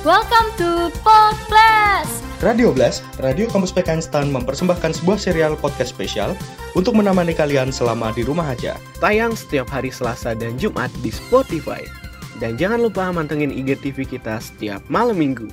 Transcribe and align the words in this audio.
Welcome 0.00 0.48
to 0.56 0.88
Podcast. 1.04 2.24
Radio 2.40 2.72
Blast, 2.72 3.04
Radio 3.20 3.44
Kampus 3.52 3.68
PKN 3.68 4.00
Stan 4.00 4.32
mempersembahkan 4.32 4.96
sebuah 4.96 5.20
serial 5.20 5.60
podcast 5.60 5.92
spesial 5.92 6.32
untuk 6.72 6.96
menemani 6.96 7.36
kalian 7.36 7.68
selama 7.68 8.08
di 8.16 8.24
rumah 8.24 8.48
aja. 8.48 8.80
Tayang 8.96 9.36
setiap 9.36 9.68
hari 9.68 9.92
Selasa 9.92 10.32
dan 10.32 10.56
Jumat 10.56 10.88
di 11.04 11.12
Spotify. 11.12 11.84
Dan 12.40 12.56
jangan 12.56 12.80
lupa 12.80 13.12
mantengin 13.12 13.52
IGTV 13.52 14.08
kita 14.08 14.40
setiap 14.40 14.80
malam 14.88 15.20
minggu. 15.20 15.52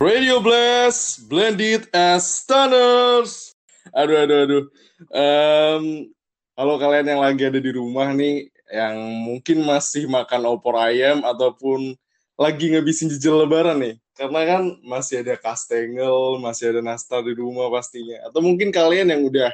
Radio 0.00 0.40
Blast, 0.40 1.28
blended 1.28 1.84
as 1.92 2.24
stunners. 2.24 3.52
Aduh, 3.92 4.16
aduh, 4.24 4.38
aduh. 4.48 4.64
Um, 5.12 6.08
kalau 6.56 6.80
kalian 6.80 7.12
yang 7.12 7.20
lagi 7.20 7.52
ada 7.52 7.60
di 7.60 7.68
rumah 7.68 8.16
nih, 8.16 8.48
yang 8.72 8.96
mungkin 9.28 9.60
masih 9.60 10.08
makan 10.08 10.48
opor 10.48 10.80
ayam 10.80 11.20
ataupun 11.20 12.00
lagi 12.34 12.74
ngabisin 12.74 13.10
jejel 13.10 13.46
lebaran 13.46 13.78
nih. 13.80 13.96
Karena 14.14 14.40
kan 14.46 14.62
masih 14.86 15.26
ada 15.26 15.34
kastengel, 15.34 16.38
masih 16.38 16.70
ada 16.70 16.80
nastar 16.82 17.26
di 17.26 17.34
rumah 17.34 17.66
pastinya. 17.70 18.22
Atau 18.30 18.42
mungkin 18.42 18.70
kalian 18.70 19.10
yang 19.10 19.26
udah 19.26 19.50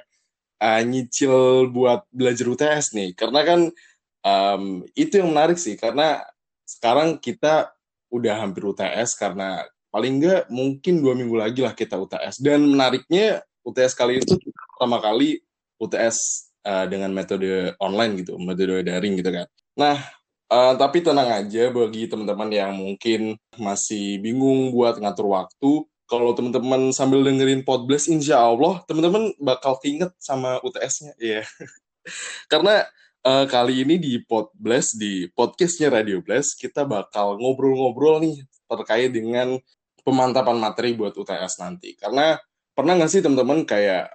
uh, 0.60 0.82
nyicil 0.84 1.69
buat 1.72 2.05
belajar 2.12 2.45
UTS 2.45 2.92
nih. 2.92 3.16
Karena 3.16 3.41
kan 3.45 3.60
um, 4.20 4.84
itu 4.92 5.20
yang 5.20 5.32
menarik 5.32 5.56
sih. 5.56 5.80
Karena 5.80 6.20
sekarang 6.69 7.16
kita 7.16 7.72
udah 8.12 8.42
hampir 8.42 8.66
UTS 8.66 9.16
karena 9.16 9.64
paling 9.91 10.22
enggak 10.22 10.42
mungkin 10.52 11.02
dua 11.02 11.16
minggu 11.16 11.36
lagi 11.41 11.60
lah 11.64 11.72
kita 11.72 11.97
UTS. 11.97 12.44
Dan 12.44 12.69
menariknya 12.69 13.41
UTS 13.64 13.97
kali 13.97 14.20
itu 14.20 14.36
pertama 14.77 15.00
kali 15.00 15.41
UTS 15.80 16.48
uh, 16.69 16.84
dengan 16.84 17.12
metode 17.16 17.72
online 17.80 18.20
gitu, 18.20 18.36
metode 18.36 18.84
daring 18.84 19.16
gitu 19.16 19.30
kan. 19.33 19.47
Nah, 19.77 19.97
Uh, 20.50 20.74
tapi 20.74 20.98
tenang 20.98 21.30
aja 21.30 21.70
bagi 21.70 22.10
teman-teman 22.10 22.50
yang 22.50 22.74
mungkin 22.74 23.38
masih 23.54 24.18
bingung 24.18 24.74
buat 24.74 24.98
ngatur 24.98 25.30
waktu. 25.30 25.86
Kalau 26.10 26.34
teman-teman 26.34 26.91
sambil 26.91 27.22
dengerin 27.22 27.62
Podblast, 27.62 28.11
insya 28.11 28.42
Allah 28.42 28.83
teman-teman 28.91 29.30
bakal 29.38 29.78
keinget 29.78 30.10
sama 30.19 30.58
UTS-nya. 30.66 31.14
Iya. 31.22 31.47
Yeah. 31.47 31.47
Karena 32.50 32.83
uh, 33.22 33.47
kali 33.47 33.86
ini 33.86 34.02
di 34.02 34.19
Podblast, 34.27 34.98
di 34.98 35.30
podcastnya 35.30 35.86
Radio 35.86 36.19
Blast, 36.19 36.58
kita 36.58 36.82
bakal 36.82 37.38
ngobrol-ngobrol 37.38 38.19
nih 38.19 38.42
terkait 38.66 39.14
dengan 39.14 39.55
pemantapan 40.03 40.58
materi 40.58 40.98
buat 40.98 41.14
UTS 41.14 41.62
nanti. 41.62 41.94
Karena 41.94 42.34
pernah 42.75 42.98
nggak 42.98 43.10
sih 43.12 43.22
teman-teman 43.22 43.62
kayak 43.62 44.10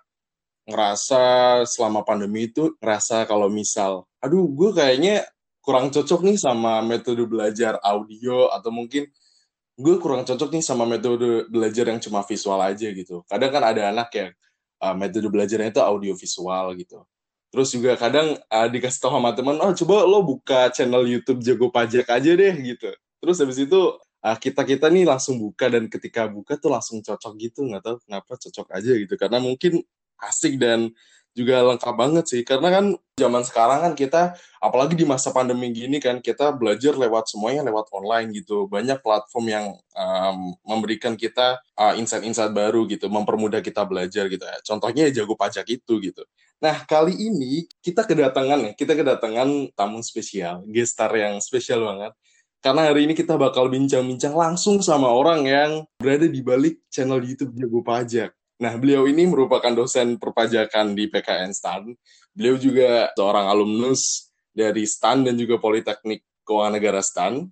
ngerasa 0.68 1.24
selama 1.64 2.02
pandemi 2.02 2.50
itu 2.50 2.74
ngerasa 2.82 3.30
kalau 3.30 3.48
misal, 3.48 4.10
aduh 4.18 4.50
gue 4.50 4.74
kayaknya 4.74 5.22
kurang 5.66 5.90
cocok 5.90 6.22
nih 6.22 6.38
sama 6.38 6.86
metode 6.86 7.26
belajar 7.26 7.82
audio 7.82 8.54
atau 8.54 8.70
mungkin 8.70 9.10
gue 9.76 9.96
kurang 9.98 10.24
cocok 10.24 10.54
nih 10.54 10.64
sama 10.64 10.86
metode 10.86 11.50
belajar 11.50 11.90
yang 11.90 11.98
cuma 11.98 12.22
visual 12.22 12.62
aja 12.62 12.88
gitu. 12.94 13.26
Kadang 13.26 13.50
kan 13.50 13.64
ada 13.66 13.90
anak 13.90 14.10
yang 14.14 14.30
uh, 14.86 14.94
metode 14.94 15.28
belajarnya 15.28 15.74
itu 15.74 15.82
audio 15.82 16.14
visual 16.14 16.78
gitu. 16.78 17.02
Terus 17.50 17.74
juga 17.74 17.98
kadang 17.98 18.38
uh, 18.38 18.68
dikasih 18.70 19.00
tahu 19.02 19.18
sama 19.18 19.32
teman, 19.34 19.58
oh 19.58 19.74
coba 19.74 20.06
lo 20.06 20.22
buka 20.22 20.70
channel 20.70 21.08
YouTube 21.10 21.42
Jago 21.42 21.74
Pajak 21.74 22.08
aja 22.08 22.32
deh 22.38 22.54
gitu. 22.62 22.94
Terus 23.20 23.36
habis 23.42 23.58
itu 23.58 23.80
uh, 24.26 24.38
kita 24.38 24.62
kita 24.66 24.88
nih 24.90 25.06
langsung 25.06 25.38
buka 25.38 25.70
dan 25.70 25.86
ketika 25.86 26.26
buka 26.26 26.58
tuh 26.58 26.74
langsung 26.74 27.02
cocok 27.06 27.34
gitu 27.38 27.66
nggak 27.70 27.84
tahu 27.86 27.96
kenapa 28.06 28.34
cocok 28.38 28.68
aja 28.74 28.92
gitu 28.98 29.14
karena 29.18 29.38
mungkin 29.38 29.86
asik 30.26 30.58
dan 30.58 30.90
juga 31.36 31.62
lengkap 31.68 31.96
banget 31.96 32.26
sih 32.32 32.42
karena 32.42 32.72
kan 32.72 32.86
zaman 33.16 33.48
sekarang 33.48 33.80
kan 33.80 33.94
kita 33.96 34.22
apalagi 34.60 34.92
di 34.92 35.08
masa 35.08 35.32
pandemi 35.32 35.72
gini 35.72 36.04
kan 36.04 36.20
kita 36.20 36.52
belajar 36.52 37.00
lewat 37.00 37.32
semuanya 37.32 37.64
lewat 37.64 37.88
online 37.96 38.36
gitu 38.36 38.68
banyak 38.68 39.00
platform 39.00 39.46
yang 39.48 39.66
um, 39.96 40.52
memberikan 40.68 41.16
kita 41.16 41.64
uh, 41.80 41.96
insight-insight 41.96 42.52
baru 42.52 42.84
gitu 42.92 43.08
mempermudah 43.08 43.64
kita 43.64 43.88
belajar 43.88 44.28
gitu 44.28 44.44
ya 44.44 44.60
contohnya 44.68 45.08
jago 45.16 45.40
pajak 45.40 45.64
itu 45.72 45.96
gitu 46.04 46.28
nah 46.60 46.84
kali 46.84 47.16
ini 47.16 47.72
kita 47.80 48.04
kedatangan 48.04 48.60
ya 48.68 48.72
kita 48.76 48.92
kedatangan 48.92 49.72
tamu 49.80 50.04
spesial 50.04 50.68
gestar 50.68 51.16
yang 51.16 51.40
spesial 51.40 51.88
banget 51.88 52.12
karena 52.60 52.92
hari 52.92 53.08
ini 53.08 53.16
kita 53.16 53.40
bakal 53.40 53.72
bincang-bincang 53.72 54.36
langsung 54.36 54.84
sama 54.84 55.08
orang 55.08 55.48
yang 55.48 55.72
berada 55.96 56.28
di 56.28 56.44
balik 56.44 56.84
channel 56.90 57.22
YouTube 57.22 57.54
Jago 57.54 57.86
Pajak. 57.86 58.34
Nah, 58.58 58.74
beliau 58.80 59.06
ini 59.06 59.30
merupakan 59.30 59.70
dosen 59.70 60.18
perpajakan 60.18 60.98
di 60.98 61.06
PKN 61.06 61.54
STAN. 61.54 61.94
Beliau 62.36 62.60
juga 62.60 63.16
seorang 63.16 63.48
alumnus 63.48 64.28
dari 64.52 64.84
STAN 64.84 65.24
dan 65.24 65.40
juga 65.40 65.56
Politeknik 65.56 66.20
Keuangan 66.44 66.76
Negara 66.76 67.00
STAN. 67.00 67.48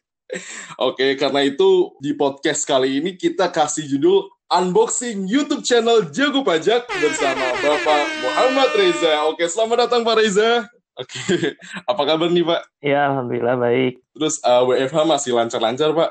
Oke, 0.88 1.12
karena 1.20 1.44
itu 1.44 1.92
di 2.00 2.16
podcast 2.16 2.64
kali 2.64 3.04
ini 3.04 3.20
kita 3.20 3.52
kasih 3.52 3.84
judul 3.84 4.32
Unboxing 4.48 5.28
YouTube 5.28 5.60
channel 5.60 6.08
Jago 6.08 6.40
Pajak 6.40 6.88
bersama 6.88 7.52
Bapak 7.60 8.04
Muhammad 8.24 8.70
Reza. 8.80 9.28
Oke, 9.28 9.44
selamat 9.44 9.76
datang 9.84 10.00
Pak 10.08 10.16
Reza. 10.16 10.64
Oke, 10.96 11.20
apa 11.92 12.02
kabar 12.08 12.32
nih 12.32 12.48
Pak? 12.48 12.60
Ya, 12.80 13.12
Alhamdulillah 13.12 13.60
baik. 13.60 14.00
Terus 14.16 14.40
uh, 14.40 14.64
WFH 14.64 15.04
masih 15.04 15.36
lancar-lancar 15.36 15.92
Pak? 15.92 16.10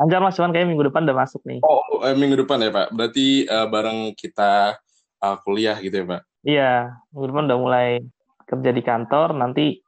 Lancar 0.00 0.18
mas, 0.24 0.34
cuman 0.40 0.50
kayak 0.56 0.64
minggu 0.64 0.88
depan 0.88 1.04
udah 1.04 1.28
masuk 1.28 1.44
nih. 1.44 1.60
Oh, 1.60 2.00
eh, 2.08 2.16
minggu 2.16 2.40
depan 2.40 2.56
ya 2.64 2.72
Pak. 2.72 2.88
Berarti 2.96 3.44
uh, 3.46 3.68
bareng 3.68 4.16
kita 4.16 4.80
uh, 5.20 5.36
kuliah 5.44 5.76
gitu 5.76 6.02
ya 6.02 6.06
Pak? 6.08 6.33
Iya, 6.44 6.92
minggu 7.10 7.26
depan 7.32 7.44
udah 7.48 7.58
mulai 7.58 7.88
kerja 8.44 8.70
di 8.70 8.82
kantor. 8.84 9.32
Nanti 9.34 9.80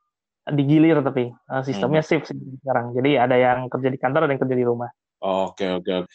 digilir 0.47 1.03
tapi 1.03 1.29
uh, 1.29 1.63
sistemnya 1.63 2.01
hmm. 2.01 2.09
shift 2.09 2.33
sekarang. 2.33 2.97
Jadi 2.97 3.11
ada 3.19 3.37
yang 3.37 3.69
kerja 3.69 3.89
di 3.93 3.99
kantor, 3.99 4.27
ada 4.27 4.33
yang 4.33 4.43
kerja 4.43 4.57
di 4.57 4.67
rumah. 4.67 4.91
Oke 5.21 5.67
oke. 5.73 6.07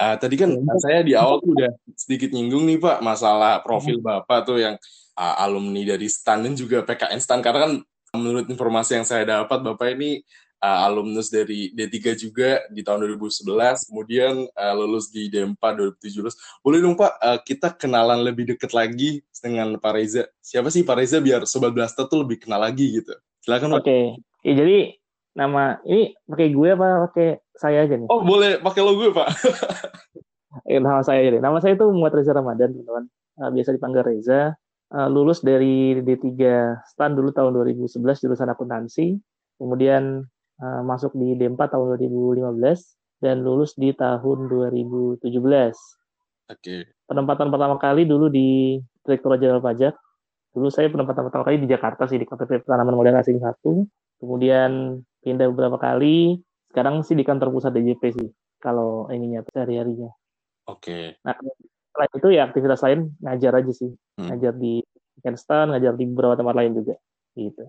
Uh, 0.00 0.16
tadi 0.16 0.34
kan 0.36 0.50
ya, 0.52 0.74
saya 0.80 1.00
di 1.04 1.12
awal 1.12 1.44
tuh 1.44 1.52
udah 1.52 1.72
sedikit 1.92 2.32
nyinggung 2.32 2.64
nih 2.64 2.80
Pak 2.80 3.04
masalah 3.04 3.60
profil 3.60 4.00
hmm. 4.00 4.06
Bapak 4.06 4.48
tuh 4.48 4.58
yang 4.58 4.74
uh, 5.16 5.34
alumni 5.44 5.84
dari 5.84 6.08
STAN 6.08 6.44
dan 6.44 6.52
juga 6.56 6.80
PKN 6.84 7.20
STAN 7.20 7.40
karena 7.44 7.60
kan 7.68 7.72
menurut 8.16 8.48
informasi 8.48 8.96
yang 8.96 9.06
saya 9.06 9.28
dapat 9.28 9.60
Bapak 9.60 9.92
ini 9.92 10.24
uh, 10.60 10.78
alumnus 10.86 11.28
dari 11.28 11.72
D3 11.72 11.96
juga 12.16 12.64
di 12.72 12.80
tahun 12.80 13.04
2011, 13.16 13.88
kemudian 13.90 14.34
uh, 14.52 14.74
lulus 14.76 15.12
di 15.12 15.28
D4 15.28 15.96
2017. 16.00 16.64
Boleh 16.64 16.78
dong 16.80 16.96
Pak, 16.96 17.12
uh, 17.20 17.38
kita 17.44 17.74
kenalan 17.76 18.24
lebih 18.24 18.56
dekat 18.56 18.72
lagi 18.72 19.20
dengan 19.40 19.76
Pak 19.76 19.92
Reza. 19.92 20.24
Siapa 20.40 20.72
sih 20.72 20.82
Pak 20.82 20.96
Reza 20.96 21.18
biar 21.20 21.44
Sobat 21.44 21.72
Blaster 21.72 22.08
tuh 22.08 22.24
lebih 22.24 22.40
kenal 22.42 22.62
lagi 22.62 23.02
gitu. 23.02 23.12
Silakan 23.44 23.76
Pak. 23.76 23.80
Oke, 23.84 23.88
okay. 23.88 24.04
ya, 24.46 24.52
jadi 24.56 24.78
nama 25.36 25.78
ini 25.84 26.16
pakai 26.24 26.48
gue 26.48 26.68
apa 26.72 26.88
pakai 27.12 27.28
saya 27.52 27.84
aja 27.84 27.94
nih? 28.00 28.08
Oh 28.08 28.24
boleh 28.24 28.56
pakai 28.60 28.80
lo 28.80 28.96
gue 28.96 29.12
Pak. 29.12 29.28
eh, 30.72 30.80
nama 30.80 31.04
saya 31.04 31.20
aja 31.20 31.38
Nama 31.38 31.58
saya 31.60 31.76
itu 31.76 31.84
Muhammad 31.92 32.16
Reza 32.16 32.32
Ramadan 32.32 32.72
teman-teman. 32.72 33.04
Uh, 33.36 33.50
biasa 33.52 33.76
dipanggil 33.76 34.02
Reza. 34.02 34.56
Uh, 34.86 35.10
lulus 35.10 35.42
dari 35.42 35.98
D3 35.98 36.30
STAN 36.94 37.18
dulu 37.18 37.34
tahun 37.34 37.52
2011 37.52 38.00
jurusan 38.00 38.48
akuntansi. 38.48 39.20
Kemudian 39.60 40.24
uh, 40.60 40.82
masuk 40.84 41.12
di 41.16 41.36
D4 41.36 41.58
tahun 41.72 41.96
2015 42.00 43.22
dan 43.22 43.40
lulus 43.40 43.72
di 43.76 43.92
tahun 43.96 44.48
2017. 44.48 45.24
Oke. 45.26 45.72
Okay. 46.48 46.80
Penempatan 47.06 47.48
pertama 47.48 47.76
kali 47.80 48.04
dulu 48.04 48.28
di 48.28 48.78
Direktur 49.02 49.38
Jenderal 49.38 49.62
Pajak. 49.62 49.94
Dulu 50.56 50.68
saya 50.72 50.88
penempatan 50.88 51.28
pertama 51.28 51.44
kali 51.44 51.60
di 51.62 51.68
Jakarta 51.68 52.08
sih 52.08 52.16
di 52.16 52.26
KPP 52.26 52.64
Penanaman 52.64 52.96
Modal 52.96 53.20
Asing 53.20 53.38
1. 53.38 53.60
Kemudian 54.20 55.00
pindah 55.20 55.46
beberapa 55.52 55.76
kali. 55.76 56.40
Sekarang 56.72 57.04
sih 57.04 57.16
di 57.16 57.24
kantor 57.24 57.52
pusat 57.52 57.72
DJP 57.76 58.02
sih 58.12 58.28
kalau 58.60 59.08
ininya 59.12 59.44
sehari-harinya. 59.52 60.10
Oke. 60.66 60.82
Okay. 60.82 61.04
Nah, 61.22 61.36
selain 61.92 62.12
itu 62.16 62.28
ya 62.32 62.42
aktivitas 62.48 62.80
lain 62.82 63.00
ngajar 63.22 63.52
aja 63.60 63.72
sih. 63.72 63.90
Hmm. 64.18 64.28
Ngajar 64.32 64.52
di 64.56 64.82
Kenstan, 65.20 65.72
ngajar 65.72 65.96
di 65.96 66.04
beberapa 66.08 66.36
tempat 66.36 66.54
lain 66.56 66.72
juga. 66.76 66.94
Gitu. 67.36 67.64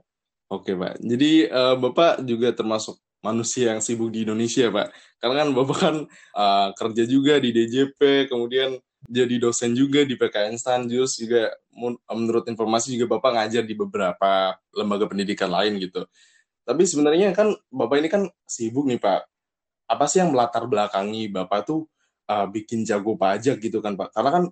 Oke 0.48 0.80
Pak, 0.80 1.04
jadi 1.04 1.52
uh, 1.52 1.76
Bapak 1.76 2.24
juga 2.24 2.56
termasuk 2.56 2.96
manusia 3.20 3.76
yang 3.76 3.84
sibuk 3.84 4.08
di 4.14 4.24
Indonesia 4.24 4.72
Pak. 4.72 4.88
Karena 5.20 5.36
kan 5.44 5.50
Bapak 5.52 5.78
kan 5.78 5.96
uh, 6.38 6.70
kerja 6.72 7.04
juga 7.04 7.36
di 7.44 7.52
DJP, 7.52 8.32
kemudian 8.32 8.80
jadi 9.12 9.36
dosen 9.44 9.76
juga 9.76 10.08
di 10.08 10.16
PKN 10.16 10.56
Stanjus, 10.56 11.20
juga 11.20 11.52
menurut 12.12 12.48
informasi 12.48 12.96
juga 12.96 13.20
Bapak 13.20 13.32
ngajar 13.36 13.64
di 13.68 13.76
beberapa 13.76 14.56
lembaga 14.72 15.06
pendidikan 15.12 15.52
lain 15.52 15.84
gitu. 15.84 16.08
Tapi 16.64 16.84
sebenarnya 16.88 17.36
kan 17.36 17.52
Bapak 17.68 18.00
ini 18.00 18.10
kan 18.12 18.24
sibuk 18.48 18.88
nih 18.88 19.00
Pak. 19.04 19.28
Apa 19.88 20.08
sih 20.08 20.24
yang 20.24 20.32
melatar 20.32 20.64
belakangi 20.68 21.32
Bapak 21.32 21.68
tuh 21.68 21.88
uh, 22.32 22.48
bikin 22.48 22.88
jago 22.88 23.20
pajak 23.20 23.60
gitu 23.60 23.84
kan 23.84 23.96
Pak? 23.96 24.16
Karena 24.16 24.32
kan 24.32 24.44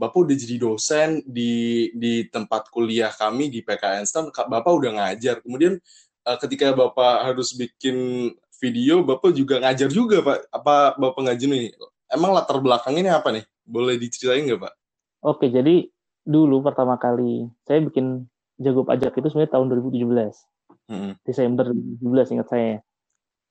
Bapak 0.00 0.24
udah 0.24 0.32
jadi 0.32 0.56
dosen 0.56 1.20
di 1.28 1.92
di 1.92 2.24
tempat 2.32 2.72
kuliah 2.72 3.12
kami 3.12 3.52
di 3.52 3.60
PKN 3.60 4.08
STAN, 4.08 4.32
Bapak 4.32 4.72
udah 4.72 4.96
ngajar. 4.96 5.44
Kemudian 5.44 5.76
uh, 6.24 6.38
ketika 6.40 6.72
Bapak 6.72 7.28
harus 7.28 7.52
bikin 7.52 8.32
video, 8.64 9.04
Bapak 9.04 9.36
juga 9.36 9.60
ngajar 9.60 9.92
juga, 9.92 10.24
Pak. 10.24 10.48
Apa 10.48 10.96
Bapak 10.96 11.20
ngajar 11.28 11.48
nih? 11.52 11.76
Emang 12.08 12.32
latar 12.32 12.56
belakang 12.64 12.96
ini 12.96 13.12
apa 13.12 13.28
nih? 13.28 13.44
Boleh 13.68 14.00
diceritain 14.00 14.48
nggak, 14.48 14.60
Pak? 14.64 14.74
Oke, 15.20 15.52
jadi 15.52 15.84
dulu 16.24 16.64
pertama 16.64 16.96
kali 16.96 17.52
saya 17.68 17.84
bikin 17.84 18.24
jago 18.56 18.88
pajak 18.88 19.12
itu 19.20 19.28
sebenarnya 19.28 19.52
tahun 19.52 19.66
2017. 19.84 20.88
Hmm. 20.88 21.12
Desember 21.28 21.68
2017 22.00 22.34
ingat 22.40 22.48
saya. 22.48 22.74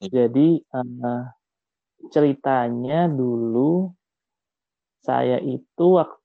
Hmm. 0.02 0.10
Jadi 0.10 0.48
uh, 0.74 1.22
ceritanya 2.10 3.06
dulu 3.06 3.94
saya 5.00 5.40
itu 5.40 5.86
waktu 5.96 6.19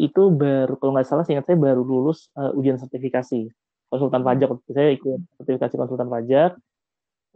itu 0.00 0.22
baru 0.32 0.80
kalau 0.80 0.96
nggak 0.96 1.08
salah 1.08 1.24
seingat 1.26 1.44
saya 1.44 1.60
baru 1.60 1.84
lulus 1.84 2.32
uh, 2.38 2.54
ujian 2.56 2.80
sertifikasi 2.80 3.52
konsultan 3.92 4.24
pajak. 4.24 4.48
Saya 4.72 4.96
ikut 4.96 5.20
sertifikasi 5.36 5.74
konsultan 5.76 6.08
pajak 6.08 6.56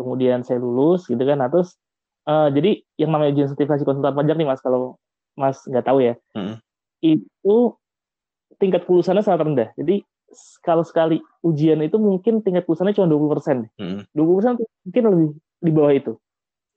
kemudian 0.00 0.40
saya 0.42 0.58
lulus 0.58 1.04
gitu 1.06 1.20
kan. 1.20 1.38
Nah 1.38 1.52
terus 1.52 1.76
uh, 2.24 2.48
jadi 2.48 2.80
yang 2.96 3.12
namanya 3.12 3.36
ujian 3.36 3.48
sertifikasi 3.52 3.84
konsultan 3.84 4.16
pajak 4.16 4.34
nih 4.40 4.48
mas 4.48 4.60
kalau 4.64 4.96
mas 5.36 5.60
nggak 5.68 5.84
tahu 5.84 6.00
ya 6.00 6.14
Hmm. 6.32 6.56
itu 7.04 7.56
tingkat 8.56 8.88
kelulusannya 8.88 9.20
sangat 9.20 9.44
rendah. 9.44 9.68
Jadi 9.76 10.00
kalau 10.64 10.82
sekali 10.82 11.20
ujian 11.44 11.84
itu 11.84 12.00
mungkin 12.00 12.40
tingkat 12.40 12.64
kelulusannya 12.64 12.96
cuma 12.96 13.06
20 13.10 13.34
persen. 13.36 13.56
Hmm. 13.76 14.02
20 14.16 14.38
persen 14.40 14.52
mungkin 14.88 15.02
lebih 15.12 15.28
di 15.60 15.72
bawah 15.74 15.92
itu. 15.92 16.12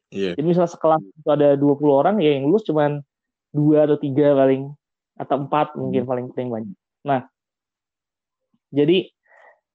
Iya. 0.07 0.39
jadi 0.39 0.47
misalnya 0.47 0.71
sekelas 0.71 1.03
itu 1.03 1.27
ada 1.27 1.59
20 1.59 1.91
orang 1.91 2.15
ya 2.23 2.39
yang 2.39 2.47
lulus 2.47 2.63
cuman 2.63 3.03
dua 3.51 3.83
atau 3.83 3.99
tiga 3.99 4.31
paling 4.39 4.71
atau 5.17 5.35
empat 5.45 5.73
mungkin 5.75 6.05
paling 6.05 6.25
paling 6.31 6.49
banyak. 6.49 6.77
Nah, 7.05 7.21
jadi 8.71 9.09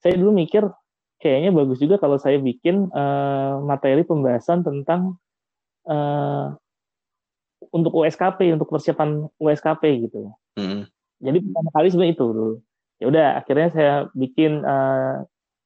saya 0.02 0.14
dulu 0.18 0.34
mikir 0.34 0.66
kayaknya 1.22 1.54
bagus 1.54 1.78
juga 1.78 2.02
kalau 2.02 2.18
saya 2.18 2.42
bikin 2.42 2.90
eh, 2.90 3.54
materi 3.62 4.02
pembahasan 4.02 4.66
tentang 4.66 5.18
eh, 5.86 6.46
untuk 7.70 7.94
USKP 7.94 8.58
untuk 8.58 8.68
persiapan 8.70 9.30
USKP 9.38 10.10
gitu. 10.10 10.34
Hmm. 10.58 10.90
Jadi 11.22 11.38
pertama 11.46 11.70
kali 11.70 11.86
sebenarnya 11.94 12.14
itu 12.18 12.26
dulu. 12.26 12.54
Ya 12.98 13.06
udah 13.10 13.26
akhirnya 13.38 13.68
saya 13.70 13.94
bikin 14.12 14.66
eh, 14.66 15.14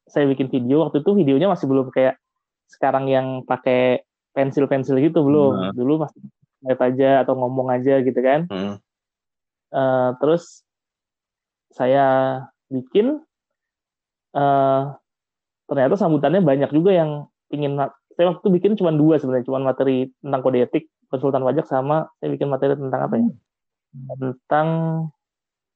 saya 0.06 0.24
bikin 0.28 0.52
video 0.52 0.86
waktu 0.86 1.00
itu 1.02 1.10
videonya 1.16 1.48
masih 1.50 1.66
belum 1.66 1.88
kayak 1.90 2.20
sekarang 2.68 3.08
yang 3.08 3.42
pakai 3.48 4.04
pensil-pensil 4.36 5.00
gitu 5.00 5.24
belum. 5.24 5.52
Nah. 5.56 5.72
Dulu 5.72 6.04
masih 6.04 6.20
lihat 6.66 6.80
aja 6.82 7.10
atau 7.24 7.34
ngomong 7.40 7.72
aja 7.72 8.04
gitu 8.04 8.20
kan. 8.20 8.44
Hmm. 8.52 8.76
Eh, 9.74 10.10
terus 10.22 10.62
saya 11.74 12.06
bikin 12.70 13.18
eh 14.36 14.82
ternyata 15.66 15.94
sambutannya 15.98 16.40
banyak 16.44 16.70
juga 16.70 16.94
yang 16.94 17.26
ingin 17.50 17.74
saya 18.14 18.32
waktu 18.32 18.40
itu 18.46 18.50
bikin 18.54 18.72
cuma 18.78 18.94
dua 18.94 19.18
sebenarnya 19.18 19.46
cuma 19.50 19.60
materi 19.60 20.08
tentang 20.22 20.40
kode 20.40 20.58
etik 20.62 20.84
konsultan 21.10 21.42
pajak 21.42 21.66
sama 21.66 22.06
saya 22.22 22.28
bikin 22.32 22.48
materi 22.48 22.78
tentang 22.78 23.00
apa 23.10 23.14
ya 23.18 23.28
tentang 24.16 24.68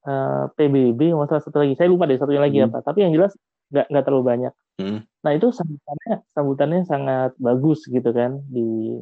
eh, 0.07 0.45
PBB 0.57 1.13
masalah 1.19 1.43
satu 1.43 1.61
lagi 1.61 1.75
saya 1.75 1.91
lupa 1.91 2.07
deh 2.07 2.17
satunya 2.17 2.41
lagi 2.41 2.63
Hmm. 2.63 2.71
apa 2.71 2.79
tapi 2.87 3.03
yang 3.05 3.13
jelas 3.13 3.35
nggak 3.75 3.87
nggak 3.91 4.05
terlalu 4.07 4.25
banyak 4.25 4.55
Hmm. 4.81 5.05
nah 5.21 5.37
itu 5.37 5.53
sambutannya 5.53 6.25
sambutannya 6.33 6.81
sangat 6.89 7.31
bagus 7.37 7.85
gitu 7.91 8.11
kan 8.17 8.41
di 8.49 8.97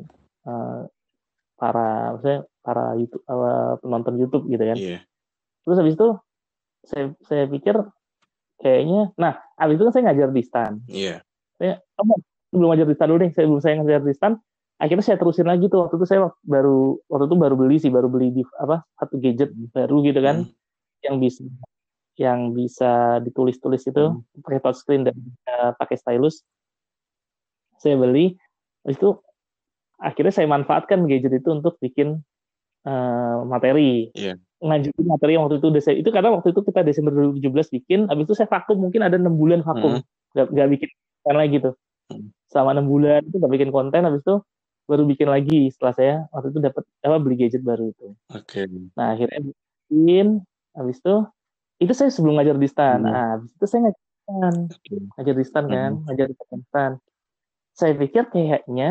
para 1.58 2.14
maksudnya 2.14 2.38
para 2.62 2.94
YouTube 2.94 3.24
eh, 3.26 3.72
penonton 3.82 4.14
YouTube 4.16 4.44
gitu 4.46 4.62
kan 4.62 4.78
Iya. 4.78 4.98
terus 5.66 5.76
habis 5.82 5.94
itu 5.98 6.08
saya 6.86 7.04
saya 7.26 7.44
pikir 7.50 7.74
kayaknya 8.58 9.10
nah 9.18 9.42
habis 9.58 9.76
itu 9.76 9.84
kan 9.90 9.92
saya 9.92 10.04
ngajar 10.08 10.28
di 10.30 10.42
stan 10.46 10.72
Iya. 10.86 11.20
saya 11.58 11.82
oh, 11.98 12.16
belum 12.54 12.68
ngajar 12.72 12.86
di 12.86 12.94
stan 12.96 13.08
dulu 13.10 13.18
deh 13.26 13.30
saya 13.34 13.44
belum 13.50 13.60
saya 13.60 13.74
ngajar 13.82 14.02
di 14.06 14.14
stan 14.14 14.32
akhirnya 14.78 15.04
saya 15.04 15.18
terusin 15.18 15.50
lagi 15.50 15.66
tuh 15.66 15.82
waktu 15.84 15.98
itu 15.98 16.06
saya 16.06 16.30
baru 16.46 17.02
waktu 17.10 17.24
itu 17.26 17.36
baru 17.36 17.54
beli 17.58 17.76
sih 17.82 17.90
baru 17.90 18.06
beli 18.06 18.30
di 18.30 18.42
apa 18.62 18.86
satu 18.94 19.18
gadget 19.18 19.50
baru 19.74 20.00
gitu 20.06 20.22
kan 20.22 20.46
Hmm. 20.46 20.54
yang 21.02 21.16
bisa 21.18 21.42
yang 22.18 22.40
bisa 22.50 23.18
ditulis-tulis 23.22 23.82
itu 23.82 24.04
Hmm. 24.14 24.22
pakai 24.42 24.58
touchscreen 24.62 25.02
dan 25.06 25.14
uh, 25.46 25.70
pakai 25.74 25.98
stylus 25.98 26.42
saya 27.78 27.94
beli 27.98 28.34
habis 28.82 28.98
itu 28.98 29.10
akhirnya 29.98 30.32
saya 30.34 30.46
manfaatkan 30.46 31.04
gadget 31.10 31.42
itu 31.42 31.48
untuk 31.50 31.76
bikin 31.78 32.22
uh, 32.86 33.42
materi 33.44 34.10
Iya. 34.14 34.38
ngajuin 34.58 35.06
materi 35.06 35.38
yang 35.38 35.46
waktu 35.46 35.62
itu 35.62 35.68
udah 35.70 35.82
saya 35.82 35.96
itu 35.98 36.10
karena 36.10 36.34
waktu 36.34 36.50
itu 36.50 36.60
kita 36.66 36.80
Desember 36.82 37.12
2017 37.14 37.76
bikin 37.78 38.00
habis 38.10 38.24
itu 38.26 38.34
saya 38.34 38.48
vakum 38.50 38.78
mungkin 38.82 39.06
ada 39.06 39.14
enam 39.18 39.34
bulan 39.34 39.62
vakum 39.62 40.02
nggak 40.34 40.46
nggak 40.54 40.68
bikin 40.74 40.88
konten 41.22 41.36
lagi 41.38 41.58
tuh 41.62 41.74
Hmm. 42.08 42.32
selama 42.48 42.72
enam 42.72 42.88
bulan 42.88 43.20
itu 43.20 43.36
nggak 43.36 43.52
bikin 43.52 43.68
konten 43.68 44.00
habis 44.00 44.24
itu 44.24 44.40
baru 44.88 45.04
bikin 45.04 45.28
lagi 45.28 45.68
setelah 45.68 45.92
saya 45.92 46.14
waktu 46.32 46.56
itu 46.56 46.58
dapat 46.64 46.80
apa 47.04 47.16
beli 47.20 47.36
gadget 47.36 47.60
baru 47.60 47.92
itu 47.92 48.16
Oke. 48.32 48.64
Nah 48.96 49.12
akhirnya 49.12 49.44
bikin, 49.92 50.40
habis 50.72 50.96
itu 51.04 51.14
itu 51.78 51.92
saya 51.92 52.08
sebelum 52.08 52.40
ngajar 52.40 52.56
di 52.56 52.64
stan. 52.64 53.04
Hmm. 53.04 53.12
Nah, 53.12 53.26
habis 53.36 53.52
itu 53.52 53.64
saya 53.68 53.80
ngajar 53.84 54.00
di 54.00 54.16
stan, 54.24 54.54
ngajar 55.14 55.34
di 55.36 55.44
stan 55.44 55.64
kan, 55.68 55.90
ngajar 56.08 56.26
di 56.32 56.36
stan. 56.64 56.92
Saya 57.76 57.92
pikir 57.92 58.22
kayaknya 58.32 58.90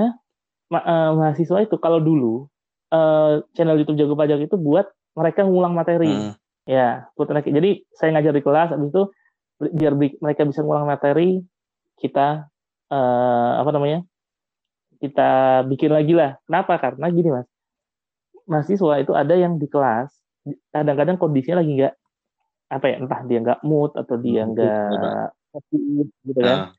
ma- 0.74 0.86
eh, 0.86 1.12
mahasiswa 1.19 1.60
itu 1.66 1.75
kalau 1.80 2.00
dulu 2.04 2.48
eh, 2.94 3.34
channel 3.56 3.78
YouTube 3.80 4.00
Jago 4.00 4.16
Pajak 4.19 4.40
itu 4.48 4.56
buat 4.60 4.88
mereka 5.18 5.44
ngulang 5.48 5.74
materi, 5.75 6.24
Hmm. 6.24 6.31
ya 6.69 7.10
buat 7.18 7.28
mereka. 7.31 7.50
Jadi 7.52 7.69
saya 7.98 8.10
ngajar 8.16 8.34
di 8.38 8.44
kelas, 8.46 8.69
habis 8.75 8.90
itu 8.94 9.04
biar 9.80 9.94
bi- 9.98 10.18
mereka 10.24 10.42
bisa 10.48 10.62
ngulang 10.66 10.88
materi, 10.88 11.42
kita 12.02 12.48
eh, 12.94 13.52
apa 13.62 13.69
namanya? 13.75 14.00
Kita 15.02 15.30
bikin 15.69 15.92
lagi 15.94 16.14
lah. 16.18 16.31
Kenapa? 16.46 16.74
Karena 16.81 17.06
gini 17.14 17.30
mas, 17.34 17.48
mahasiswa 18.48 18.94
itu 19.04 19.12
ada 19.16 19.36
yang 19.36 19.60
di 19.62 19.68
kelas 19.68 20.10
kadang-kadang 20.72 21.18
kondisinya 21.19 21.60
lagi 21.62 21.72
nggak 21.75 21.94
apa 22.72 22.86
ya 22.92 22.96
entah 23.04 23.22
dia 23.28 23.40
nggak 23.44 23.60
mood 23.68 23.92
atau 23.96 24.16
dia 24.19 24.42
Hmm, 24.44 24.52
nggak 24.52 25.25
fokus 25.52 26.08
gitu 26.28 26.42
kan 26.44 26.60
Nah, 26.60 26.72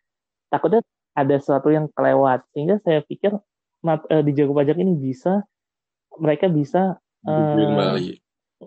takutnya 0.53 0.81
ada 1.17 1.35
sesuatu 1.41 1.69
yang 1.73 1.87
kelewat 1.97 2.45
sehingga 2.55 2.77
saya 2.85 3.01
pikir 3.05 3.33
mat- 3.81 4.09
eh, 4.09 4.23
di 4.23 4.33
jago 4.35 4.53
pajak 4.53 4.77
ini 4.77 4.95
bisa 4.95 5.43
mereka 6.17 6.51
bisa 6.51 6.99
kembali. 7.23 8.19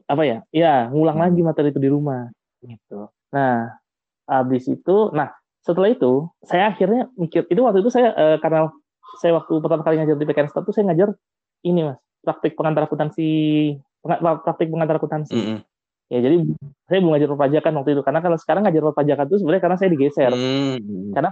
apa 0.08 0.24
ya 0.24 0.38
ya 0.50 0.88
ngulang 0.88 1.20
Hmm. 1.20 1.26
lagi 1.28 1.42
materi 1.44 1.68
itu 1.70 1.80
di 1.80 1.90
rumah 1.92 2.32
gitu 2.64 3.12
nah 3.30 3.76
habis 4.24 4.68
itu 4.68 5.12
nah 5.12 5.36
setelah 5.62 5.92
itu 5.92 6.32
saya 6.42 6.72
akhirnya 6.72 7.12
mikir 7.16 7.44
itu 7.48 7.60
waktu 7.60 7.84
itu 7.84 7.92
saya 7.92 8.16
eh, 8.16 8.38
karena 8.40 8.72
saya 9.20 9.36
waktu 9.36 9.54
pertama 9.60 9.84
kali 9.84 10.00
ngajar 10.00 10.16
di 10.16 10.26
PKN 10.26 10.48
Start 10.48 10.64
tuh 10.64 10.72
saya 10.72 10.88
ngajar 10.88 11.12
ini 11.62 11.84
mas 11.84 12.00
praktik 12.24 12.56
pengantar 12.56 12.88
akuntansi 12.88 13.28
praktik 14.46 14.72
pengantar 14.72 14.96
akuntansi 14.98 15.36
Mm-mm. 15.36 15.60
ya 16.08 16.20
jadi 16.24 16.36
saya 16.88 16.98
belum 17.04 17.12
ngajar 17.12 17.30
perpajakan 17.36 17.74
waktu 17.82 17.90
itu 17.94 18.02
karena 18.02 18.20
kalau 18.24 18.38
sekarang 18.40 18.62
ngajar 18.64 18.84
perpajakan 18.88 19.26
itu 19.28 19.36
sebenarnya 19.44 19.64
karena 19.68 19.78
saya 19.78 19.90
digeser 19.92 20.32
Hmm. 20.32 21.12
karena 21.12 21.30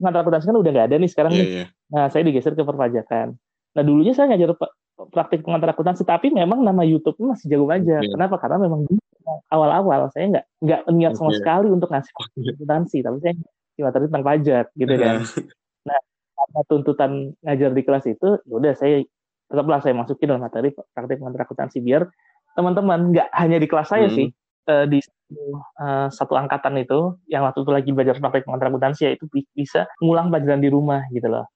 akuntansi 0.00 0.46
kan 0.48 0.56
udah 0.56 0.70
nggak 0.72 0.86
ada 0.92 0.96
nih 1.00 1.10
sekarang 1.10 1.32
Iya, 1.32 1.40
nih 1.40 1.48
iya. 1.48 1.64
Nah, 1.86 2.04
saya 2.10 2.22
digeser 2.26 2.52
ke 2.52 2.62
perpajakan. 2.66 3.38
Nah, 3.76 3.82
dulunya 3.86 4.12
saya 4.12 4.32
ngajar 4.34 4.58
praktik 5.12 5.44
pengantar 5.44 5.72
akuntansi, 5.72 6.02
tapi 6.02 6.32
memang 6.32 6.64
nama 6.64 6.82
YouTube-nya 6.82 7.36
masih 7.36 7.46
jago 7.52 7.68
aja. 7.68 8.00
Oke. 8.00 8.10
Kenapa? 8.12 8.36
Karena 8.40 8.56
memang 8.64 8.88
awal-awal 9.52 10.08
saya 10.10 10.26
nggak 10.32 10.44
nggak 10.64 10.80
niat 10.92 11.12
sama 11.14 11.30
Oke. 11.32 11.38
sekali 11.40 11.68
untuk 11.70 11.88
ngasih 11.92 12.12
akuntansi, 12.12 12.98
tapi 13.04 13.16
saya 13.22 13.34
materi 13.84 14.04
tentang 14.08 14.24
pajak 14.24 14.66
gitu 14.74 14.94
kan. 14.96 15.16
Karena 16.36 16.60
tuntutan 16.68 17.10
ngajar 17.42 17.70
di 17.72 17.82
kelas 17.82 18.04
itu, 18.08 18.28
ya 18.44 18.54
udah 18.56 18.72
saya 18.76 19.02
tetaplah 19.46 19.78
saya 19.78 19.94
masukin 19.94 20.26
dalam 20.26 20.42
materi 20.42 20.74
praktik 20.74 21.22
pengantar 21.22 21.46
akuntansi 21.46 21.78
biar 21.78 22.10
teman-teman 22.58 23.14
nggak 23.14 23.28
hanya 23.30 23.58
di 23.62 23.68
kelas 23.70 23.88
saya 23.92 24.10
Hmm. 24.10 24.16
sih 24.16 24.28
eh, 24.66 24.86
di 24.90 24.98
eh, 25.02 26.08
satu 26.10 26.34
angkatan 26.34 26.78
itu 26.78 27.18
yang 27.30 27.46
waktu 27.46 27.62
itu 27.62 27.72
lagi 27.72 27.90
belajar 27.90 28.18
pengantar 28.18 28.70
akuntansi 28.70 29.00
ya 29.06 29.10
itu 29.14 29.24
bi- 29.30 29.48
bisa 29.54 29.86
ngulang 30.02 30.30
pelajaran 30.30 30.62
di 30.62 30.70
rumah 30.70 31.06
gitu 31.10 31.26
loh. 31.30 31.46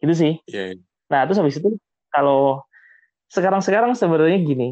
Gitu 0.00 0.14
sih. 0.14 0.32
Iya, 0.48 0.76
iya. 0.76 0.82
Nah, 1.12 1.24
terus 1.24 1.38
habis 1.40 1.56
itu 1.56 1.78
kalau 2.10 2.64
sekarang-sekarang 3.30 3.94
sebenarnya 3.94 4.38
gini, 4.42 4.68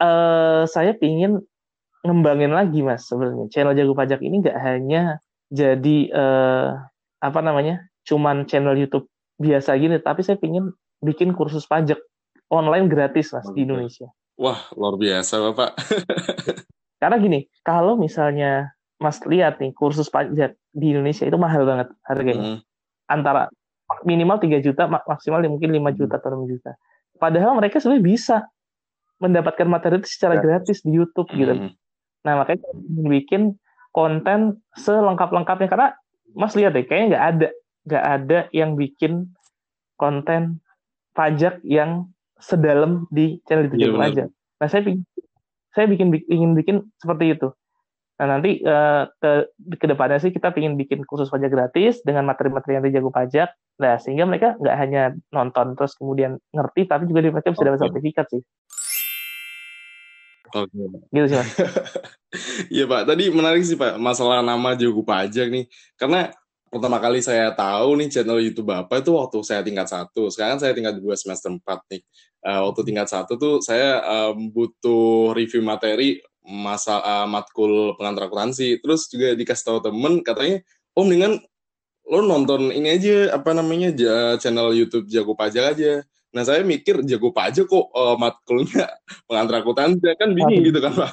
eh 0.00 0.62
saya 0.66 0.96
pingin 0.96 1.40
ngembangin 2.00 2.56
lagi 2.56 2.80
mas 2.80 3.04
sebenarnya 3.04 3.52
channel 3.52 3.76
jago 3.76 3.92
pajak 3.92 4.24
ini 4.24 4.40
nggak 4.40 4.56
hanya 4.56 5.20
jadi 5.50 5.96
eh, 6.08 6.68
apa 7.20 7.40
namanya, 7.44 7.84
cuman 8.06 8.48
channel 8.48 8.78
YouTube 8.78 9.10
biasa 9.36 9.76
gini, 9.76 9.98
tapi 10.00 10.22
saya 10.24 10.38
pingin 10.40 10.72
bikin 11.02 11.34
kursus 11.36 11.66
pajak 11.66 11.98
online 12.48 12.86
gratis 12.86 13.34
mas 13.34 13.44
di. 13.52 13.66
Indonesia. 13.66 14.08
Wah, 14.40 14.72
luar 14.72 14.96
biasa, 14.96 15.36
Bapak. 15.52 15.76
Karena 17.00 17.16
gini, 17.16 17.48
kalau 17.64 17.96
misalnya 17.96 18.70
mas 19.00 19.16
lihat 19.24 19.56
nih 19.58 19.72
kursus 19.72 20.12
pajak 20.12 20.54
di 20.70 20.92
Indonesia 20.92 21.24
itu 21.24 21.40
mahal 21.40 21.64
banget 21.64 21.88
harganya. 22.04 22.44
Hmm. 22.44 22.60
antara 23.10 23.50
minimal 24.06 24.38
3 24.38 24.62
juta 24.62 24.86
mak- 24.86 25.02
maksimal 25.02 25.42
mungkin 25.50 25.74
5 25.74 25.90
juta 25.90 26.14
atau 26.22 26.30
6 26.30 26.46
juta. 26.46 26.78
Padahal 27.18 27.58
mereka 27.58 27.82
sebenarnya 27.82 28.06
bisa 28.06 28.36
mendapatkan 29.18 29.66
materi 29.66 29.98
itu 29.98 30.06
secara 30.06 30.38
gratis 30.38 30.78
di 30.86 30.94
YouTube 30.94 31.26
gitu. 31.34 31.50
Hmm. 31.58 31.74
Nah, 32.22 32.38
makanya 32.38 32.70
bikin 33.10 33.58
konten 33.90 34.62
selengkap-lengkapnya 34.78 35.66
karena 35.66 35.88
Mas 36.30 36.54
lihat 36.54 36.78
deh 36.78 36.86
kayaknya 36.86 37.06
nggak 37.10 37.24
ada 37.26 37.48
nggak 37.90 38.04
ada 38.06 38.38
yang 38.54 38.78
bikin 38.78 39.34
konten 39.98 40.62
pajak 41.10 41.58
yang 41.66 42.06
sedalam 42.38 43.10
di 43.10 43.42
channel 43.50 43.66
itu 43.66 43.76
Iya, 43.76 43.88
benar. 43.90 44.02
pajak. 44.06 44.28
Nah, 44.62 44.66
saya 44.70 44.80
bikin 44.86 45.02
saya 45.74 45.86
bikin 45.86 46.10
ingin 46.28 46.52
bikin 46.54 46.76
seperti 46.98 47.38
itu. 47.38 47.48
Nah, 48.20 48.36
nanti 48.36 48.60
eh, 48.60 49.02
ke 49.16 49.30
ke 49.80 49.86
depannya 49.88 50.20
sih 50.20 50.28
kita 50.28 50.52
ingin 50.56 50.76
bikin 50.76 51.08
kursus 51.08 51.32
pajak 51.32 51.48
gratis 51.48 52.04
dengan 52.04 52.28
materi-materi 52.28 52.76
yang 52.76 52.84
jago 52.92 53.08
pajak 53.08 53.50
Nah, 53.80 53.96
sehingga 53.96 54.28
mereka 54.28 54.60
nggak 54.60 54.76
hanya 54.76 55.02
nonton 55.32 55.72
terus 55.72 55.96
kemudian 55.96 56.36
ngerti, 56.52 56.84
tapi 56.84 57.08
juga 57.08 57.24
mereka 57.32 57.48
bisa 57.48 57.64
dapat 57.64 57.80
Oke. 57.80 57.84
sertifikat 57.88 58.26
sih. 58.28 58.42
Oke. 60.52 60.76
Gitu 61.08 61.26
sih, 61.32 61.36
Mas. 61.40 61.50
Iya 62.70 62.86
Pak, 62.86 63.10
tadi 63.10 63.26
menarik 63.26 63.66
sih 63.66 63.74
Pak 63.74 63.98
masalah 63.98 64.38
nama 64.38 64.78
Jago 64.78 65.02
Pajak 65.02 65.50
nih. 65.50 65.66
Karena 65.98 66.30
pertama 66.70 67.02
kali 67.02 67.18
saya 67.18 67.50
tahu 67.50 67.98
nih 67.98 68.06
channel 68.06 68.38
YouTube 68.38 68.70
Bapak 68.70 69.02
itu 69.02 69.10
waktu 69.18 69.42
saya 69.42 69.66
tingkat 69.66 69.90
satu. 69.90 70.30
Sekarang 70.30 70.62
saya 70.62 70.70
tingkat 70.70 70.94
dua 71.02 71.18
semester 71.18 71.50
4 71.50 71.58
nih. 71.90 72.06
Eh, 72.40 72.60
waktu 72.64 72.80
tingkat 72.88 73.08
satu 73.12 73.36
tuh 73.36 73.60
saya 73.60 74.00
em, 74.00 74.48
butuh 74.48 75.36
review 75.36 75.60
materi 75.60 76.24
masa 76.40 77.00
eh, 77.04 77.26
matkul 77.28 77.94
pengantar 78.00 78.32
akuntansi. 78.32 78.80
Terus 78.80 79.06
juga 79.12 79.36
dikasih 79.36 79.64
tahu 79.64 79.78
temen 79.84 80.24
katanya, 80.24 80.64
Om 80.96 81.06
dengan 81.06 81.32
lo 82.10 82.24
nonton 82.26 82.74
ini 82.74 82.96
aja 82.98 83.36
apa 83.38 83.54
namanya 83.54 83.94
ja- 83.94 84.34
channel 84.40 84.74
YouTube 84.74 85.06
Jago 85.06 85.36
Pajak 85.38 85.76
aja. 85.76 85.92
Nah 86.34 86.42
saya 86.42 86.64
mikir 86.66 87.04
Jago 87.06 87.30
Pajak 87.30 87.68
kok 87.68 87.86
eh, 87.92 88.16
matkulnya 88.18 88.88
pengantar 89.28 89.60
akuntansi 89.62 90.16
kan 90.16 90.32
bingung 90.32 90.64
Aduh. 90.64 90.68
gitu 90.72 90.80
kan 90.80 90.92
Pak. 90.96 91.12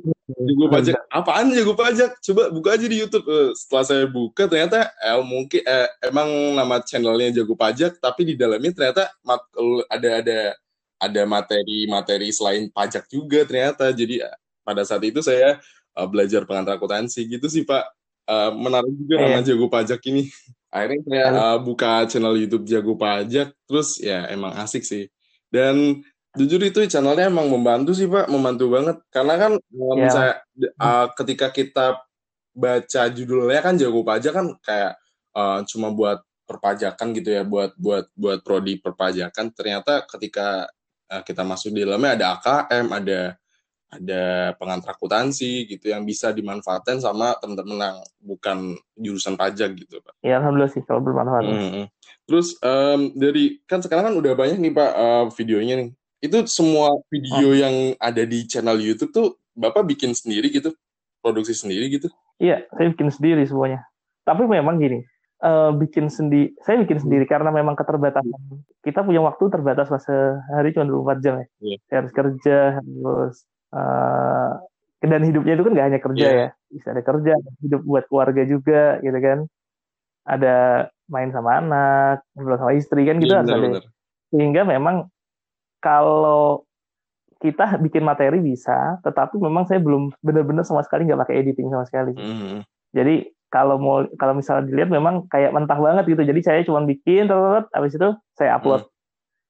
Terus 0.00 0.46
jago 0.48 0.66
pajak. 0.70 0.94
Apaan 1.10 1.46
jago 1.52 1.74
pajak? 1.74 2.10
Coba 2.22 2.42
buka 2.48 2.68
aja 2.76 2.86
di 2.86 2.96
YouTube. 3.02 3.26
Eh, 3.26 3.50
setelah 3.58 3.84
saya 3.84 4.04
buka 4.08 4.48
ternyata 4.48 4.88
eh, 4.88 5.20
mungkin 5.20 5.60
eh, 5.60 5.88
emang 6.06 6.28
nama 6.54 6.80
channelnya 6.80 7.42
jago 7.42 7.52
pajak 7.52 7.98
tapi 7.98 8.32
di 8.32 8.34
dalamnya 8.38 8.72
ternyata 8.72 9.12
mat- 9.26 9.50
ada 9.90 10.08
ada 10.22 10.38
ada 11.02 11.22
materi-materi 11.26 12.30
selain 12.30 12.70
pajak 12.70 13.10
juga 13.10 13.42
ternyata. 13.44 13.90
Jadi 13.90 14.22
eh, 14.22 14.36
pada 14.62 14.86
saat 14.86 15.02
itu 15.02 15.20
saya 15.20 15.58
eh, 15.96 16.06
belajar 16.08 16.46
pengantar 16.46 16.78
akuntansi 16.78 17.26
gitu 17.26 17.50
sih 17.50 17.66
pak. 17.66 17.84
Eh, 18.22 18.50
menarik 18.54 18.94
juga 18.94 19.14
Iya. 19.18 19.24
nama 19.26 19.40
jago 19.42 19.66
pajak 19.66 20.00
ini. 20.08 20.30
Akhirnya 20.72 21.00
saya 21.04 21.26
eh, 21.28 21.58
buka 21.60 22.06
channel 22.08 22.38
YouTube 22.38 22.64
jago 22.64 22.94
pajak 22.96 23.52
terus 23.66 23.98
ya 23.98 24.30
emang 24.30 24.54
asik 24.56 24.86
sih. 24.86 25.10
Dan 25.52 26.00
jujur 26.32 26.60
itu 26.64 26.78
channelnya 26.88 27.28
emang 27.28 27.48
membantu 27.48 27.92
sih 27.92 28.08
pak 28.08 28.24
membantu 28.26 28.72
banget 28.72 28.96
karena 29.12 29.34
kan 29.36 29.52
kalau 29.60 29.94
Iya. 29.94 30.02
misalnya 30.02 30.34
uh, 30.80 31.06
ketika 31.12 31.46
kita 31.52 31.86
baca 32.52 33.02
judulnya 33.08 33.60
kan 33.60 33.74
jago 33.76 34.00
pajak 34.00 34.32
kan 34.32 34.46
kayak 34.60 34.92
uh, 35.32 35.60
cuma 35.68 35.92
buat 35.92 36.20
perpajakan 36.44 37.12
gitu 37.16 37.32
ya 37.32 37.42
buat 37.44 37.72
buat 37.76 38.08
buat 38.12 38.40
prodi 38.40 38.76
perpajakan 38.76 39.52
ternyata 39.52 40.04
ketika 40.04 40.68
uh, 41.08 41.22
kita 41.24 41.44
masuk 41.44 41.72
di 41.72 41.84
dalamnya 41.84 42.16
ada 42.16 42.26
AKM 42.36 42.86
ada 42.92 43.20
ada 43.92 44.22
pengantar 44.56 44.96
akuntansi 44.96 45.68
gitu 45.68 45.92
yang 45.92 46.08
bisa 46.08 46.32
dimanfaatkan 46.32 46.96
sama 46.96 47.36
teman-teman 47.36 47.76
yang 47.76 47.98
bukan 48.24 48.72
jurusan 48.96 49.36
pajak 49.36 49.76
gitu 49.76 50.00
pak 50.00 50.16
Ya, 50.24 50.40
alhamdulillah 50.40 50.72
sih 50.72 50.80
kalau 50.80 51.04
bermanfaat. 51.04 51.44
Mm-mm. 51.44 51.86
Terus 52.24 52.56
em, 52.64 53.12
dari 53.12 53.60
kan 53.68 53.84
sekarang 53.84 54.08
kan 54.08 54.14
udah 54.16 54.32
banyak 54.32 54.56
nih 54.56 54.72
Pak 54.72 54.90
eh, 54.96 55.24
videonya 55.36 55.74
nih. 55.76 55.90
Itu 56.22 56.46
semua 56.46 57.02
video 57.10 57.50
yang 57.50 57.98
ada 57.98 58.22
di 58.22 58.46
channel 58.46 58.78
YouTube 58.78 59.10
tuh 59.10 59.26
Bapak 59.58 59.84
bikin 59.84 60.14
sendiri 60.14 60.48
gitu, 60.48 60.72
produksi 61.20 61.52
sendiri 61.52 61.90
gitu. 61.92 62.08
Iya, 62.38 62.64
saya 62.72 62.88
bikin 62.94 63.10
sendiri 63.12 63.42
semuanya. 63.44 63.84
Tapi 64.24 64.46
memang 64.48 64.78
gini, 64.80 65.02
eh, 65.42 65.70
bikin 65.76 66.08
sendiri, 66.08 66.56
saya 66.62 66.80
bikin 66.80 67.02
sendiri 67.02 67.26
karena 67.28 67.50
memang 67.52 67.76
keterbatasan. 67.76 68.62
Kita 68.80 69.02
punya 69.04 69.20
waktu 69.20 69.50
terbatas 69.52 69.90
mas 69.92 70.06
sehari 70.06 70.72
cuma 70.72 70.88
24 70.88 71.18
jam 71.20 71.34
ya. 71.42 71.46
Iya. 71.60 71.76
Saya 71.90 71.96
harus 72.00 72.12
kerja, 72.14 72.56
harus 72.80 73.34
eh, 73.76 74.50
dan 75.02 75.22
hidupnya 75.26 75.58
itu 75.58 75.64
kan 75.66 75.72
nggak 75.74 75.86
hanya 75.90 76.00
kerja 76.00 76.26
Iya. 76.30 76.38
ya, 76.38 76.48
bisa 76.70 76.86
ada 76.94 77.02
kerja, 77.02 77.32
hidup 77.66 77.82
buat 77.82 78.04
keluarga 78.06 78.42
juga, 78.46 79.02
gitu 79.02 79.18
kan. 79.18 79.38
Ada 80.22 80.54
main 81.10 81.28
sama 81.34 81.58
anak, 81.58 82.22
ngobrol 82.38 82.56
sama 82.62 82.72
istri 82.78 83.02
kan 83.04 83.18
gitu 83.18 83.34
harus 83.34 83.50
ada. 83.50 83.58
benar-benar. 83.58 83.84
Sehingga 84.30 84.62
memang 84.64 85.10
kalau 85.82 86.62
kita 87.42 87.74
bikin 87.82 88.06
materi 88.06 88.38
bisa, 88.38 89.02
tetapi 89.02 89.34
memang 89.42 89.66
saya 89.66 89.82
belum 89.82 90.14
benar-benar 90.22 90.62
sama 90.62 90.86
sekali 90.86 91.10
nggak 91.10 91.26
pakai 91.26 91.42
editing 91.42 91.74
sama 91.74 91.82
sekali. 91.84 92.14
Mhm. 92.14 92.62
Jadi 92.94 93.14
kalau 93.50 93.76
mau 93.76 94.06
kalau 94.16 94.38
misalnya 94.38 94.70
dilihat 94.70 94.88
memang 94.88 95.26
kayak 95.26 95.50
mentah 95.50 95.76
banget 95.76 96.06
gitu. 96.08 96.22
Jadi 96.22 96.40
saya 96.40 96.60
cuma 96.62 96.86
bikin 96.86 97.26
terus 97.26 97.66
habis 97.74 97.92
itu 97.98 98.08
saya 98.38 98.56
upload. 98.56 98.86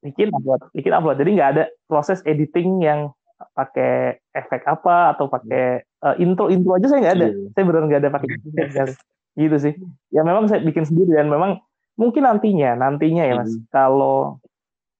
Bikin 0.02 0.32
upload, 0.34 0.72
bikin 0.74 0.92
upload. 0.96 1.20
Jadi 1.20 1.30
nggak 1.36 1.50
ada 1.54 1.64
proses 1.86 2.24
editing 2.26 2.82
yang 2.82 3.12
pakai 3.54 4.18
efek 4.34 4.64
apa 4.66 5.14
atau 5.14 5.28
pakai 5.30 5.84
eh, 5.84 6.14
intro 6.18 6.48
intro 6.48 6.74
aja 6.80 6.88
saya 6.88 7.00
nggak 7.04 7.16
ada. 7.20 7.28
Iya. 7.30 7.46
Saya 7.54 7.64
benar 7.68 7.82
nggak 7.86 8.00
ada 8.02 8.10
pakai. 8.10 8.28
Gitu 9.38 9.56
sih. 9.60 9.72
Ya 10.10 10.26
memang 10.26 10.48
saya 10.48 10.64
bikin 10.64 10.84
sendiri 10.84 11.16
dan 11.16 11.28
memang 11.30 11.62
mungkin 11.96 12.24
nantinya 12.24 12.72
nantinya 12.76 13.22
ya 13.24 13.34
Mas 13.38 13.52
Mhm. 13.52 13.68
kalau 13.68 14.41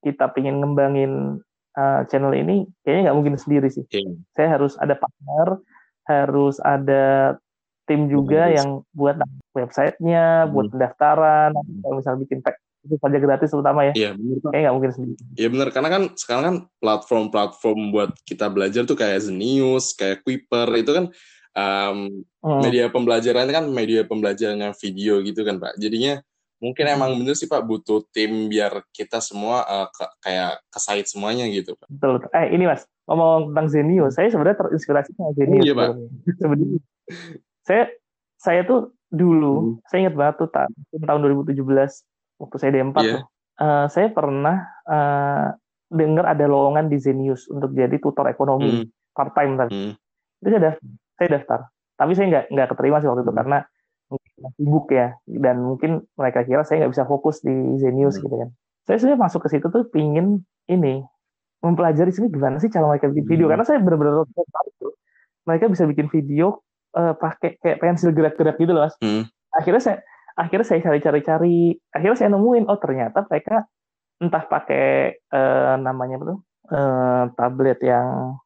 kita 0.02 0.28
pengen 0.30 0.59
ngembangin 0.59 1.40
eh, 1.73 2.00
channel 2.06 2.35
ini 2.35 2.68
kayaknya 2.82 3.09
nggak 3.09 3.16
mungkin 3.16 3.35
sendiri 3.35 3.66
sih 3.66 3.87
Iya. 3.88 4.12
saya 4.35 4.49
harus 4.52 4.76
ada 4.76 4.92
partner, 4.92 5.62
harus 6.04 6.61
ada 6.61 7.37
tim 7.82 8.06
juga 8.06 8.47
Bagus. 8.47 8.56
yang 8.61 8.68
buat 8.92 9.16
websitenya, 9.56 10.26
buat 10.49 10.68
Hmm. 10.68 10.73
pendaftaran, 10.75 11.50
kalau 11.54 11.94
misalnya 11.97 12.21
bikin 12.21 12.38
pack 12.40 12.56
itu 12.82 12.99
saja 12.99 13.14
gratis 13.16 13.49
terutama 13.49 13.80
ya, 13.87 13.92
Iya, 13.94 14.11
benar 14.12 14.37
kayaknya 14.42 14.61
nggak 14.61 14.75
mungkin 14.75 14.92
sendiri. 14.92 15.14
Iya 15.32 15.49
benar 15.49 15.68
karena 15.71 15.88
kan 15.88 16.02
sekarang 16.14 16.42
kan 16.44 16.56
platform-platform 16.78 17.80
buat 17.90 18.11
kita 18.23 18.47
belajar 18.49 18.82
tuh 18.85 18.94
kayak 18.94 19.23
Zenius, 19.23 19.94
kayak 19.94 20.23
Kuiper 20.23 20.68
itu 20.75 20.90
kan 20.90 21.04
em, 21.52 21.99
Hmm. 22.42 22.59
media 22.61 22.88
pembelajaran 22.88 23.47
kan 23.49 23.64
media 23.68 24.02
pembelajarannya 24.02 24.75
video 24.75 25.21
gitu 25.21 25.40
kan 25.42 25.56
Pak. 25.56 25.78
Jadinya 25.78 26.18
mungkin 26.62 26.87
Hmm. 26.87 26.95
emang 26.95 27.11
bener 27.19 27.35
sih 27.35 27.45
Pak 27.45 27.61
butuh 27.61 28.07
tim 28.09 28.47
biar 28.47 28.87
kita 28.88 29.19
semua 29.19 29.66
eh, 29.66 29.88
ke- 29.90 30.12
kayak 30.21 30.52
kesait 30.71 31.04
semuanya 31.04 31.45
gitu 31.47 31.75
Pak. 31.75 31.90
Betul, 31.90 32.11
betul. 32.16 32.31
Eh 32.33 32.47
ini 32.50 32.64
mas, 32.64 32.87
ngomong 33.04 33.50
tentang 33.50 33.66
Zenio, 33.69 34.07
saya 34.09 34.31
sebenarnya 34.31 34.62
terinspirasi 34.62 35.11
sama 35.12 35.35
Zenio. 35.35 35.61
Iya, 35.61 35.75
Pak. 35.75 35.88
sebenarnya. 36.38 36.78
Saya 37.62 37.85
saya 38.37 38.61
tuh 38.62 38.81
dulu, 39.07 39.78
saya 39.85 40.02
ingat 40.02 40.16
banget 40.16 40.35
tuh 40.37 40.49
ta- 40.49 40.71
tahun 40.97 41.21
2017 41.23 42.02
waktu 42.37 42.57
saya 42.57 42.71
D4 42.73 42.97
Iya. 42.97 43.12
tuh, 43.12 43.23
eh, 43.57 43.87
saya 43.88 44.09
pernah 44.09 44.57
eh, 44.83 45.47
dengar 45.88 46.25
ada 46.26 46.42
lowongan 46.45 46.87
di 46.87 46.97
Zenius 46.97 47.47
untuk 47.47 47.71
jadi 47.71 47.95
tutor 47.97 48.26
ekonomi 48.26 48.83
Hmm, 48.83 48.87
part 49.12 49.31
time 49.33 49.54
tadi. 49.57 49.71
hmm, 49.71 49.92
itu 50.40 50.49
saya 50.49 50.62
daftar, 50.64 50.83
saya 51.14 51.28
daftar. 51.31 51.61
Tapi 51.95 52.12
saya 52.12 52.26
nggak 52.28 52.45
nggak 52.50 52.69
keterima 52.71 52.97
sih 52.99 53.07
waktu 53.07 53.23
itu 53.23 53.31
Hmm. 53.31 53.38
karena 53.38 53.59
sibuk 54.56 54.90
ya 54.90 55.14
dan 55.28 55.60
mungkin 55.60 56.02
mereka 56.16 56.42
kira 56.42 56.64
saya 56.64 56.82
nggak 56.84 56.92
bisa 56.94 57.04
fokus 57.04 57.40
di 57.40 57.52
Zenius 57.78 58.16
Hmm. 58.18 58.24
gitu 58.26 58.36
kan. 58.38 58.48
Saya 58.82 58.96
sebenarnya 58.98 59.20
masuk 59.22 59.40
ke 59.46 59.48
situ 59.54 59.66
tuh 59.68 59.86
pingin 59.88 60.42
ini 60.66 61.04
mempelajari 61.62 62.10
sini 62.10 62.26
gimana 62.26 62.58
sih 62.58 62.66
cara 62.66 62.90
mereka 62.90 63.06
bikin 63.06 63.26
video 63.28 63.46
Hmm. 63.46 63.52
karena 63.54 63.64
saya 63.64 63.78
benar-benar 63.78 64.26
tertarik 64.26 64.74
tuh. 64.78 64.92
Mereka 65.46 65.64
bisa 65.70 65.84
bikin 65.86 66.06
video 66.08 66.62
eh, 66.92 67.14
pakai 67.16 67.56
kayak 67.56 67.78
pensil 67.80 68.12
gerak-gerak 68.12 68.56
gitu 68.56 68.72
loh 68.72 68.84
mas. 68.84 68.94
Hmm. 69.00 69.24
Akhirnya 69.54 69.80
saya 69.80 69.96
akhirnya 70.32 70.64
saya 70.64 70.80
cari-cari-cari, 70.80 71.76
akhirnya 71.88 72.16
saya 72.16 72.30
nemuin 72.32 72.64
oh 72.68 72.76
ternyata 72.76 73.24
mereka 73.28 73.64
entah 74.18 74.44
pakai 74.44 74.84
eh, 75.18 75.74
namanya 75.78 76.20
apa 76.20 76.24
tuh 76.30 76.38
eh, 76.68 77.22
tablet 77.36 77.78
yang 77.80 78.36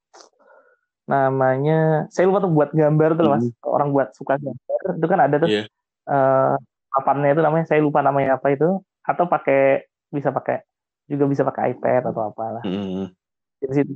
namanya 1.07 2.11
saya 2.11 2.27
lupa 2.27 2.43
tuh 2.43 2.51
buat 2.51 2.71
gambar 2.75 3.11
tuh 3.15 3.25
mas 3.31 3.47
orang 3.63 3.95
buat 3.95 4.11
suka 4.11 4.43
gambar 4.43 4.81
itu 4.99 5.07
kan 5.07 5.21
ada 5.23 5.37
tuh 5.39 5.47
Iya. 5.47 5.63
Eh, 6.07 6.55
papannya 6.95 7.35
itu 7.37 7.43
namanya 7.45 7.67
saya 7.69 7.81
lupa 7.83 8.01
namanya 8.01 8.41
apa 8.41 8.55
itu 8.55 8.81
atau 9.07 9.25
pakai 9.29 9.85
bisa 10.11 10.33
pakai 10.33 10.65
juga 11.07 11.25
bisa 11.31 11.43
pakai 11.47 11.77
iPad 11.77 12.11
atau 12.11 12.33
apalah 12.33 12.63
hmm, 12.67 13.11
di 13.63 13.67
situ 13.75 13.93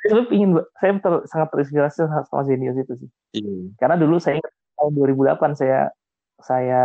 saya 0.00 0.24
ingin 0.32 0.56
saya 0.80 0.96
ter- 0.96 1.24
sangat 1.28 1.48
terinspirasi 1.52 2.08
sama 2.28 2.42
Zenius 2.44 2.76
itu 2.80 2.92
sih 2.96 3.10
iya. 3.36 3.68
karena 3.76 4.00
dulu 4.00 4.16
saya 4.16 4.40
ingat 4.40 4.52
tahun 4.80 4.92
2008 4.96 5.60
saya 5.60 5.80
saya 6.40 6.80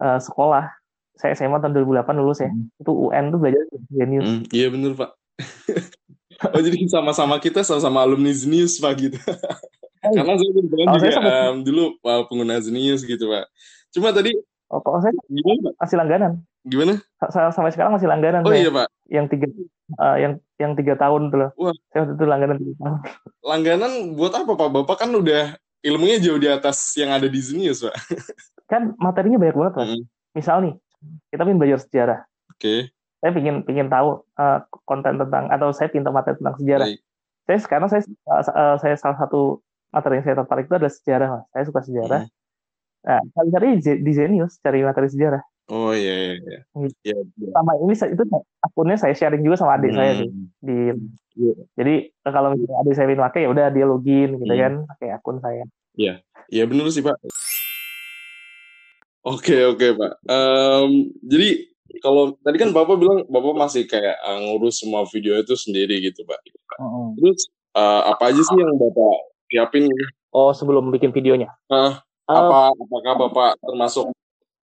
eh, 0.00 0.18
sekolah 0.20 0.72
saya 1.16 1.32
SMA 1.32 1.60
tahun 1.60 1.72
2008 1.80 2.20
lulus 2.20 2.44
ya 2.44 2.52
Hmm. 2.52 2.68
itu 2.76 2.92
UN 2.92 3.24
tuh 3.32 3.38
belajar 3.40 3.62
Zenius 3.88 4.24
Hmm, 4.24 4.42
iya 4.52 4.68
bener 4.68 4.92
Pak. 4.92 5.10
oh 6.52 6.60
jadi 6.60 6.76
sama-sama 6.92 7.40
kita 7.40 7.64
sama-sama 7.64 8.04
alumni 8.04 8.32
Zenius 8.32 8.76
Pak 8.76 8.92
gitu. 9.00 9.16
Karena 10.14 10.34
saya 10.36 10.50
kebetulan 10.52 10.86
Oh, 10.86 10.94
juga 10.94 11.08
saya 11.08 11.18
em, 11.50 11.56
dulu 11.62 11.82
uh, 12.00 12.22
pengguna 12.28 12.54
Zenius 12.60 13.02
gitu 13.02 13.24
Pak. 13.26 13.44
Cuma 13.90 14.12
tadi 14.12 14.36
oh, 14.68 14.80
kalau 14.80 14.98
saya 15.00 15.12
gimana 15.26 15.60
Pak? 15.66 15.74
masih 15.80 15.96
langganan 15.96 16.32
Gimana? 16.66 16.92
Sa- 17.30 17.54
sampai 17.54 17.70
sekarang 17.70 17.94
masih 17.94 18.10
langganan 18.10 18.42
Oh 18.42 18.50
saya. 18.50 18.60
iya 18.60 18.70
Pak, 18.70 18.88
yang 19.06 19.26
tiga 19.26 19.46
eh, 19.96 20.16
yang 20.18 20.32
yang 20.58 20.72
tiga 20.74 20.94
tahun 20.94 21.30
tuh 21.30 21.38
loh 21.38 21.50
Wah. 21.56 21.74
saya 21.88 22.02
waktu 22.04 22.14
itu 22.14 22.24
langganan 22.26 22.56
tiga 22.58 22.74
tahun 22.82 22.98
langganan 23.40 23.92
buat 24.14 24.32
apa 24.34 24.52
Pak? 24.52 24.68
Bapak 24.74 24.96
kan 25.00 25.10
udah 25.14 25.54
ilmunya 25.80 26.18
jauh 26.18 26.36
di 26.36 26.50
atas 26.50 26.76
yang 26.98 27.14
ada 27.14 27.30
di 27.30 27.38
Zenius 27.38 27.86
Pak. 27.86 27.94
kan 28.66 28.92
materinya 28.98 29.38
banyak 29.38 29.54
banget 29.54 29.74
mas 29.76 29.86
Hmm, 29.94 30.02
misal 30.34 30.56
nih 30.60 30.74
kita 31.30 31.46
ingin 31.46 31.58
belajar 31.58 31.78
sejarah 31.80 32.20
Oke, 32.50 32.90
saya 33.22 33.30
ingin 33.38 33.62
ingin 33.64 33.86
tahu 33.86 34.08
eh, 34.34 34.58
konten 34.82 35.14
tentang 35.16 35.44
atau 35.48 35.70
saya 35.70 35.86
pintar 35.86 36.10
materi 36.10 36.34
tentang 36.36 36.58
sejarah 36.58 36.86
baik. 36.90 36.98
saya 37.46 37.58
sekarang 37.62 37.86
saya 37.86 38.02
eh, 38.02 38.74
saya 38.82 38.94
salah 38.98 39.18
satu 39.22 39.62
materi 39.88 40.18
yang 40.18 40.24
saya 40.24 40.36
tertarik 40.38 40.64
itu 40.64 40.74
adalah 40.74 40.92
sejarah 40.92 41.28
mas 41.30 41.44
saya 41.50 41.64
suka 41.64 41.80
sejarah 41.82 42.22
Hmm, 42.26 42.34
nah 43.06 43.20
cari 43.32 43.48
cari 43.50 43.66
di 44.02 44.12
Zenius 44.12 44.58
cari 44.58 44.82
materi 44.82 45.06
sejarah 45.06 45.42
Oh 45.66 45.90
iya 45.90 46.14
iya 46.14 46.34
iya. 46.38 46.58
Hmm. 46.72 46.86
Iya. 47.02 47.16
iya. 47.26 47.50
Sama 47.50 47.72
ini 47.76 47.94
saya- 47.94 48.14
itu 48.14 48.22
akunnya 48.62 48.96
saya 48.96 49.14
sharing 49.14 49.42
juga 49.42 49.58
sama 49.58 49.74
adik 49.74 49.92
saya 49.92 50.12
sih 50.16 50.30
Hmm. 50.30 50.46
di 50.62 50.76
Iya. 51.36 51.54
jadi 51.74 51.94
kalau 52.24 52.48
misalnya 52.50 52.76
adik 52.80 52.94
saya 52.94 53.06
ingin 53.06 53.20
pakai 53.20 53.40
ya 53.42 53.48
udah 53.50 53.66
dia 53.68 53.82
login 53.84 54.30
gitu 54.36 54.46
Hmm. 54.48 54.62
kan 54.62 54.72
pakai 54.88 55.08
akun 55.12 55.36
saya. 55.38 55.66
Iya 56.46 56.62
benar 56.64 56.86
sih 56.88 57.02
Pak. 57.02 57.18
Oke 59.22 59.58
oke 59.66 59.86
Pak. 59.92 60.12
Em, 60.24 60.90
jadi 61.20 61.48
kalau 61.98 62.38
tadi 62.38 62.56
kan 62.56 62.70
Bapak 62.70 62.94
bilang 62.94 63.26
Bapak 63.26 63.54
masih 63.56 63.82
kayak 63.84 64.16
eh, 64.16 64.38
ngurus 64.46 64.78
semua 64.78 65.02
video 65.04 65.34
itu 65.34 65.54
sendiri 65.54 65.98
gitu 66.00 66.22
Pak. 66.22 66.40
Terus 67.18 67.50
eh, 67.74 68.02
apa 68.06 68.30
aja 68.30 68.38
sih 68.38 68.54
yang 68.54 68.70
Bapak 68.72 69.34
siapin? 69.48 69.88
gitu? 69.88 70.04
Oh 70.34 70.52
sebelum 70.52 70.92
bikin 70.92 71.10
videonya. 71.14 71.52
Eh, 71.72 71.92
Apa 72.26 72.74
apakah 72.74 73.14
Bapak 73.26 73.50
termasuk 73.62 74.10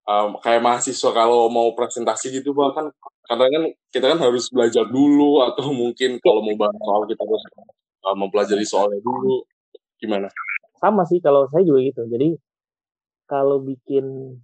em, 0.03 0.29
kayak 0.43 0.61
mahasiswa 0.61 1.11
kalau 1.15 1.47
mau 1.47 1.71
presentasi 1.71 2.29
gitu 2.43 2.51
Pak 2.51 2.69
kan 2.75 2.85
kadang 3.23 3.49
kan 3.49 3.63
kita 3.87 4.05
kan 4.11 4.19
harus 4.19 4.51
belajar 4.51 4.83
dulu 4.83 5.39
atau 5.47 5.71
mungkin 5.71 6.19
kalau 6.19 6.43
mau 6.43 6.59
bahas 6.59 6.75
soal 6.75 7.07
kita 7.07 7.23
harus 7.23 7.43
eh, 8.03 8.15
mempelajari 8.19 8.65
soalnya 8.67 8.99
dulu 8.99 9.47
gimana? 9.97 10.27
sama 10.83 11.07
sih 11.07 11.23
kalau 11.23 11.47
saya 11.47 11.63
juga 11.63 11.79
gitu. 11.87 12.03
Jadi 12.11 12.35
kalau 13.23 13.63
bikin 13.63 14.35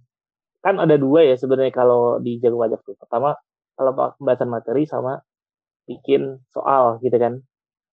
kan 0.64 0.80
ada 0.80 0.96
dua 0.96 1.28
ya 1.28 1.36
sebenarnya 1.36 1.68
kalau 1.68 2.16
di 2.16 2.40
jago 2.40 2.56
wajah 2.56 2.80
tuh. 2.80 2.96
Pertama 2.96 3.36
kalau 3.76 3.92
pembahasan 4.16 4.48
materi 4.48 4.88
sama 4.88 5.20
bikin 5.84 6.40
soal 6.48 6.96
gitu 7.04 7.12
kan. 7.20 7.44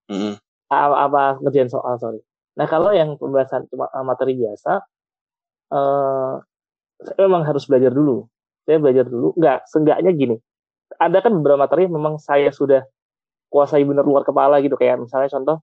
Mm-mm. 0.08 0.40
apa, 0.72 0.96
apa 0.96 1.22
ngerjain 1.44 1.68
soal 1.68 2.00
sorry. 2.00 2.24
Nah 2.58 2.66
kalau 2.66 2.90
yang 2.92 3.16
pembahasan 3.22 3.70
cuma 3.70 3.88
materi 4.02 4.34
biasa, 4.34 4.82
eh 5.74 6.34
saya 6.98 7.18
memang 7.30 7.46
harus 7.46 7.70
belajar 7.70 7.94
dulu. 7.94 8.26
Saya 8.66 8.82
belajar 8.82 9.06
dulu. 9.06 9.38
Enggak, 9.38 9.70
seenggaknya 9.70 10.12
gini. 10.18 10.36
Ada 10.98 11.22
kan 11.22 11.32
beberapa 11.38 11.62
materi 11.62 11.86
memang 11.86 12.18
saya 12.18 12.50
sudah 12.50 12.82
kuasai 13.54 13.86
bener 13.86 14.04
luar 14.04 14.26
kepala 14.26 14.58
gitu. 14.66 14.74
Kayak 14.76 15.06
misalnya 15.06 15.30
contoh 15.30 15.62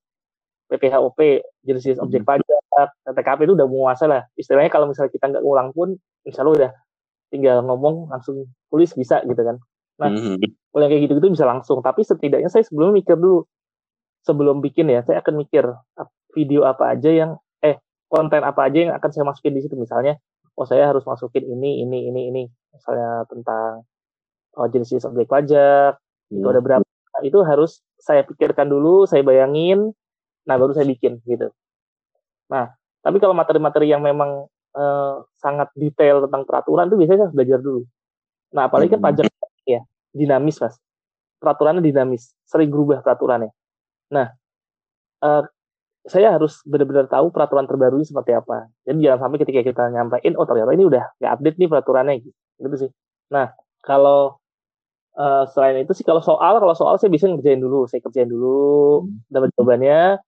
PPHOP, 0.70 1.18
jenis 1.66 2.00
objek 2.00 2.24
pajak, 2.24 2.88
TKP 3.04 3.40
itu 3.44 3.52
udah 3.58 3.68
menguasai 3.68 4.08
lah. 4.08 4.22
Istilahnya 4.38 4.70
kalau 4.72 4.88
misalnya 4.88 5.12
kita 5.12 5.26
nggak 5.28 5.44
ngulang 5.44 5.68
pun, 5.76 5.98
insya 6.24 6.40
Allah 6.46 6.54
udah 6.56 6.70
tinggal 7.28 7.60
ngomong 7.66 8.08
langsung 8.08 8.48
tulis 8.70 8.94
bisa 8.94 9.20
gitu 9.26 9.42
kan. 9.42 9.58
Nah, 10.00 10.08
Mhm. 10.10 10.40
kalau 10.72 10.82
yang 10.86 10.90
kayak 10.90 11.02
gitu-gitu 11.06 11.28
bisa 11.34 11.46
langsung. 11.46 11.78
Tapi 11.84 12.00
setidaknya 12.02 12.48
saya 12.50 12.64
sebelum 12.66 12.94
mikir 12.94 13.18
dulu. 13.18 13.44
Sebelum 14.24 14.64
bikin 14.64 14.88
ya, 14.88 15.04
saya 15.04 15.20
akan 15.20 15.44
mikir 15.44 15.68
video 16.36 16.66
apa 16.66 16.92
aja 16.94 17.10
yang, 17.10 17.30
eh, 17.64 17.78
konten 18.10 18.42
apa 18.44 18.66
aja 18.68 18.78
yang 18.90 18.92
akan 18.98 19.10
saya 19.14 19.24
masukin 19.26 19.54
di 19.56 19.62
situ. 19.64 19.74
Misalnya, 19.78 20.18
oh 20.58 20.66
saya 20.68 20.90
harus 20.90 21.06
masukin 21.06 21.46
ini, 21.46 21.82
ini, 21.86 22.10
ini, 22.10 22.20
ini. 22.30 22.44
Misalnya 22.74 23.24
tentang 23.30 23.86
oh, 24.58 24.66
jenis 24.70 25.02
objek 25.06 25.26
pajak, 25.30 25.98
itu 26.30 26.46
ada 26.46 26.60
berapa. 26.62 26.84
Nah, 26.84 27.22
itu 27.22 27.38
harus 27.46 27.82
saya 27.98 28.26
pikirkan 28.26 28.66
dulu, 28.66 29.06
saya 29.06 29.22
bayangin, 29.22 29.94
nah 30.46 30.58
baru 30.58 30.74
saya 30.74 30.86
bikin 30.90 31.22
gitu. 31.24 31.50
Nah, 32.50 32.74
tapi 33.04 33.16
kalau 33.22 33.32
materi-materi 33.36 33.90
yang 33.90 34.02
memang 34.04 34.46
eh, 34.74 35.14
sangat 35.38 35.70
detail 35.78 36.26
tentang 36.26 36.42
peraturan 36.42 36.90
itu 36.90 36.98
biasanya 36.98 37.30
saya 37.30 37.34
belajar 37.34 37.58
dulu. 37.62 37.86
Nah, 38.54 38.66
apalagi 38.66 38.90
kan 38.90 39.00
Hmm. 39.02 39.08
pajak 39.10 39.26
ya 39.66 39.80
dinamis 40.10 40.58
mas, 40.58 40.74
peraturannya 41.38 41.82
dinamis, 41.82 42.34
sering 42.46 42.70
berubah 42.74 43.02
peraturannya. 43.06 43.54
Nah, 44.10 44.34
eh, 45.22 45.42
saya 46.04 46.37
harus 46.37 46.61
benar-benar 46.68 47.08
tahu 47.08 47.32
peraturan 47.32 47.64
terbarunya 47.64 48.04
seperti 48.04 48.37
apa. 48.37 48.68
Jadi 48.84 48.99
jangan 49.08 49.28
sampai 49.28 49.38
ketika 49.40 49.61
kita 49.64 49.82
nyampein, 49.88 50.37
oh 50.37 50.44
ternyata 50.44 50.76
ini 50.76 50.84
udah 50.84 51.04
nggak 51.16 51.32
update 51.40 51.56
nih 51.56 51.68
peraturannya 51.73 52.14
gitu, 52.20 52.38
gitu 52.61 52.76
sih. 52.76 52.90
Nah, 53.32 53.56
kalau 53.80 54.37
eh, 55.16 55.44
selain 55.56 55.80
itu 55.80 55.96
sih 55.96 56.04
kalau 56.04 56.20
soal, 56.20 56.61
kalau 56.61 56.76
soal 56.76 57.00
saya 57.00 57.08
bisa 57.08 57.25
ngerjain 57.32 57.56
dulu, 57.56 57.88
saya 57.88 58.04
kerjain 58.04 58.28
dulu, 58.28 59.08
dapat 59.32 59.49
jawabannya, 59.56 60.21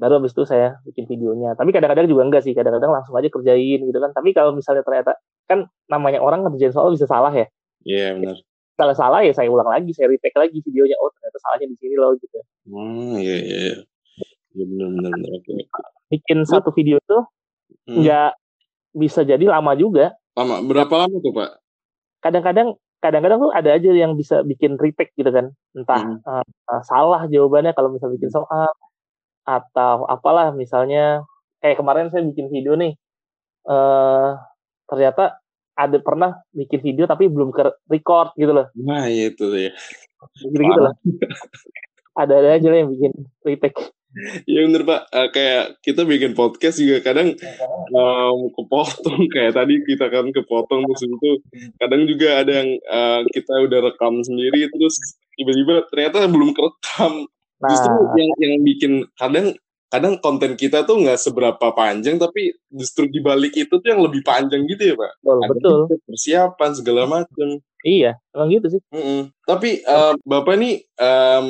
baru 0.00 0.22
habis 0.22 0.32
itu 0.32 0.48
saya 0.48 0.80
bikin 0.88 1.04
videonya. 1.04 1.52
Tapi 1.60 1.76
kadang-kadang 1.76 2.08
juga 2.08 2.22
enggak 2.24 2.42
sih, 2.48 2.56
kadang-kadang 2.56 2.88
langsung 2.88 3.12
aja 3.12 3.28
kerjain 3.28 3.84
gitu 3.84 3.98
kan. 4.00 4.16
Tapi 4.16 4.32
kalau 4.32 4.56
misalnya 4.56 4.80
ternyata 4.80 5.20
kan 5.44 5.68
namanya 5.92 6.24
orang 6.24 6.40
ngerjain 6.48 6.72
soal 6.72 6.88
bisa 6.88 7.04
salah 7.04 7.34
ya. 7.36 7.44
Iya 7.84 8.16
benar. 8.16 8.40
Kalau 8.78 8.94
salah 8.94 9.20
ya 9.26 9.34
saya 9.34 9.50
ulang 9.50 9.68
lagi, 9.68 9.90
saya 9.92 10.08
retake 10.08 10.38
lagi 10.38 10.62
videonya. 10.64 10.96
Oh 11.02 11.10
ternyata 11.12 11.36
salahnya 11.42 11.66
di 11.68 11.76
sini 11.76 11.94
loh 11.98 12.14
gitu. 12.16 12.38
Hmm, 12.70 13.18
iya 13.18 13.36
iya. 13.42 13.58
iya. 13.74 13.76
Iya 14.54 14.64
benar 14.64 14.88
benar 14.94 15.10
benar. 15.12 15.30
Oke. 15.40 15.52
Bikin 16.08 16.38
satu 16.44 16.70
video 16.72 16.98
tuh 17.04 17.24
Hmm. 17.84 18.00
nggak 18.00 18.32
bisa 18.96 19.20
jadi 19.24 19.44
lama 19.44 19.72
juga. 19.76 20.16
Lama 20.32 20.64
berapa 20.64 20.94
lama 21.04 21.16
tuh, 21.20 21.32
Pak? 21.36 21.50
Kadang-kadang 22.24 22.68
kadang-kadang 22.98 23.38
tuh 23.44 23.52
ada 23.52 23.76
aja 23.76 23.90
yang 23.92 24.16
bisa 24.16 24.40
bikin 24.42 24.80
retake 24.80 25.12
gitu 25.16 25.28
kan. 25.28 25.52
Entah 25.76 26.00
Hmm. 26.00 26.18
eh, 26.24 26.44
eh, 26.44 26.82
salah 26.88 27.28
jawabannya 27.28 27.76
kalau 27.76 27.92
misalnya 27.92 28.16
bikin 28.16 28.32
soal 28.32 28.72
atau 29.44 30.04
apalah 30.04 30.52
misalnya 30.52 31.24
kayak 31.60 31.80
kemarin 31.80 32.08
saya 32.12 32.20
bikin 32.24 32.52
video 32.52 32.76
nih 32.76 32.92
eh 33.64 34.30
ternyata 34.84 35.40
ada 35.72 35.96
pernah 36.00 36.36
bikin 36.52 36.80
video 36.80 37.08
tapi 37.08 37.32
belum 37.32 37.48
ke 37.52 37.64
record 37.88 38.36
gitu 38.36 38.52
loh 38.52 38.68
Nah, 38.76 39.08
iya 39.08 39.32
itu 39.32 39.48
ya. 39.52 39.72
gitu 40.36 40.52
gitu 40.60 40.80
loh 40.80 40.92
ada 42.12 42.32
ada 42.44 42.48
aja 42.60 42.68
lah 42.68 42.78
yang 42.80 42.90
bikin 42.92 43.12
retake 43.40 43.78
Iya 44.48 44.64
bener 44.66 44.82
Pak, 44.82 45.00
Eh, 45.12 45.28
kayak 45.30 45.64
kita 45.84 46.02
bikin 46.02 46.32
podcast 46.32 46.80
juga 46.80 47.04
kadang 47.04 47.36
em, 47.36 48.38
kepotong 48.56 49.20
kayak 49.34 49.52
tadi 49.52 49.84
kita 49.84 50.08
kan 50.08 50.32
kepotong 50.32 50.88
terus 50.88 51.02
itu 51.04 51.30
kadang 51.76 52.08
juga 52.08 52.40
ada 52.40 52.52
yang 52.64 52.70
eh, 52.72 53.20
kita 53.30 53.52
udah 53.68 53.78
rekam 53.84 54.20
sendiri 54.24 54.68
terus 54.68 54.96
tiba-tiba 55.36 55.84
ternyata 55.92 56.24
belum 56.26 56.56
kerekam. 56.56 57.28
nah 57.58 57.68
Justru 57.68 57.90
yang 58.16 58.30
yang 58.38 58.54
bikin 58.62 58.92
kadang 59.18 59.46
kadang 59.88 60.20
konten 60.20 60.52
kita 60.54 60.84
tuh 60.84 61.00
nggak 61.00 61.16
seberapa 61.16 61.72
panjang 61.72 62.20
tapi 62.20 62.52
justru 62.68 63.08
di 63.08 63.24
balik 63.24 63.56
itu 63.56 63.72
tuh 63.72 63.88
yang 63.88 64.04
lebih 64.04 64.20
panjang 64.20 64.68
gitu 64.68 64.92
ya 64.92 64.94
Pak. 64.94 65.12
betul 65.22 65.38
betul 65.48 65.78
persiapan 66.04 66.70
segala 66.72 67.02
macam. 67.04 67.48
iya 67.82 68.16
emang 68.32 68.48
gitu 68.50 68.66
sih 68.68 68.80
Mm-mm. 68.92 69.32
Tapi 69.44 69.80
em, 69.80 70.14
Bapak 70.22 70.54
nih 70.56 70.74
em, 70.96 71.46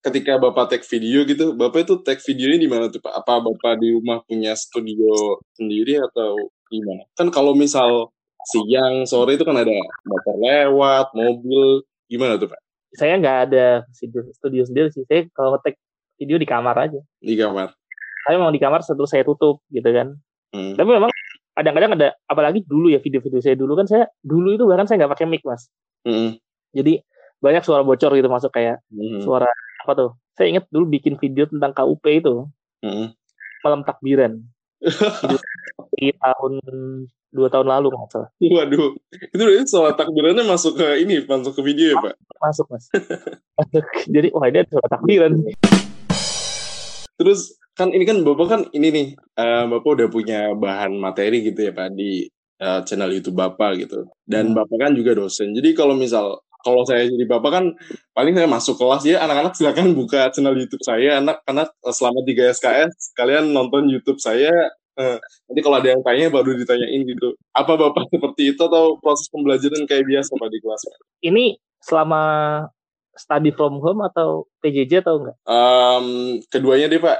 ketika 0.00 0.36
Bapak 0.36 0.68
take 0.68 0.86
video 0.86 1.24
gitu, 1.24 1.52
Bapak 1.52 1.84
itu 1.84 1.94
take 2.00 2.20
videonya 2.24 2.58
di 2.58 2.68
mana 2.68 2.88
tuh 2.88 3.00
Pak? 3.00 3.12
Apa 3.14 3.40
Bapak 3.40 3.78
di 3.78 3.92
rumah 3.92 4.24
punya 4.24 4.52
studio 4.54 5.36
sendiri 5.54 6.00
atau 6.00 6.36
gimana? 6.66 7.04
Kan 7.14 7.28
kalau 7.28 7.52
misal 7.52 8.08
siang, 8.48 9.04
sore 9.04 9.36
itu 9.36 9.44
kan 9.44 9.52
ada 9.54 9.76
motor 10.02 10.36
lewat, 10.40 11.12
mobil, 11.12 11.84
gimana 12.06 12.36
tuh 12.36 12.48
Pak? 12.48 12.60
saya 12.90 13.14
nggak 13.22 13.38
ada 13.46 13.86
studio, 13.94 14.26
studio 14.34 14.66
sendiri 14.66 14.90
sih 14.90 15.06
saya 15.06 15.22
kalau 15.30 15.54
ngetek 15.54 15.78
video 16.18 16.34
di 16.34 16.46
kamar 16.48 16.74
aja 16.74 16.98
Di 17.22 17.38
kamar. 17.38 17.70
saya 18.26 18.34
memang 18.34 18.50
di 18.50 18.58
kamar 18.58 18.82
setelah 18.82 19.06
saya 19.06 19.22
tutup 19.22 19.62
gitu 19.70 19.86
kan 19.86 20.18
Hmm. 20.50 20.74
tapi 20.74 20.90
memang 20.90 21.06
kadang-kadang 21.54 21.94
ada 21.94 22.08
apalagi 22.26 22.66
dulu 22.66 22.90
ya 22.90 22.98
video-video 22.98 23.38
saya 23.38 23.54
dulu 23.54 23.78
kan 23.78 23.86
saya 23.86 24.10
dulu 24.18 24.58
itu 24.58 24.66
bahkan 24.66 24.90
saya 24.90 24.98
nggak 24.98 25.14
pakai 25.14 25.30
mic 25.30 25.46
mas 25.46 25.70
Mm-mm. 26.02 26.34
jadi 26.74 26.98
banyak 27.38 27.62
suara 27.62 27.86
bocor 27.86 28.10
gitu 28.18 28.26
masuk 28.26 28.50
kayak 28.50 28.82
Mm-mm. 28.90 29.22
suara 29.22 29.46
apa 29.80 29.92
tuh 29.96 30.10
saya 30.32 30.52
ingat 30.52 30.64
dulu 30.68 30.88
bikin 30.90 31.16
video 31.16 31.44
tentang 31.44 31.72
KUP 31.72 32.04
itu 32.06 32.46
Mm-mm. 32.80 33.12
malam 33.60 33.80
takbiran 33.82 34.40
di 35.94 36.12
tahun 36.14 36.52
dua 37.30 37.46
tahun 37.46 37.68
lalu 37.68 37.94
nggak 37.94 38.10
salah 38.10 38.30
Waduh, 38.40 38.96
itu 39.30 39.42
soal 39.64 39.94
takbirannya 39.94 40.42
masuk 40.42 40.80
ke 40.80 40.98
ini, 40.98 41.22
masuk 41.22 41.54
ke 41.54 41.62
video 41.62 41.94
ya 41.94 41.96
Pak? 42.00 42.14
masuk 42.40 42.66
mas 42.68 42.84
Masuk. 43.54 43.84
jadi 44.14 44.28
wah 44.32 44.48
ini 44.48 44.58
ada 44.60 44.70
suara 44.70 44.88
takbiran 44.88 45.32
Terus 47.16 47.52
kan 47.76 47.92
ini 47.92 48.04
kan 48.04 48.24
Bapak 48.24 48.46
kan 48.48 48.60
ini 48.72 48.88
nih, 48.88 49.06
eh, 49.14 49.64
Bapak 49.68 49.90
udah 49.92 50.08
punya 50.08 50.56
bahan 50.56 50.96
materi 50.96 51.44
gitu 51.44 51.68
ya 51.68 51.72
Pak 51.72 51.92
di 51.92 52.24
eh, 52.56 52.80
channel 52.84 53.12
YouTube 53.12 53.36
Bapak 53.36 53.76
gitu. 53.76 54.08
Dan 54.24 54.52
Hmm. 54.52 54.56
Bapak 54.56 54.76
kan 54.80 54.92
juga 54.96 55.12
dosen. 55.12 55.52
Jadi 55.52 55.76
kalau 55.76 55.92
misal 55.92 56.40
kalau 56.60 56.82
saya 56.82 57.04
jadi 57.04 57.24
Bapak 57.24 57.50
kan 57.50 57.64
paling 58.10 58.32
saya 58.32 58.44
masuk 58.44 58.76
kelas 58.76 59.02
ya 59.02 59.20
anak-anak 59.20 59.52
silakan 59.52 59.92
buka 59.98 60.28
channel 60.30 60.54
YouTube 60.54 60.80
saya. 60.80 61.18
Anak-anak 61.18 61.68
eh, 61.72 61.94
selama 61.94 62.20
3 62.22 62.52
SKS 62.52 62.92
kalian 63.14 63.50
nonton 63.50 63.86
YouTube 63.86 64.18
saya. 64.18 64.52
eh, 64.92 65.16
nanti 65.48 65.60
kalau 65.60 65.80
ada 65.80 65.88
yang 65.88 66.02
tanya 66.02 66.28
baru 66.28 66.52
ditanyain 66.52 67.02
gitu. 67.04 67.32
Apa 67.50 67.72
Bapak 67.74 68.04
seperti 68.12 68.52
itu 68.52 68.60
atau 68.60 69.00
proses 69.00 69.26
pembelajaran 69.28 69.84
kayak 69.84 70.04
biasa 70.04 70.30
Pak 70.34 70.48
di 70.48 70.58
kelas? 70.60 70.82
Pak? 70.82 70.98
ini 71.20 71.44
selama 71.80 72.22
study 73.12 73.50
from 73.50 73.80
home 73.80 74.04
atau 74.04 74.44
PJJ 74.60 75.00
atau 75.00 75.20
enggak 75.20 75.36
Em, 75.42 76.06
keduanya 76.46 76.86
deh 76.86 77.00
Pak. 77.00 77.16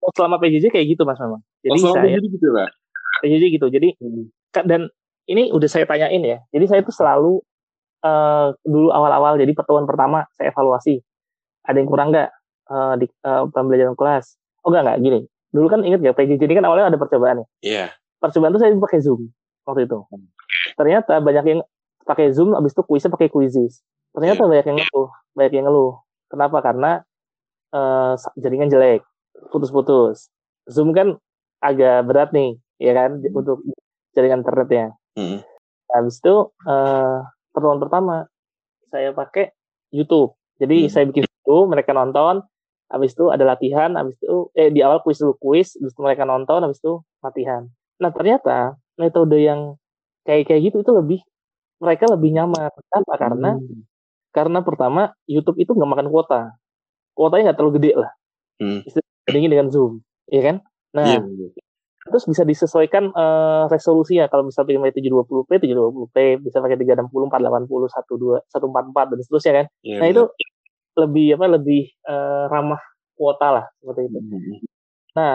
oh, 0.00 0.12
selama 0.12 0.36
PJJ 0.36 0.68
kayak 0.68 0.86
gitu 0.86 1.02
mas 1.02 1.16
memang 1.16 1.40
jadi 1.60 1.72
oh, 1.72 1.80
selama 1.80 1.96
saya 1.98 2.12
jadi 2.14 2.26
gitu 2.28 2.46
Pak? 2.50 2.68
PJJ 3.16 3.44
gitu 3.56 3.66
jadi 3.68 3.88
Ka- 4.50 4.66
dan 4.66 4.92
ini 5.26 5.50
udah 5.50 5.66
saya 5.66 5.82
tanyain 5.82 6.22
ya. 6.22 6.38
Jadi 6.50 6.64
saya 6.66 6.80
tuh 6.80 6.94
selalu 6.94 7.42
eh, 8.06 8.46
dulu 8.62 8.88
awal-awal 8.94 9.34
jadi 9.42 9.50
pertemuan 9.52 9.86
pertama 9.90 10.22
saya 10.38 10.54
evaluasi. 10.54 11.02
Ada 11.66 11.82
yang 11.82 11.88
kurang 11.90 12.14
nggak 12.14 12.30
eh, 12.70 12.94
di 13.02 13.06
eh, 13.10 13.42
pembelajaran 13.50 13.98
kelas? 13.98 14.38
Oh 14.62 14.70
enggak 14.70 14.82
enggak 14.86 14.98
gini. 15.02 15.20
Dulu 15.50 15.66
kan 15.66 15.80
inget 15.82 16.00
nggak 16.02 16.14
PJJ 16.14 16.42
ini 16.46 16.54
kan 16.62 16.66
awalnya 16.70 16.94
ada 16.94 16.98
percobaan 17.00 17.42
ya. 17.42 17.46
Iya. 17.62 17.84
Percobaan 18.22 18.54
tuh 18.54 18.60
saya 18.62 18.70
pakai 18.78 19.00
Zoom 19.02 19.30
waktu 19.66 19.90
itu. 19.90 19.98
Ternyata 20.78 21.18
banyak 21.18 21.44
yang 21.44 21.60
pakai 22.06 22.30
Zoom, 22.30 22.54
abis 22.54 22.72
itu 22.72 22.82
kuisnya 22.86 23.10
pakai 23.10 23.28
Quizzes. 23.28 23.82
Ternyata 24.14 24.46
banyak 24.46 24.66
yang 24.70 24.78
ngeluh, 24.80 25.10
banyak 25.34 25.52
yang 25.58 25.66
ngeluh. 25.66 26.00
Kenapa? 26.30 26.62
Karena 26.62 27.02
eh, 27.74 28.14
jaringan 28.38 28.70
jelek, 28.70 29.02
putus-putus. 29.50 30.30
Zoom 30.70 30.94
kan 30.94 31.18
agak 31.60 32.06
berat 32.06 32.30
nih, 32.30 32.56
ya 32.78 32.94
kan, 32.94 33.18
untuk 33.34 33.66
jaringan 34.14 34.46
internetnya. 34.46 34.94
Hmm. 35.18 35.42
Habis 35.90 36.22
itu 36.22 36.34
eh, 36.64 37.18
pertemuan 37.56 37.80
pertama 37.80 38.14
saya 38.92 39.16
pakai 39.16 39.56
YouTube. 39.88 40.36
Jadi 40.60 40.86
Hmm. 40.86 40.92
saya 40.92 41.04
bikin 41.08 41.24
itu, 41.24 41.56
mereka 41.64 41.96
nonton. 41.96 42.44
Habis 42.92 43.16
itu 43.16 43.32
ada 43.32 43.48
latihan. 43.48 43.96
Habis 43.96 44.20
itu 44.20 44.52
eh 44.52 44.68
di 44.68 44.84
awal 44.84 45.00
kuis 45.00 45.16
dulu 45.18 45.34
kuis, 45.40 45.74
habis 45.80 45.96
itu 45.96 46.00
mereka 46.04 46.28
nonton. 46.28 46.60
Habis 46.60 46.78
itu 46.84 47.00
latihan. 47.24 47.64
Nah 47.96 48.12
ternyata 48.12 48.76
metode 49.00 49.40
yang 49.40 49.80
kayak 50.28 50.52
kayak 50.52 50.70
gitu 50.70 50.84
itu 50.84 50.92
lebih 50.92 51.20
mereka 51.80 52.04
lebih 52.12 52.30
nyaman. 52.36 52.68
Kenapa? 52.92 53.12
Karena 53.16 53.50
karena 54.36 54.58
pertama 54.60 55.02
YouTube 55.24 55.56
itu 55.56 55.72
nggak 55.72 55.90
makan 55.96 56.08
kuota. 56.12 56.52
Kuotanya 57.16 57.50
nggak 57.50 57.58
terlalu 57.58 57.74
gede 57.80 57.92
lah. 57.96 58.10
Hmm. 58.60 58.80
Dengan 59.26 59.66
Zoom, 59.72 60.04
ya 60.30 60.40
kan? 60.44 60.56
Nah, 60.94 61.04
Iya, 61.04 61.18
bener. 61.20 61.50
Terus 62.06 62.24
bisa 62.24 62.42
disesuaikan 62.46 63.10
eh, 63.10 63.64
resolusinya 63.68 64.30
kalau 64.30 64.46
misalnya 64.46 64.78
pakai 64.86 65.02
720p 65.02 65.50
720p 65.66 66.16
bisa 66.40 66.58
pakai 66.62 66.76
360 66.78 67.10
480 67.10 67.66
12 67.66 68.46
144 68.48 69.10
dan 69.10 69.18
seterusnya 69.22 69.52
kan. 69.52 69.66
Iya, 69.82 69.96
nah 69.98 70.06
bener. 70.06 70.14
itu 70.14 70.22
lebih 70.96 71.26
apa 71.36 71.46
lebih 71.60 71.82
eh, 71.90 72.44
ramah 72.48 72.82
kuota 73.18 73.48
lah 73.50 73.64
seperti 73.82 74.00
itu. 74.08 74.18
Hmm. 74.22 74.58
nah 75.16 75.34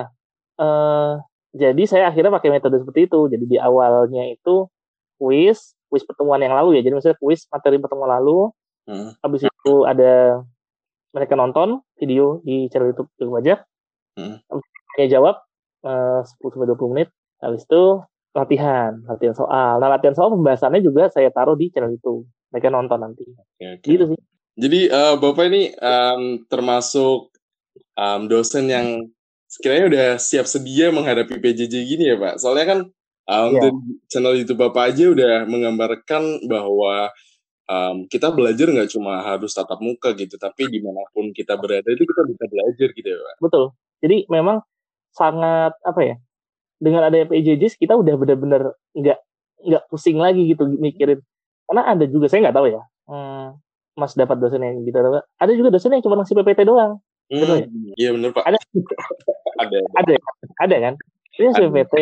eh, 0.57 1.13
jadi 1.51 1.83
saya 1.83 2.03
akhirnya 2.07 2.31
pakai 2.31 2.49
metode 2.49 2.79
seperti 2.79 3.11
itu. 3.11 3.19
Jadi 3.27 3.45
di 3.45 3.57
awalnya 3.59 4.31
itu 4.31 4.71
kuis 5.19 5.75
kuis 5.91 6.03
pertemuan 6.07 6.39
yang 6.39 6.55
lalu 6.55 6.79
ya. 6.79 6.81
Jadi 6.87 6.95
misalnya 6.95 7.19
kuis 7.19 7.45
materi 7.51 7.77
pertemuan 7.77 8.11
lalu. 8.19 8.49
Hmm. 8.81 9.13
habis 9.21 9.45
itu 9.45 9.85
ada 9.85 10.41
mereka 11.13 11.37
nonton 11.37 11.85
video 12.01 12.41
di 12.41 12.65
channel 12.73 12.97
YouTube 12.97 13.13
Pajak 13.13 13.61
Hmm. 14.19 14.43
saya 14.97 15.07
jawab 15.07 15.39
eh, 15.83 16.21
10 16.23 16.37
sampai 16.53 16.67
20 16.69 16.91
menit 16.93 17.09
habis 17.41 17.65
itu 17.65 17.83
latihan 18.31 19.01
latihan 19.05 19.35
soal 19.35 19.81
nah 19.81 19.89
latihan 19.91 20.15
soal 20.15 20.31
pembahasannya 20.31 20.79
juga 20.79 21.11
saya 21.11 21.27
taruh 21.29 21.57
di 21.57 21.67
channel 21.69 21.91
itu 21.91 22.23
mereka 22.49 22.71
nonton 22.71 22.99
nanti 23.01 23.25
oke. 23.27 23.83
gitu 23.83 24.15
sih 24.15 24.21
Jadi 24.51 24.91
eh, 24.91 25.15
Bapak 25.15 25.47
ini 25.47 25.71
em, 25.71 26.43
termasuk 26.45 27.31
em, 27.95 28.21
dosen 28.27 28.67
yang 28.67 28.87
sekiranya 29.47 29.85
udah 29.87 30.07
siap 30.19 30.43
sedia 30.43 30.91
menghadapi 30.91 31.39
PJJ 31.39 31.75
gini 31.87 32.03
ya 32.11 32.19
Pak. 32.19 32.35
Soalnya 32.35 32.65
kan 32.67 32.79
Iya. 33.31 33.47
dari 33.63 33.71
channel 34.11 34.35
YouTube 34.35 34.59
Bapak 34.59 34.91
aja 34.91 35.07
udah 35.07 35.33
menggambarkan 35.47 36.43
bahwa 36.51 37.07
em, 37.71 37.95
kita 38.11 38.27
belajar 38.35 38.67
nggak 38.67 38.91
cuma 38.91 39.23
harus 39.23 39.55
tatap 39.55 39.79
muka 39.79 40.11
gitu, 40.19 40.35
tapi 40.35 40.67
di 40.67 40.83
mana 40.83 40.99
pun 41.15 41.31
kita 41.31 41.55
berada 41.55 41.87
itu 41.87 42.03
kita 42.03 42.21
bisa 42.27 42.43
belajar 42.51 42.87
gitu 42.91 43.07
ya 43.07 43.17
Pak. 43.23 43.35
betul 43.39 43.63
jadi 44.03 44.17
memang 44.27 44.59
sangat 45.11 45.75
apa 45.83 46.01
ya 46.01 46.15
dengan 46.81 47.05
adanya 47.05 47.29
PJJ 47.29 47.77
kita 47.77 47.93
udah 47.93 48.15
benar-benar 48.17 48.73
nggak 48.97 49.19
nggak 49.61 49.83
pusing 49.91 50.17
lagi 50.17 50.49
gitu 50.49 50.65
mikirin 50.81 51.21
karena 51.69 51.83
ada 51.93 52.03
juga 52.09 52.25
saya 52.31 52.49
nggak 52.49 52.57
tahu 52.57 52.67
ya 52.73 52.81
hmm, 53.11 53.45
mas 53.95 54.17
dapat 54.17 54.37
dosen 54.41 54.63
yang 54.65 54.81
gitu 54.81 54.97
apa. 54.97 55.21
ada 55.37 55.51
juga 55.53 55.69
dosen 55.69 55.93
yang 55.93 56.01
cuma 56.01 56.17
ngasih 56.19 56.35
PPT 56.41 56.65
doang 56.65 56.97
Betul 57.31 57.63
ya? 57.63 57.67
Hmm, 57.69 57.93
Iya 57.95 58.09
bener 58.11 58.29
Pak. 58.35 58.43
ada 58.43 58.57
Ada. 59.63 59.79
ada 59.95 60.11
ya? 60.11 60.21
ada 60.59 60.75
kan 60.81 60.93
ini 61.37 61.47
Ada. 61.47 61.59
PPT 61.69 61.93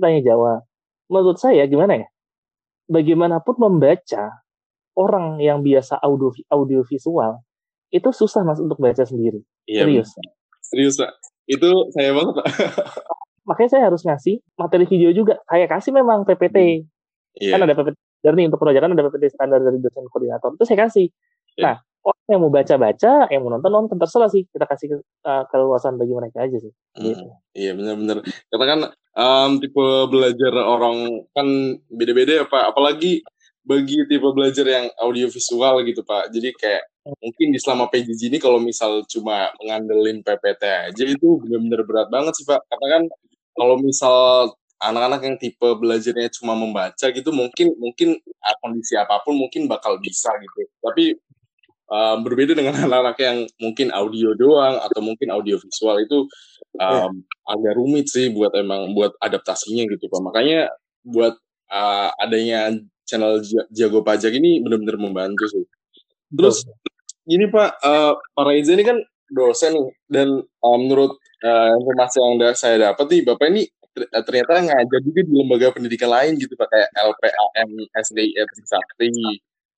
tanya 0.00 0.20
jawab 0.24 0.60
menurut 1.06 1.38
saya 1.38 1.62
gimana 1.68 2.02
ya 2.02 2.08
bagaimanapun 2.88 3.54
membaca 3.60 4.42
orang 4.96 5.38
yang 5.38 5.60
biasa 5.62 6.00
audio 6.02 6.32
audio 6.50 6.82
visual 6.82 7.44
itu 7.92 8.08
susah 8.10 8.42
mas 8.42 8.58
untuk 8.58 8.80
baca 8.80 9.04
sendiri 9.04 9.44
Iya, 9.68 9.86
serius 9.86 10.08
bener. 10.16 10.32
Serius 10.62 10.94
Pak. 10.96 11.12
Itu 11.48 11.70
saya 11.94 12.10
banget 12.14 12.34
Pak. 12.38 12.46
makanya 13.48 13.70
saya 13.74 13.82
harus 13.90 14.02
ngasih 14.06 14.38
materi 14.54 14.86
video 14.86 15.10
juga 15.10 15.42
saya 15.50 15.66
kasih 15.66 15.90
memang 15.90 16.22
PPT 16.22 16.86
Iya. 17.32 17.56
kan 17.56 17.64
ada 17.64 17.74
PPT 17.74 17.96
standar 17.96 18.34
nih 18.38 18.46
untuk 18.52 18.60
pengajaran 18.60 18.92
ada 18.92 19.02
PPT 19.08 19.24
standar 19.34 19.58
dari 19.58 19.78
dosen 19.82 20.04
koordinator 20.12 20.54
itu 20.54 20.64
saya 20.68 20.78
kasih 20.86 21.06
Iya. 21.58 21.62
nah 21.64 21.76
orang 22.02 22.26
yang 22.30 22.40
mau 22.42 22.52
baca 22.52 22.74
baca 22.78 23.12
yang 23.30 23.40
mau 23.42 23.50
nonton 23.50 23.70
nonton 23.72 23.96
terserah 23.98 24.30
sih 24.30 24.46
kita 24.46 24.66
kasih 24.66 24.86
ke, 24.94 24.96
uh, 25.26 25.42
keluasan 25.50 25.98
bagi 25.98 26.14
mereka 26.14 26.46
aja 26.46 26.58
sih 26.58 26.72
gitu. 26.98 27.18
Hmm, 27.18 27.34
Iya 27.54 27.72
benar-benar. 27.78 28.16
Karena 28.50 28.66
kan 28.66 28.80
em, 29.14 29.50
tipe 29.62 29.86
belajar 30.10 30.52
orang 30.56 30.96
kan 31.30 31.46
beda-beda 31.94 32.42
ya 32.42 32.44
Pak. 32.48 32.74
Apalagi 32.74 33.22
bagi 33.62 34.02
tipe 34.10 34.28
belajar 34.34 34.66
yang 34.66 34.86
audiovisual 34.98 35.86
gitu 35.86 36.02
Pak. 36.02 36.34
Jadi 36.34 36.50
kayak 36.54 36.82
mungkin 37.18 37.46
di 37.54 37.58
selama 37.58 37.90
PJJ 37.90 38.30
ini 38.30 38.38
kalau 38.42 38.58
misal 38.58 39.06
cuma 39.06 39.50
ngandelin 39.62 40.22
PPT 40.22 40.62
aja 40.90 41.04
itu 41.06 41.38
benar-benar 41.42 41.82
berat 41.86 42.08
banget 42.10 42.34
sih 42.38 42.46
Pak. 42.46 42.60
Karena 42.66 42.86
kan 42.98 43.02
kalau 43.54 43.76
misal 43.78 44.14
anak-anak 44.82 45.20
yang 45.22 45.36
tipe 45.38 45.68
belajarnya 45.78 46.26
cuma 46.42 46.58
membaca 46.58 47.06
gitu 47.06 47.30
mungkin 47.30 47.70
mungkin 47.78 48.18
kondisi 48.58 48.98
apa 48.98 49.22
pun 49.22 49.38
mungkin 49.38 49.70
bakal 49.70 49.98
bisa 50.02 50.34
gitu. 50.42 50.66
Tapi 50.82 51.14
um, 51.92 52.16
berbeda 52.24 52.56
dengan 52.56 52.74
anak-anak 52.88 53.16
yang 53.20 53.38
mungkin 53.60 53.88
audio 53.92 54.32
doang 54.34 54.80
atau 54.80 55.00
mungkin 55.04 55.28
audio 55.30 55.60
visual 55.60 56.02
itu 56.02 56.26
um, 56.80 57.22
agak 57.44 57.72
rumit 57.76 58.08
sih 58.08 58.32
buat 58.32 58.56
emang 58.56 58.96
buat 58.96 59.12
adaptasinya 59.20 59.84
gitu 59.92 60.08
pak 60.08 60.22
makanya 60.24 60.72
buat 61.04 61.34
uh, 61.68 62.08
adanya 62.16 62.72
channel 63.12 63.44
Ja- 63.44 63.68
jago 63.68 64.00
pajak 64.00 64.32
ini 64.32 64.64
benar-benar 64.64 64.96
membantu 64.96 65.44
sih. 65.52 65.64
Terus 66.32 66.64
gini 67.28 67.52
pak 67.52 67.76
uh, 67.84 68.16
Pak 68.16 68.44
Reza 68.48 68.72
ini 68.72 68.82
kan 68.82 68.96
dosen 69.28 69.76
dan 70.08 70.40
uh, 70.40 70.78
menurut 70.80 71.20
uh, 71.44 71.70
informasi 71.76 72.16
yang 72.18 72.34
da- 72.40 72.56
saya 72.56 72.76
dapat 72.80 73.04
nih 73.12 73.22
bapak 73.28 73.46
ini 73.52 73.62
ter- 73.92 74.08
ternyata 74.24 74.64
ngajar 74.64 75.00
juga 75.04 75.20
di 75.20 75.32
lembaga 75.36 75.68
pendidikan 75.76 76.10
lain 76.10 76.40
gitu 76.40 76.56
pak 76.56 76.68
kayak 76.72 76.88
LPAM 76.96 77.70
SDI 77.92 78.32
Trisakti 78.32 79.12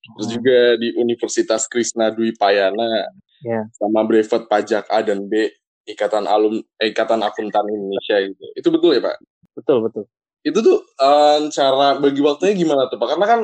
terus 0.04 0.28
juga 0.30 0.58
di 0.78 0.94
Universitas 0.94 1.66
Krishna 1.66 2.14
Dwi 2.14 2.30
Payana 2.38 3.10
Ya. 3.44 3.60
sama 3.76 4.08
brevet 4.08 4.48
pajak 4.48 4.88
A 4.88 5.04
dan 5.04 5.28
B 5.28 5.52
Ikatan 5.84 6.24
Alum 6.24 6.64
eh, 6.80 6.88
Ikatan 6.88 7.20
Akuntan 7.20 7.68
Indonesia 7.68 8.16
gitu. 8.24 8.40
Itu 8.56 8.68
betul 8.72 8.96
ya 8.96 9.04
pak? 9.04 9.20
Betul 9.52 9.84
betul 9.84 10.08
itu 10.44 10.58
tuh 10.60 10.78
eh, 11.00 11.38
cara 11.50 11.96
bagi 11.96 12.20
waktunya 12.20 12.54
gimana 12.54 12.86
tuh 12.92 13.00
pak? 13.00 13.08
Karena 13.16 13.26
kan 13.26 13.40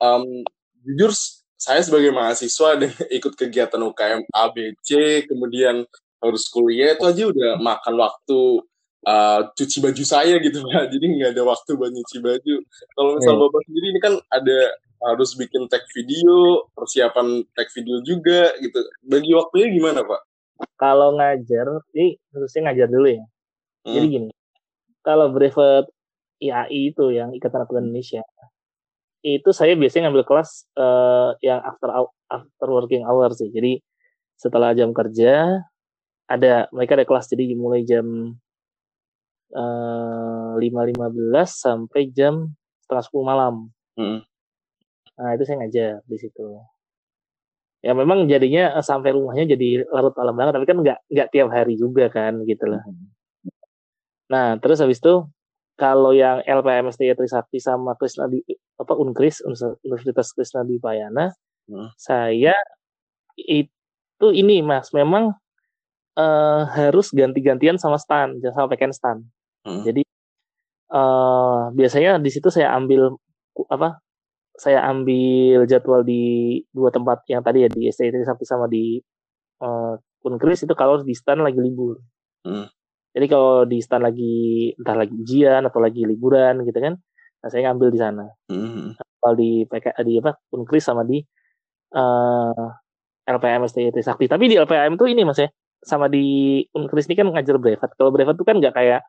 em, 0.00 0.24
jujur 0.86 1.10
saya 1.58 1.82
sebagai 1.82 2.14
mahasiswa 2.14 2.68
dan 2.80 2.90
ikut 3.10 3.34
kegiatan 3.34 3.80
UKM 3.82 4.22
ABC 4.30 5.22
kemudian 5.26 5.82
harus 6.22 6.48
kuliah 6.48 6.96
itu 6.96 7.04
aja 7.04 7.22
udah 7.28 7.50
makan 7.60 7.94
waktu 7.98 8.40
eh, 9.06 9.40
cuci 9.58 9.76
baju 9.82 10.04
saya 10.06 10.38
gitu 10.38 10.62
pak. 10.62 10.86
Jadi 10.94 11.04
nggak 11.18 11.30
ada 11.34 11.42
waktu 11.42 11.70
buat 11.74 11.90
nyuci 11.90 12.16
baju. 12.22 12.54
Kalau 12.94 13.10
misal 13.18 13.34
Iya. 13.34 13.42
bapak 13.42 13.60
sendiri 13.66 13.86
ini 13.90 14.00
kan 14.00 14.14
ada 14.30 14.58
harus 14.96 15.36
bikin 15.36 15.68
tag 15.68 15.84
video 15.92 16.64
persiapan 16.72 17.44
tag 17.52 17.68
video 17.74 18.00
juga 18.00 18.54
gitu. 18.62 18.80
Bagi 19.04 19.34
waktunya 19.34 19.68
gimana 19.74 20.00
pak? 20.06 20.22
Kalau 20.80 21.18
ngajar 21.20 21.84
ini 21.92 22.16
khususnya 22.32 22.72
ngajar 22.72 22.88
dulu 22.88 23.10
ya. 23.12 23.24
Hmm. 23.86 23.94
jadi 23.94 24.06
gini 24.10 24.30
kalau 25.06 25.30
brevet 25.30 25.86
IAI 26.42 26.92
itu 26.92 27.10
yang 27.12 27.32
Ikatan 27.32 27.64
Akuntan 27.64 27.88
Indonesia 27.90 28.22
itu 29.26 29.50
saya 29.50 29.74
biasanya 29.74 30.08
ngambil 30.08 30.24
kelas 30.28 30.70
eh, 30.78 31.30
yang 31.42 31.60
after 31.64 31.88
after 32.30 32.68
working 32.70 33.02
hour 33.02 33.32
sih 33.34 33.50
jadi 33.50 33.82
setelah 34.38 34.76
jam 34.76 34.94
kerja 34.94 35.64
ada 36.30 36.70
mereka 36.70 36.94
ada 36.98 37.06
kelas 37.08 37.26
jadi 37.32 37.56
mulai 37.58 37.82
jam 37.82 38.36
eh, 39.50 40.50
lima 40.62 40.86
lima 40.86 41.08
belas 41.10 41.58
sampai 41.58 42.12
jam 42.14 42.54
setengah 42.86 43.02
sepuluh 43.02 43.26
malam 43.26 43.74
Hmm. 43.96 44.20
Nah, 45.16 45.30
itu 45.32 45.42
saya 45.48 45.56
ngajar 45.64 46.04
di 46.04 46.16
situ. 46.20 46.60
Ya 47.80 47.96
memang 47.96 48.28
jadinya 48.28 48.76
eh, 48.76 48.84
sampai 48.84 49.16
rumahnya 49.16 49.56
jadi 49.56 49.88
larut 49.88 50.12
malam 50.12 50.36
banget, 50.36 50.52
tapi 50.60 50.66
kan 50.68 50.78
nggak 50.84 50.98
nggak 51.08 51.28
tiap 51.32 51.48
hari 51.48 51.74
juga 51.80 52.12
kan 52.12 52.44
gitu 52.44 52.64
lah. 52.68 52.84
Nah, 54.28 54.60
terus 54.60 54.78
habis 54.84 55.00
itu 55.00 55.24
kalau 55.76 56.12
yang 56.16 56.40
LPMSD 56.44 57.12
Trisakti 57.16 57.60
sama 57.60 57.92
Krishna 58.00 58.26
di 58.28 58.40
apa 58.80 58.92
Unkris 58.96 59.44
Univers- 59.44 59.78
Universitas 59.84 60.28
Krishna 60.32 60.64
di 60.64 60.76
Payana, 60.80 61.32
Hmm. 61.66 61.90
saya 61.98 62.54
itu 63.36 64.26
ini 64.32 64.62
Mas, 64.64 64.90
memang 64.94 65.34
eh, 66.16 66.62
harus 66.78 67.12
ganti-gantian 67.12 67.76
sama 67.76 68.00
stan, 68.00 68.40
jangan 68.40 68.64
sama 68.64 68.68
pakai 68.72 68.88
stan. 68.96 69.18
Hmm. 69.66 69.84
Jadi 69.84 70.02
eh 70.92 71.62
biasanya 71.76 72.16
di 72.22 72.30
situ 72.32 72.48
saya 72.48 72.72
ambil 72.78 73.12
apa? 73.68 74.00
Saya 74.56 74.80
ambil 74.88 75.66
jadwal 75.68 76.00
di 76.06 76.56
dua 76.72 76.88
tempat 76.94 77.20
yang 77.28 77.42
tadi 77.44 77.66
ya 77.66 77.68
di 77.68 77.90
STI 77.92 78.10
Trisakti 78.14 78.44
sama 78.48 78.66
di 78.70 78.96
eh, 79.62 79.94
Unkris 80.26 80.64
itu 80.64 80.74
kalau 80.78 81.02
di 81.04 81.12
stan 81.14 81.42
lagi 81.44 81.58
libur. 81.60 82.00
Hmm. 82.46 82.66
Jadi 83.16 83.26
kalau 83.32 83.64
di 83.64 83.80
stan 83.80 84.04
lagi 84.04 84.68
entah 84.76 84.92
lagi 84.92 85.16
ujian 85.16 85.64
atau 85.64 85.80
lagi 85.80 86.04
liburan 86.04 86.60
gitu 86.68 86.76
kan, 86.76 87.00
nah 87.40 87.48
saya 87.48 87.72
ngambil 87.72 87.88
di 87.88 87.98
sana. 87.98 88.24
Hmm. 88.52 88.92
kalau 89.16 89.34
di 89.42 89.64
PK 89.66 89.96
di 90.06 90.20
apa 90.22 90.38
Unkris 90.54 90.84
sama 90.86 91.02
di 91.02 91.18
uh, 91.96 92.66
LPM 93.26 93.66
STI 93.66 93.90
Sakti. 94.04 94.28
Tapi 94.30 94.52
di 94.52 94.54
LPM 94.54 94.94
tuh 94.94 95.10
ini 95.10 95.26
mas 95.26 95.40
ya 95.40 95.48
sama 95.82 96.06
di 96.06 96.60
Unkris 96.76 97.10
ini 97.10 97.16
kan 97.18 97.26
ngajar 97.32 97.56
brevet. 97.58 97.90
Kalau 97.98 98.14
brevet 98.14 98.36
tuh 98.38 98.46
kan 98.46 98.60
nggak 98.60 98.74
kayak 98.76 99.00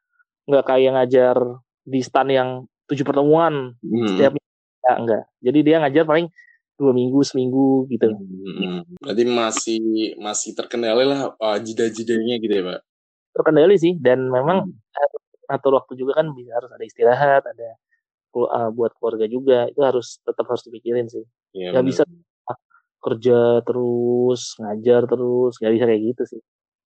nggak 0.48 0.66
kayak 0.66 0.92
ngajar 0.96 1.36
di 1.84 2.00
stan 2.02 2.32
yang 2.32 2.50
tujuh 2.88 3.04
pertemuan 3.04 3.76
Hmm. 3.84 4.08
setiap 4.08 4.32
minggu 4.34 4.54
ya, 4.88 4.94
enggak. 4.98 5.24
Jadi 5.44 5.60
dia 5.62 5.76
ngajar 5.84 6.04
paling 6.08 6.28
dua 6.78 6.92
minggu 6.96 7.20
seminggu 7.26 7.86
gitu. 7.92 8.10
Hmm. 8.16 8.88
Berarti 9.04 9.24
masih 9.28 9.82
masih 10.18 10.56
terkendali 10.56 11.04
lah 11.04 11.36
uh, 11.36 11.58
jeda-jedanya 11.60 12.40
gitu 12.40 12.54
ya 12.54 12.64
pak. 12.64 12.80
Terkendali 13.38 13.78
sih 13.78 13.94
dan 14.02 14.34
memang 14.34 14.66
harus 14.74 15.24
atur 15.48 15.78
waktu 15.78 15.94
juga 15.94 16.18
kan 16.20 16.34
bisa 16.34 16.58
harus 16.58 16.74
ada 16.74 16.84
istirahat, 16.84 17.44
ada 17.46 17.70
uh, 18.34 18.70
buat 18.74 18.98
keluarga 18.98 19.30
juga 19.30 19.70
itu 19.70 19.82
harus 19.86 20.18
tetap 20.26 20.50
harus 20.50 20.66
dipikirin 20.66 21.06
sih. 21.06 21.24
Iya, 21.54 21.78
Nggak 21.78 21.86
bisa 21.86 22.04
kerja 22.98 23.62
terus 23.64 24.58
ngajar 24.60 25.06
terus 25.06 25.54
nggak 25.62 25.74
bisa 25.78 25.86
kayak 25.86 26.02
gitu 26.14 26.24
sih. 26.36 26.42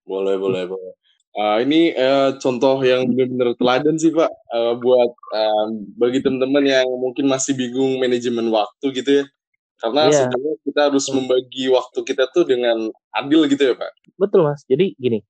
Boleh, 0.06 0.36
boleh, 0.36 0.68
boleh. 0.68 0.94
Uh, 1.32 1.64
ini 1.64 1.96
uh, 1.96 2.36
contoh 2.44 2.84
yang 2.84 3.08
benar-benar 3.08 3.56
teladan 3.56 3.96
sih 3.96 4.12
Pak 4.12 4.28
uh, 4.52 4.76
buat 4.76 5.16
um, 5.32 5.88
bagi 5.96 6.20
teman-teman 6.20 6.68
yang 6.68 6.88
mungkin 7.00 7.32
masih 7.32 7.56
bingung 7.56 8.04
manajemen 8.04 8.52
waktu 8.52 8.86
gitu 8.92 9.24
ya. 9.24 9.26
Karena 9.80 10.12
Iya. 10.12 10.28
sebenarnya 10.28 10.56
kita 10.68 10.82
harus 10.92 11.06
membagi 11.10 11.64
waktu 11.72 12.00
kita 12.04 12.24
tuh 12.36 12.44
dengan 12.44 12.92
adil 13.16 13.48
gitu 13.48 13.64
ya 13.64 13.76
Pak. 13.80 13.92
Betul 14.20 14.46
mas. 14.46 14.62
Jadi 14.68 14.94
gini, 15.00 15.24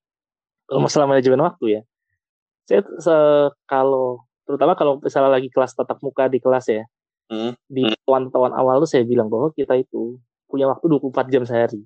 masalah 0.80 1.06
manajemen 1.10 1.42
waktu 1.44 1.66
ya, 1.76 1.82
saya 2.64 2.82
se- 3.02 3.52
kalau 3.68 4.24
terutama 4.48 4.78
kalau 4.80 5.02
misalnya 5.04 5.32
lagi 5.36 5.52
kelas 5.52 5.76
tatap 5.76 6.00
muka 6.00 6.32
di 6.32 6.40
kelas 6.40 6.66
ya, 6.72 6.84
Hmm. 7.32 7.56
di 7.68 7.88
tahun-tahun 8.04 8.52
awal 8.52 8.84
tuh 8.84 8.90
saya 8.92 9.04
bilang 9.08 9.32
bahwa 9.32 9.52
kita 9.56 9.76
itu 9.76 10.20
punya 10.52 10.68
waktu 10.68 10.84
24 10.88 11.32
jam 11.32 11.44
sehari. 11.48 11.80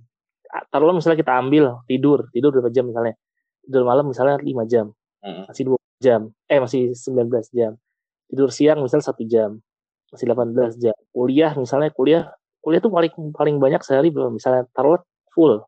Ah, 0.50 0.66
Taruhlah 0.66 0.94
misalnya 0.98 1.22
kita 1.22 1.34
ambil 1.38 1.82
tidur, 1.86 2.26
tidur 2.34 2.50
berapa 2.50 2.70
jam 2.74 2.90
misalnya. 2.90 3.14
Tidur 3.62 3.86
malam 3.86 4.10
misalnya 4.10 4.42
5 4.42 4.66
jam, 4.66 4.90
Hmm. 5.22 5.46
masih 5.46 5.64
2 5.70 5.78
jam, 6.02 6.30
eh 6.50 6.58
masih 6.58 6.94
19 6.98 7.50
jam. 7.54 7.78
Tidur 8.26 8.50
siang 8.50 8.82
misalnya 8.82 9.06
satu 9.06 9.22
jam, 9.26 9.62
masih 10.10 10.26
18 10.26 10.74
jam. 10.82 10.96
Kuliah 11.14 11.54
misalnya 11.54 11.90
kuliah, 11.94 12.34
kuliah 12.62 12.82
tuh 12.82 12.90
paling 12.90 13.14
paling 13.34 13.56
banyak 13.62 13.82
sehari 13.86 14.10
berapa? 14.10 14.34
Misalnya 14.34 14.66
taruh 14.74 14.98
full. 15.30 15.62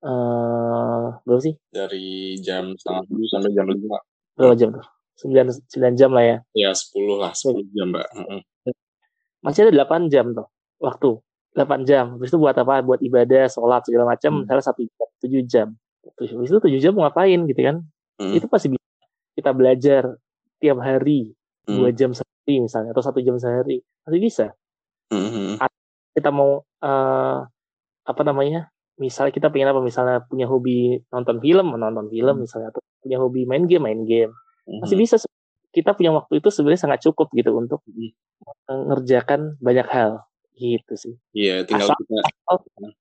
Eh 0.00 1.06
berapa 1.24 1.40
sih? 1.40 1.54
Dari 1.72 2.36
jam 2.40 2.72
setengah 2.76 3.04
tujuh 3.08 3.28
sampai 3.28 3.50
jam 3.52 3.66
lima. 3.68 3.98
Berapa 4.36 4.54
jam 4.56 4.68
tuh? 4.72 4.86
9, 5.20 5.68
9 5.68 6.00
jam 6.00 6.10
lah 6.16 6.24
ya. 6.24 6.36
Ya 6.56 6.70
10 6.72 7.20
lah, 7.20 7.36
10 7.36 7.60
jam 7.76 7.92
Mbak. 7.92 8.06
Hmm. 8.16 8.40
Masih 9.44 9.68
ada 9.68 9.84
8 9.84 10.08
jam 10.08 10.32
tuh 10.32 10.48
waktu. 10.80 11.20
8 11.52 11.84
jam. 11.84 12.16
Habis 12.16 12.32
itu 12.32 12.40
buat 12.40 12.56
apa? 12.56 12.80
Buat 12.80 13.04
ibadah, 13.04 13.44
sholat 13.52 13.84
segala 13.84 14.16
macam. 14.16 14.32
Hmm. 14.32 14.40
Misalnya 14.48 14.64
satu 14.64 14.80
jam, 14.80 15.08
7 15.20 15.44
jam. 15.44 15.68
Terus 16.16 16.32
habis 16.32 16.48
itu 16.48 16.58
7 16.64 16.80
jam 16.80 16.92
mau 16.96 17.04
ngapain 17.04 17.36
gitu 17.44 17.60
kan? 17.60 17.76
Hmm. 18.16 18.32
Itu 18.32 18.48
pasti 18.48 18.72
bisa 18.72 18.80
kita 19.36 19.52
belajar 19.52 20.16
tiap 20.60 20.80
hari 20.80 21.36
Hmm. 21.68 21.84
2 21.84 21.92
jam 21.92 22.10
sehari 22.16 22.56
misalnya 22.56 22.96
atau 22.96 23.04
satu 23.04 23.20
jam 23.20 23.36
sehari. 23.36 23.84
Masih 24.08 24.20
bisa. 24.24 24.46
Hmm. 25.12 25.60
Kita 26.16 26.32
mau 26.32 26.64
eh, 26.80 27.38
apa 28.08 28.22
namanya? 28.24 28.72
Misalnya 28.98 29.32
kita 29.32 29.48
pengen 29.48 29.70
apa? 29.70 29.80
Misalnya 29.80 30.24
punya 30.24 30.50
hobi 30.50 30.98
nonton 31.08 31.38
film, 31.38 31.66
nonton 31.70 32.06
film 32.08 32.34
Hmm. 32.36 32.42
misalnya 32.42 32.68
atau 32.72 32.80
punya 32.98 33.16
hobi 33.16 33.46
main 33.46 33.64
game, 33.64 33.84
main 33.84 34.02
game. 34.02 34.32
Masih 34.66 34.96
Hmm. 34.96 35.04
bisa 35.04 35.16
kita 35.70 35.94
punya 35.94 36.10
waktu 36.10 36.42
itu 36.42 36.50
sebenarnya 36.50 36.82
sangat 36.82 37.00
cukup 37.04 37.30
gitu 37.32 37.54
untuk 37.54 37.80
Hmm. 37.86 38.10
mengerjakan 38.66 39.54
banyak 39.58 39.86
hal 39.86 40.26
gitu 40.52 40.92
sih. 40.92 41.14
Iya, 41.32 41.64
tinggal 41.64 41.88
Asal- 41.88 42.00
kita 42.00 42.20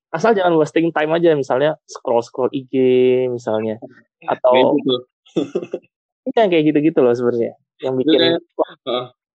asal 0.10 0.32
jangan 0.34 0.56
wasting 0.56 0.89
time 0.89 1.12
aja 1.12 1.36
misalnya 1.36 1.75
scroll 1.86 2.23
scroll 2.23 2.49
IG 2.49 2.73
misalnya 3.28 3.78
atau 4.23 4.54
Kayak 4.54 4.73
gitu. 4.80 4.93
Iya, 6.30 6.43
kayak 6.47 6.63
gitu-gitu 6.65 6.99
loh 7.02 7.12
sebenarnya 7.12 7.54
yang 7.80 7.95
bikin 7.95 8.39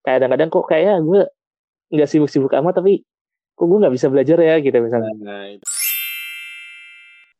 kadang-kadang 0.00 0.48
kok 0.48 0.66
kayak 0.66 1.00
gue 1.00 1.20
nggak 1.90 2.08
sibuk-sibuk 2.08 2.52
amat 2.54 2.76
tapi 2.76 3.04
kok 3.54 3.64
gue 3.64 3.78
nggak 3.78 3.94
bisa 3.94 4.06
belajar 4.08 4.36
ya 4.36 4.58
gitu 4.58 4.76
misalnya 4.78 5.10
Nah, 5.16 5.44
itu. 5.48 5.64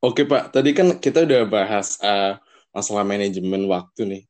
Oke 0.05 0.29
Pak, 0.29 0.53
tadi 0.53 0.77
kan 0.77 1.01
kita 1.01 1.25
udah 1.25 1.49
bahas 1.49 1.97
uh, 2.05 2.37
masalah 2.77 3.09
manajemen 3.09 3.65
waktu 3.65 4.03
nih. 4.05 4.23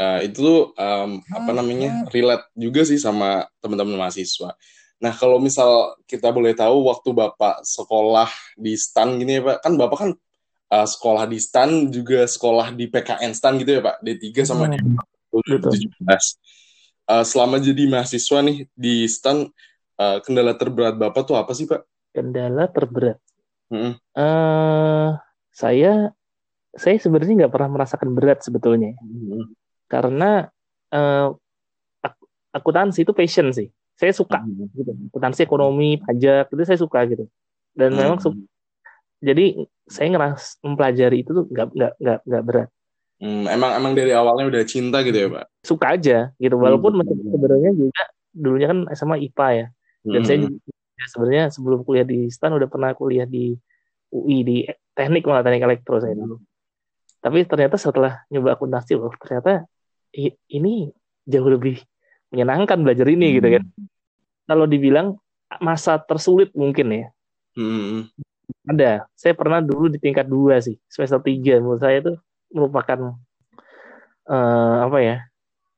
Uh, 0.00 0.24
itu 0.24 0.38
tuh 0.40 0.60
um, 0.78 1.20
apa 1.28 1.50
namanya 1.52 2.08
relate 2.14 2.48
juga 2.56 2.86
sih 2.88 2.96
sama 2.96 3.44
teman-teman 3.60 4.00
mahasiswa. 4.00 4.56
Nah 5.04 5.12
kalau 5.12 5.36
misal 5.36 6.00
kita 6.08 6.32
boleh 6.32 6.56
tahu 6.56 6.88
waktu 6.88 7.12
Bapak 7.12 7.60
sekolah 7.60 8.30
di 8.56 8.72
STAN 8.72 9.20
gini 9.20 9.36
ya 9.36 9.42
Pak, 9.44 9.56
kan 9.68 9.72
Bapak 9.76 9.98
kan 10.00 10.10
uh, 10.72 10.86
sekolah 10.88 11.28
di 11.28 11.36
STAN 11.36 11.92
juga 11.92 12.24
sekolah 12.24 12.72
di 12.72 12.88
PKN 12.88 13.32
STAN 13.36 13.60
gitu 13.60 13.70
ya 13.76 13.82
Pak, 13.84 14.00
D3 14.00 14.26
sama 14.48 14.64
Hmm, 14.64 14.96
D17. 15.44 15.92
Uh, 17.04 17.20
selama 17.20 17.60
jadi 17.60 17.84
mahasiswa 17.84 18.40
nih 18.40 18.64
di 18.72 19.04
STAN, 19.04 19.44
uh, 20.00 20.18
kendala 20.24 20.56
terberat 20.56 20.96
Bapak 20.96 21.28
tuh 21.28 21.36
apa 21.36 21.52
sih 21.52 21.68
Pak? 21.68 21.84
kendala 22.16 22.66
terberat 22.72 23.20
Mm-mm. 23.68 23.92
eh 24.16 25.08
saya 25.52 26.12
saya 26.72 26.96
sebenarnya 27.00 27.44
nggak 27.44 27.52
pernah 27.52 27.70
merasakan 27.76 28.10
berat 28.16 28.40
sebetulnya 28.40 28.96
Mm-mm. 29.00 29.52
karena 29.86 30.48
eh 30.88 31.28
ak- 32.00 32.28
akuntansi 32.54 33.04
itu 33.04 33.12
passion 33.12 33.52
sih 33.52 33.68
saya 33.98 34.12
suka 34.16 34.40
Mm-mm. 34.40 34.72
gitu 34.72 34.92
akuntansi 35.12 35.44
ekonomi 35.44 36.00
pajak 36.00 36.48
itu 36.48 36.62
saya 36.64 36.78
suka 36.80 37.04
gitu 37.06 37.28
dan 37.76 37.92
Hmm. 37.94 38.00
memang 38.00 38.18
su- 38.18 38.46
jadi 39.18 39.66
saya 39.90 40.14
ngeras 40.14 40.62
mempelajari 40.62 41.26
itu 41.26 41.30
tuh 41.34 41.44
nggak 41.50 41.66
nggak 41.74 41.92
nggak 42.00 42.18
nggak 42.24 42.44
berat 42.46 42.70
Hmm, 43.18 43.50
emang 43.50 43.74
emang 43.74 43.92
dari 43.98 44.14
awalnya 44.14 44.46
udah 44.46 44.62
cinta 44.62 45.02
gitu 45.02 45.18
ya 45.18 45.26
pak? 45.26 45.50
suka 45.66 45.98
aja 45.98 46.30
gitu 46.38 46.54
Hmm. 46.54 46.62
walaupun 46.62 47.02
meskipun 47.02 47.34
sebenarnya 47.34 47.70
juga 47.74 48.04
dulunya 48.30 48.66
kan 48.70 48.78
SMA 48.94 49.16
IPA 49.26 49.48
ya 49.50 49.66
dan 50.06 50.22
saya 50.22 50.36
Hmm. 50.38 50.44
juga 50.46 50.56
ya 50.98 51.06
sebenarnya 51.06 51.44
sebelum 51.54 51.86
kuliah 51.86 52.02
di 52.02 52.26
STAN 52.26 52.58
udah 52.58 52.66
pernah 52.66 52.90
kuliah 52.92 53.24
di 53.24 53.54
UI 54.10 54.42
di 54.42 54.56
teknik 54.92 55.22
malah 55.24 55.46
teknik 55.46 55.62
elektro 55.62 56.02
saya 56.02 56.18
dulu. 56.18 56.42
Tapi 57.22 57.46
ternyata 57.46 57.78
setelah 57.78 58.26
nyoba 58.30 58.58
akuntansi 58.58 58.98
loh 58.98 59.14
ternyata 59.14 59.66
ini 60.50 60.90
jauh 61.28 61.50
lebih 61.50 61.78
menyenangkan 62.34 62.78
belajar 62.82 63.06
ini 63.06 63.38
gitu 63.38 63.48
kan. 63.48 63.64
Kalau 64.48 64.64
dibilang 64.66 65.14
masa 65.62 66.02
tersulit 66.02 66.50
mungkin 66.52 66.88
ya. 66.90 67.06
Hmm. 67.58 68.06
ada. 68.64 69.04
Saya 69.12 69.34
pernah 69.36 69.60
dulu 69.60 69.92
di 69.92 69.98
tingkat 70.00 70.24
dua 70.24 70.60
sih 70.62 70.76
semester 70.88 71.20
tiga. 71.20 71.60
Menurut 71.60 71.82
saya 71.82 72.00
itu 72.00 72.12
merupakan 72.48 73.16
eh, 74.28 74.76
apa 74.88 74.98
ya 75.04 75.16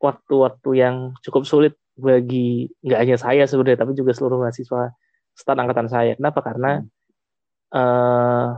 waktu-waktu 0.00 0.70
yang 0.80 0.96
cukup 1.20 1.44
sulit 1.44 1.74
bagi 2.00 2.72
nggak 2.80 3.00
hanya 3.00 3.16
saya 3.20 3.44
sebenarnya 3.44 3.85
tapi 3.85 3.92
juga 3.92 4.16
seluruh 4.16 4.40
mahasiswa 4.40 4.94
stan 5.40 5.57
angkatan 5.57 5.88
saya 5.88 6.12
kenapa 6.14 6.44
karena 6.44 6.85
eh 7.72 8.48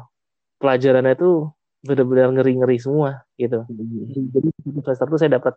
pelajarannya 0.59 1.15
itu 1.15 1.47
benar-benar 1.83 2.31
ngeri-ngeri 2.35 2.79
semua 2.79 3.23
gitu 3.35 3.63
jadi 3.69 4.49
di 4.51 4.81
semester 4.83 5.07
itu 5.07 5.19
saya 5.19 5.33
dapat 5.39 5.55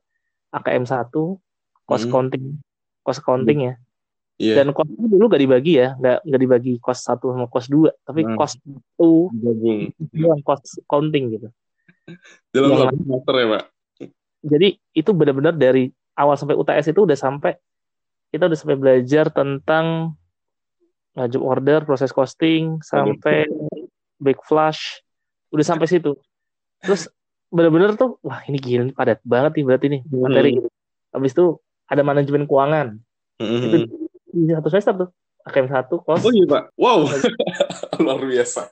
AKM 0.52 0.86
1 0.86 1.38
cost 1.86 2.06
Hmm. 2.06 2.14
counting 2.14 2.46
cost 3.02 3.22
counting 3.22 3.60
ya 3.62 3.76
Iya. 4.36 4.60
dan 4.60 4.76
cost 4.76 4.92
dulu 4.92 5.32
nggak 5.32 5.40
dibagi 5.40 5.80
ya 5.80 5.96
nggak 5.96 6.18
nggak 6.28 6.42
dibagi 6.42 6.74
cost 6.84 7.08
satu 7.08 7.32
sama 7.32 7.48
cost 7.48 7.72
dua 7.72 7.96
tapi 8.04 8.26
Hmm. 8.26 8.36
cost 8.36 8.60
itu 8.60 9.12
Gabung 9.32 9.80
doang 10.12 10.42
cost 10.44 10.78
counting 10.86 11.26
gitu 11.32 11.48
dalam 12.52 12.70
Yang 12.70 12.80
satu 12.84 12.98
semester 13.00 13.34
ya 13.34 13.48
pak? 13.48 13.64
jadi 14.46 14.68
itu 14.92 15.10
benar-benar 15.10 15.56
dari 15.56 15.88
awal 16.14 16.36
sampai 16.36 16.54
UTS 16.54 16.92
itu 16.92 17.02
udah 17.02 17.16
sampai 17.16 17.56
kita 18.30 18.46
udah 18.46 18.58
sampai 18.60 18.76
belajar 18.76 19.32
tentang 19.32 20.18
job 21.32 21.44
order 21.48 21.88
proses 21.88 22.12
costing 22.12 22.84
sampai 22.84 23.48
back 24.20 24.44
flush. 24.44 25.00
Udah 25.56 25.64
sampai 25.64 25.88
situ. 25.88 26.20
Terus 26.84 27.08
benar-benar 27.48 27.96
tuh 27.96 28.20
wah 28.20 28.44
ini 28.46 28.60
gila 28.60 28.92
nih, 28.92 28.96
padat 28.96 29.20
banget 29.24 29.56
nih 29.56 29.66
berarti 29.66 29.86
nih 29.88 30.02
materi 30.12 30.50
gitu. 30.60 30.70
habis 31.16 31.32
itu 31.32 31.46
ada 31.88 32.02
manajemen 32.04 32.44
keuangan. 32.44 33.00
Itu 33.40 33.78
di 34.36 34.52
satu 34.52 34.68
semester 34.68 34.94
tuh 35.08 35.10
AKM 35.48 35.68
satu 35.72 35.96
kos. 36.04 36.26
Oh 36.26 36.34
iya 36.36 36.44
pak, 36.50 36.64
wow. 36.76 37.06
Luar 38.04 38.20
biasa. 38.20 38.68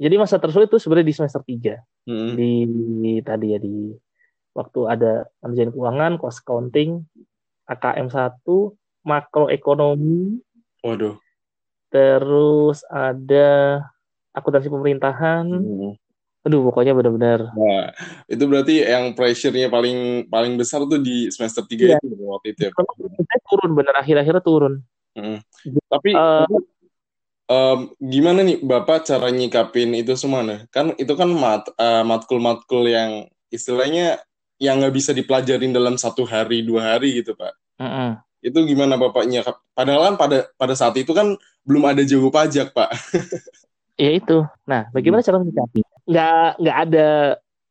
jadi 0.00 0.14
masa 0.18 0.40
tersulit 0.42 0.66
tuh 0.72 0.80
sebenarnya 0.82 1.08
di 1.12 1.14
semester 1.14 1.42
3 1.44 1.78
Hmm. 2.08 2.32
di 2.40 3.20
tadi 3.20 3.52
ya 3.52 3.60
di 3.60 3.92
waktu 4.56 4.80
ada 4.88 5.28
manajemen 5.44 5.76
keuangan, 5.76 6.12
cost 6.16 6.40
accounting, 6.40 7.04
AKM 7.68 8.08
1, 8.08 8.48
makroekonomi, 9.04 10.40
Waduh. 10.84 11.16
terus 11.88 12.84
ada 12.92 13.80
akuntansi 14.36 14.68
pemerintahan. 14.68 15.48
Hmm. 15.48 15.96
Aduh, 16.46 16.64
pokoknya 16.70 16.94
benar-benar 16.94 17.50
Nah, 17.52 17.92
itu 18.30 18.44
berarti 18.46 18.80
yang 18.80 19.12
pressure-nya 19.12 19.68
paling 19.68 20.30
paling 20.30 20.54
besar 20.54 20.84
tuh 20.86 21.02
di 21.02 21.28
semester 21.34 21.66
3 21.66 21.92
Iya. 21.92 21.98
itu 21.98 22.14
waktu 22.24 22.48
itu 22.54 22.60
ya. 22.68 22.70
Kalau 22.72 22.92
saya 22.96 23.40
turun 23.48 23.70
benar 23.74 23.94
akhir-akhirnya 24.00 24.40
turun. 24.44 24.74
Mm. 25.18 25.42
Tapi, 25.90 26.10
tapi, 26.14 26.56
em, 27.50 27.78
gimana 27.98 28.40
nih 28.46 28.62
Bapak 28.62 29.08
cara 29.08 29.28
nyikapin 29.34 29.92
itu 29.98 30.14
semua 30.14 30.46
nih? 30.46 30.68
Kan 30.70 30.94
itu 30.94 31.10
kan 31.18 31.28
mat, 31.28 31.68
eh, 31.74 32.04
matkul-matkul 32.06 32.86
yang 32.86 33.26
istilahnya 33.50 34.22
yang 34.62 34.78
nggak 34.78 34.94
bisa 34.94 35.10
dipelajarin 35.10 35.74
dalam 35.74 35.98
satu 35.98 36.22
hari 36.22 36.62
dua 36.62 36.94
hari 36.94 37.18
gitu 37.18 37.34
Pak. 37.34 37.54
mm-mm. 37.82 38.10
Itu 38.38 38.62
gimana 38.64 38.94
Bapak 38.94 39.26
nyikap? 39.26 39.58
Padahal 39.74 40.12
kan 40.12 40.14
pada 40.14 40.38
pada 40.54 40.74
saat 40.78 40.94
itu 40.94 41.10
kan 41.10 41.34
belum 41.66 41.84
ada 41.90 42.02
jago 42.06 42.30
pajak 42.30 42.72
Pak. 42.72 42.90
Ya 43.98 44.14
itu. 44.14 44.46
Nah, 44.62 44.86
bagaimana 44.94 45.26
cara 45.26 45.42
menyikapi? 45.42 45.82
Nggak 46.06 46.62
nggak 46.62 46.76
ada 46.86 47.06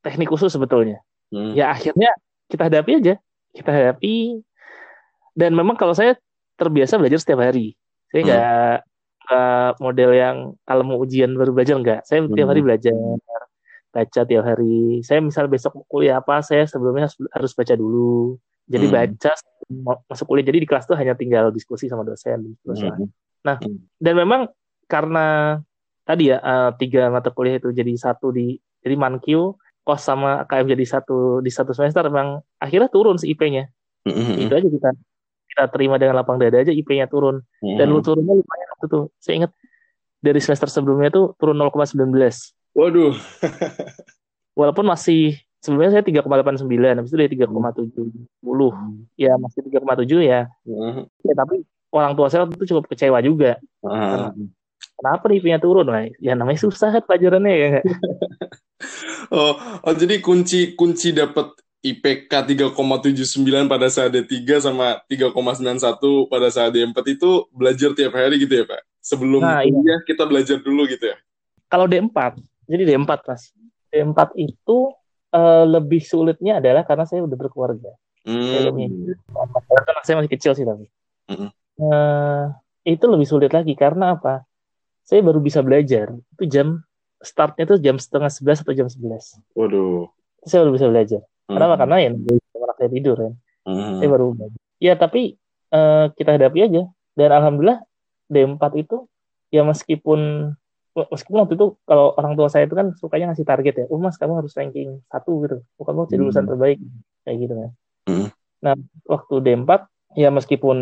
teknik 0.03 0.27
khusus 0.27 0.51
sebetulnya. 0.51 0.99
Hmm. 1.31 1.55
Ya 1.55 1.71
akhirnya 1.71 2.11
kita 2.51 2.67
hadapi 2.67 2.99
aja. 2.99 3.15
Kita 3.55 3.71
hadapi. 3.71 4.43
Dan 5.31 5.55
memang 5.55 5.79
kalau 5.79 5.95
saya 5.95 6.19
terbiasa 6.59 6.99
belajar 6.99 7.23
setiap 7.23 7.39
hari. 7.47 7.79
Saya 8.11 8.19
Hmm. 8.19 8.27
nggak 8.27 8.75
nggak 9.23 9.69
model 9.79 10.11
yang 10.11 10.37
kalau 10.67 10.83
mau 10.83 10.99
ujian 10.99 11.31
baru 11.31 11.55
belajar 11.55 11.79
nggak. 11.79 12.03
Saya 12.03 12.27
tiap 12.27 12.43
Hmm. 12.43 12.51
hari 12.51 12.61
belajar. 12.67 12.95
Baca 13.95 14.21
tiap 14.27 14.43
hari. 14.43 14.99
Saya 15.07 15.23
misal 15.23 15.47
besok 15.47 15.79
mau 15.79 15.87
kuliah 15.87 16.19
apa, 16.19 16.43
saya 16.43 16.67
sebelumnya 16.67 17.07
harus, 17.07 17.15
harus 17.31 17.51
baca 17.55 17.71
dulu. 17.71 18.35
Jadi 18.67 18.85
Hmm. 18.91 18.95
baca 18.99 19.31
masuk 20.07 20.25
kuliah. 20.27 20.47
Jadi 20.47 20.63
di 20.63 20.67
kelas 20.67 20.87
tuh 20.87 20.95
hanya 20.95 21.13
tinggal 21.13 21.51
diskusi 21.51 21.91
sama 21.91 22.07
dosen. 22.07 22.55
Lah. 23.43 23.57
Hmm. 23.59 23.83
Dan 23.99 24.13
memang 24.15 24.51
karena 24.87 25.59
tadi 26.07 26.31
ya 26.31 26.39
eh, 26.39 26.71
tiga 26.79 27.11
mata 27.11 27.31
kuliah 27.31 27.59
itu 27.59 27.71
jadi 27.75 27.91
satu 27.95 28.31
di 28.31 28.55
jadi 28.79 28.95
mankio 28.95 29.59
kos 29.83 30.03
sama 30.03 30.43
KM 30.47 30.67
jadi 30.75 30.85
satu 30.99 31.39
di 31.39 31.51
satu 31.51 31.71
semester 31.71 32.03
memang 32.07 32.43
akhirnya 32.59 32.91
turun 32.91 33.19
si 33.19 33.31
IP-nya. 33.31 33.71
Hmm. 34.07 34.39
Itu 34.39 34.53
aja 34.55 34.67
kita 34.67 34.89
kita 35.47 35.63
terima 35.71 35.95
dengan 35.95 36.19
lapang 36.19 36.39
dada 36.39 36.59
aja 36.59 36.71
IP-nya 36.71 37.07
turun 37.07 37.43
dan 37.59 37.87
lu 37.87 38.03
turunnya 38.03 38.35
lumayan 38.35 38.67
waktu 38.75 38.85
itu. 38.87 39.01
Saya 39.19 39.33
ingat 39.43 39.51
dari 40.19 40.39
semester 40.43 40.67
sebelumnya 40.67 41.11
tuh 41.11 41.35
turun 41.39 41.55
0,19. 41.55 42.11
Waduh. 42.75 43.15
Walaupun 44.59 44.85
masih 44.89 45.39
sebelumnya 45.67 45.99
saya 45.99 46.03
3,89 46.07 46.63
habis 46.71 47.11
itu 47.11 47.19
dari 47.19 47.31
3,70. 47.35 48.15
Ya 49.19 49.35
masih 49.35 49.59
3,7 49.67 50.23
ya. 50.23 50.47
Hmm. 50.63 51.03
ya. 51.27 51.33
Tapi 51.35 51.67
orang 51.91 52.15
tua 52.15 52.31
saya 52.31 52.47
waktu 52.47 52.55
itu 52.55 52.71
cukup 52.71 52.87
kecewa 52.87 53.19
juga. 53.19 53.59
Ah. 53.83 54.31
Kenapa 54.97 55.27
nih 55.29 55.43
IP-nya 55.43 55.59
turun? 55.59 55.91
Nah, 55.91 56.07
ya 56.17 56.33
namanya 56.33 56.57
susah 56.63 56.89
kan 56.89 57.03
pelajarannya 57.03 57.53
ya 57.53 57.67
nggak? 57.75 57.85
Oh, 59.33 59.57
oh 59.57 59.95
jadi 59.97 60.21
kunci 60.21 60.77
kunci 60.77 61.09
dapat 61.09 61.49
IPK 61.81 62.29
3,79 62.29 63.67
pada 63.67 63.89
saat 63.89 64.13
D3 64.13 64.45
sama 64.61 65.01
3,91 65.09 66.31
pada 66.31 66.47
saat 66.53 66.71
D4 66.77 66.95
itu 67.11 67.49
belajar 67.51 67.91
tiap 67.97 68.13
hari 68.13 68.37
gitu 68.37 68.53
ya, 68.53 68.65
Pak? 68.69 68.81
Sebelum 69.01 69.41
Nah, 69.41 69.65
iya. 69.65 69.99
kita 70.05 70.29
belajar 70.29 70.61
dulu 70.61 70.85
gitu 70.87 71.09
ya. 71.09 71.17
kalau 71.67 71.89
D4, 71.89 72.39
jadi 72.69 72.83
D4 72.95 73.11
mas. 73.27 73.51
D4 73.91 74.19
itu 74.39 74.77
eh, 75.37 75.63
lebih 75.69 76.01
sulitnya 76.01 76.57
adalah 76.57 76.81
karena 76.81 77.05
saya 77.05 77.21
udah 77.21 77.37
berkeluarga. 77.37 77.93
Hmm. 78.27 78.75
Karena 79.85 80.01
saya 80.03 80.15
masih 80.19 80.31
kecil 80.33 80.51
sih 80.57 80.65
tapi. 80.67 80.89
Mm-mm. 81.31 81.49
Eh, 81.77 82.43
itu 82.89 83.05
lebih 83.05 83.27
sulit 83.29 83.51
lagi 83.53 83.77
karena 83.77 84.17
apa? 84.17 84.43
Saya 85.07 85.23
baru 85.23 85.39
bisa 85.39 85.63
belajar 85.63 86.11
itu 86.11 86.43
jam 86.51 86.83
startnya 87.23 87.63
itu 87.63 87.75
jam 87.79 87.95
setengah 87.95 88.27
sebelas 88.27 88.59
atau 88.59 88.75
jam 88.75 88.87
sebelas. 88.91 89.39
Waduh. 89.55 90.11
Saya 90.43 90.67
baru 90.67 90.73
bisa 90.75 90.87
belajar. 90.91 91.21
Kenapa? 91.47 91.73
Hmm. 91.77 91.81
Karena 91.85 91.95
ya 92.03 92.09
anak 92.59 92.75
saya 92.75 92.89
tidur 92.91 93.15
kan. 93.15 93.33
Hmm. 93.63 94.03
Saya 94.03 94.09
baru 94.11 94.25
belajar. 94.35 94.59
Ya 94.83 94.93
tapi 94.99 95.21
eh, 95.71 96.05
kita 96.17 96.29
hadapi 96.35 96.59
aja. 96.67 96.83
Dan 97.17 97.29
alhamdulillah 97.33 97.81
D4 98.29 98.63
itu 98.77 99.07
ya 99.49 99.63
meskipun 99.63 100.51
meskipun 101.05 101.45
waktu 101.45 101.53
itu 101.53 101.77
kalau 101.85 102.17
orang 102.17 102.33
tua 102.33 102.49
saya 102.49 102.65
itu 102.65 102.73
kan 102.73 102.97
sukanya 102.97 103.29
ngasih 103.29 103.45
target 103.45 103.73
ya, 103.81 103.85
oh 103.93 104.01
mas 104.01 104.17
kamu 104.17 104.41
harus 104.41 104.57
ranking 104.57 104.97
satu 105.13 105.45
gitu, 105.45 105.57
bukan 105.77 105.93
kamu 105.93 106.07
jadi 106.09 106.21
lulusan 106.25 106.43
Hmm. 106.45 106.51
terbaik 106.55 106.79
kayak 107.21 107.37
gitu 107.37 107.53
kan. 107.53 107.69
Hmm. 108.09 108.27
Nah 108.65 108.73
waktu 109.05 109.35
D4 109.45 109.69
ya 110.17 110.29
meskipun 110.33 110.77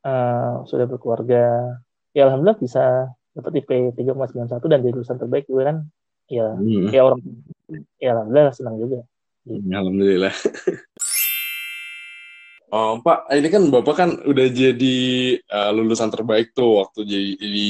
eh, 0.00 0.52
sudah 0.64 0.86
berkeluarga, 0.88 1.76
ya 2.16 2.22
alhamdulillah 2.30 2.56
bisa 2.62 3.10
dapat 3.36 3.62
IP 3.62 3.94
3,91 3.98 4.70
dan 4.70 4.78
jadi 4.80 4.94
lulusan 4.94 5.18
terbaik 5.18 5.44
juga 5.50 5.74
kan. 5.74 5.76
Ya, 6.30 6.54
Hmm. 6.54 6.88
ya 6.94 7.00
orang 7.02 7.20
ya 7.98 8.14
alhamdulillah 8.14 8.54
senang 8.54 8.78
juga. 8.78 9.02
Alhamdulillah. 9.50 10.30
Oh, 12.70 13.02
Pak, 13.02 13.26
ini 13.34 13.50
kan 13.50 13.66
Bapak 13.66 13.94
kan 13.98 14.10
udah 14.22 14.46
jadi 14.46 14.98
uh, 15.42 15.74
lulusan 15.74 16.06
terbaik 16.06 16.54
tuh 16.54 16.86
waktu 16.86 17.02
jadi 17.02 17.30
di 17.34 17.68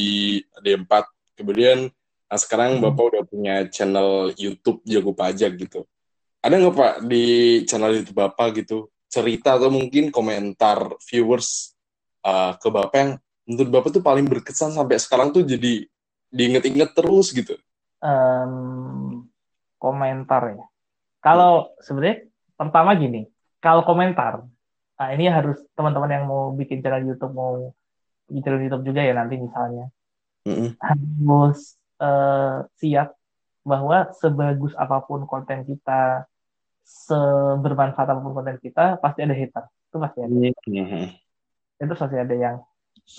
D4. 0.61 0.93
Kemudian 1.41 1.89
nah 2.31 2.39
sekarang 2.39 2.79
Hmm. 2.79 2.93
Bapak 2.93 3.05
udah 3.11 3.23
punya 3.27 3.67
channel 3.73 4.31
YouTube 4.39 4.85
Jago 4.87 5.11
Pajak 5.17 5.57
gitu. 5.59 5.83
Ada 6.45 6.57
nggak 6.57 6.77
Pak 6.77 6.95
di 7.11 7.25
channel 7.67 8.01
YouTube 8.01 8.21
Bapak 8.21 8.63
gitu 8.63 8.93
cerita 9.11 9.59
atau 9.59 9.69
mungkin 9.75 10.15
komentar 10.15 10.95
viewers 11.11 11.75
uh, 12.23 12.55
ke 12.55 12.69
Bapak 12.71 12.97
yang 12.97 13.11
menurut 13.51 13.71
Bapak 13.75 13.91
tuh 13.91 14.05
paling 14.07 14.31
berkesan 14.31 14.71
sampai 14.71 15.03
sekarang 15.03 15.35
tuh 15.35 15.43
jadi 15.43 15.83
diinget-inget 16.31 16.95
terus 16.95 17.35
gitu. 17.35 17.59
Em, 17.99 19.27
komentar 19.83 20.55
ya. 20.55 20.67
Kalau 21.21 21.75
sebenarnya 21.83 22.31
pertama 22.55 22.95
gini, 22.95 23.27
kalau 23.59 23.83
komentar, 23.83 24.47
nah 24.95 25.09
ini 25.11 25.27
harus 25.27 25.59
teman-teman 25.75 26.09
yang 26.09 26.25
mau 26.31 26.55
bikin 26.55 26.81
channel 26.81 27.11
YouTube 27.11 27.35
mau 27.35 27.75
bikin 28.31 28.41
channel 28.47 28.63
YouTube 28.63 28.87
juga 28.87 29.03
ya 29.03 29.13
nanti 29.19 29.37
misalnya 29.37 29.91
Mm-mm. 30.47 30.73
harus 30.81 31.77
eh, 32.01 32.57
siap 32.81 33.13
bahwa 33.61 34.09
sebagus 34.17 34.73
apa 34.75 35.05
pun 35.05 35.29
konten 35.29 35.69
kita, 35.69 36.25
sebermanfaat 36.85 38.09
apa 38.09 38.21
pun 38.25 38.33
konten 38.33 38.57
kita, 38.57 38.97
pasti 38.99 39.21
ada 39.23 39.37
hater. 39.37 39.65
Itu 39.93 39.97
pasti 40.01 40.19
ada. 40.25 40.33
Mhm. 40.65 41.05
Itu 41.81 41.95
pasti 41.97 42.17
ada 42.17 42.35
yang 42.35 42.57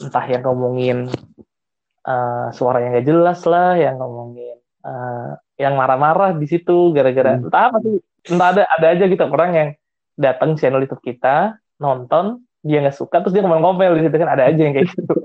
entah 0.01 0.25
yang 0.25 0.41
ngomongin 0.43 0.97
eh, 2.01 2.47
suara 2.57 2.81
yang 2.81 2.97
gak 2.97 3.07
jelas 3.07 3.39
lah, 3.45 3.77
yang 3.77 4.01
ngomongin 4.01 4.57
eh, 4.81 5.31
yang 5.61 5.77
marah-marah 5.77 6.33
di 6.33 6.49
situ 6.49 6.89
gara-gara 6.89 7.37
Hmm. 7.37 7.45
entah 7.45 7.69
apa 7.69 7.77
sih, 7.85 8.01
entah 8.33 8.47
ada 8.49 8.63
ada 8.65 8.87
aja 8.97 9.05
gitu 9.05 9.21
orang 9.29 9.51
yang 9.53 9.69
datang 10.17 10.57
channel 10.57 10.81
YouTube 10.81 11.05
kita 11.05 11.61
nonton 11.77 12.41
dia 12.65 12.81
nggak 12.81 12.97
suka 12.97 13.21
terus 13.21 13.33
dia 13.33 13.45
ngomel-ngomel 13.45 13.97
di 14.01 14.09
situ 14.09 14.17
kan 14.17 14.29
ada 14.33 14.49
aja 14.49 14.57
yang 14.57 14.73
kayak 14.73 14.89
gitu. 14.89 15.20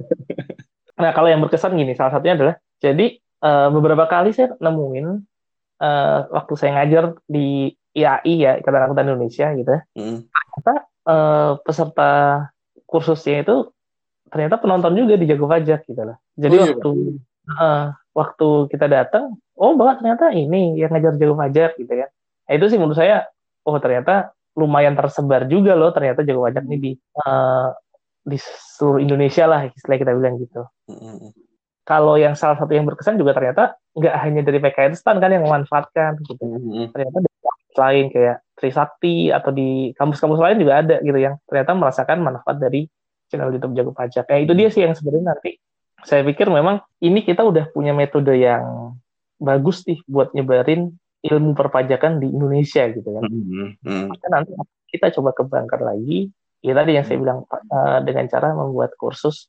Nah 0.97 1.11
kalau 1.13 1.29
yang 1.29 1.41
berkesan 1.45 1.77
gini 1.77 1.93
salah 1.93 2.13
satunya 2.17 2.35
adalah 2.37 2.57
jadi 2.81 3.07
eh, 3.21 3.69
beberapa 3.73 4.05
kali 4.09 4.33
saya 4.33 4.57
nemuin 4.57 5.07
eh, 5.81 6.19
waktu 6.33 6.53
saya 6.57 6.71
ngajar 6.81 7.17
di 7.29 7.73
IAI 7.97 8.35
ya 8.37 8.53
Ikatan 8.61 8.83
Akuntan 8.85 9.09
Indonesia 9.13 9.53
gitu 9.57 9.71
ya 9.73 9.83
Mhm. 9.97 10.19
eh, 11.07 11.53
peserta 11.63 12.11
kursusnya 12.87 13.45
itu 13.45 13.71
ternyata 14.27 14.59
penonton 14.59 14.95
juga 14.99 15.15
di 15.15 15.27
Jago 15.29 15.47
Pajak 15.47 15.87
gitu 15.87 16.03
lah. 16.03 16.17
Jadi 16.35 16.55
Oh, 16.57 16.59
iya, 16.59 16.67
waktu 16.75 16.91
eh, 17.47 17.85
waktu 18.17 18.49
kita 18.75 18.87
datang, 18.91 19.39
oh 19.55 19.73
bahwa 19.79 19.95
ternyata 20.01 20.35
ini 20.35 20.81
yang 20.81 20.91
ngajar 20.91 21.15
Jago 21.15 21.39
Pajak 21.39 21.79
gitu 21.79 21.93
ya. 21.95 22.11
Nah, 22.47 22.53
itu 22.59 22.65
sih 22.71 22.79
menurut 22.79 22.99
saya, 22.99 23.27
oh 23.63 23.79
ternyata 23.79 24.35
lumayan 24.57 24.97
tersebar 24.97 25.45
juga 25.47 25.77
loh 25.77 25.93
ternyata 25.95 26.27
Jago 26.27 26.43
Pajak 26.43 26.65
ini 26.67 26.77
di 26.81 26.91
eh, 26.97 27.69
di 28.27 28.39
seluruh 28.77 28.99
Indonesia 28.99 29.47
lah 29.47 29.71
istilah 29.71 29.99
kita 30.03 30.13
bilang 30.19 30.37
gitu. 30.43 30.67
Mhm. 30.91 31.31
Kalau 31.87 32.19
yang 32.19 32.35
salah 32.35 32.59
satu 32.59 32.75
yang 32.75 32.83
berkesan 32.83 33.15
juga 33.15 33.31
ternyata 33.39 33.79
nggak 33.95 34.15
hanya 34.27 34.43
dari 34.43 34.59
PKN 34.59 34.99
Stan 34.99 35.23
kan 35.23 35.31
yang 35.31 35.47
memanfaatkan 35.47 36.19
gitu 36.27 36.43
Mhm. 36.43 36.91
ternyata 36.91 37.19
di 37.23 37.31
kampus 37.39 37.77
lain 37.79 38.05
kayak 38.11 38.37
Trisakti 38.57 39.17
atau 39.31 39.53
di 39.55 39.95
kampus-kampus 39.95 40.41
lain 40.43 40.59
juga 40.59 40.83
ada 40.83 40.97
gitu 40.99 41.15
yang 41.15 41.39
ternyata 41.47 41.77
merasakan 41.79 42.19
manfaat 42.25 42.59
dari 42.59 42.91
channel 43.31 43.55
YouTube 43.55 43.77
Jago 43.79 43.93
Pajak. 43.95 44.27
Nah, 44.27 44.39
itu 44.43 44.53
dia 44.57 44.69
sih 44.73 44.83
yang 44.83 44.97
sebenarnya 44.99 45.37
nanti 45.37 45.61
saya 46.03 46.27
pikir 46.27 46.51
memang 46.51 46.83
ini 47.05 47.23
kita 47.23 47.47
udah 47.47 47.71
punya 47.71 47.95
metode 47.95 48.35
yang 48.35 48.97
bagus 49.39 49.85
nih 49.87 50.01
buat 50.09 50.33
nyebarin 50.33 50.91
ilmu 51.23 51.53
perpajakan 51.55 52.19
di 52.19 52.33
Indonesia 52.33 52.87
gitu 52.91 53.07
kan. 53.07 53.23
Mhm. 53.29 53.83
Mhm. 53.85 54.07
Maka 54.11 54.27
nanti 54.33 54.51
kita 54.91 55.13
coba 55.15 55.31
kembangkan 55.37 55.81
lagi 55.85 56.31
ya 56.65 56.73
tadi 56.73 56.97
yang 56.97 57.05
saya 57.05 57.19
bilang 57.21 57.39
eh, 57.51 57.99
dengan 58.05 58.25
cara 58.29 58.53
membuat 58.57 58.95
kursus 58.97 59.49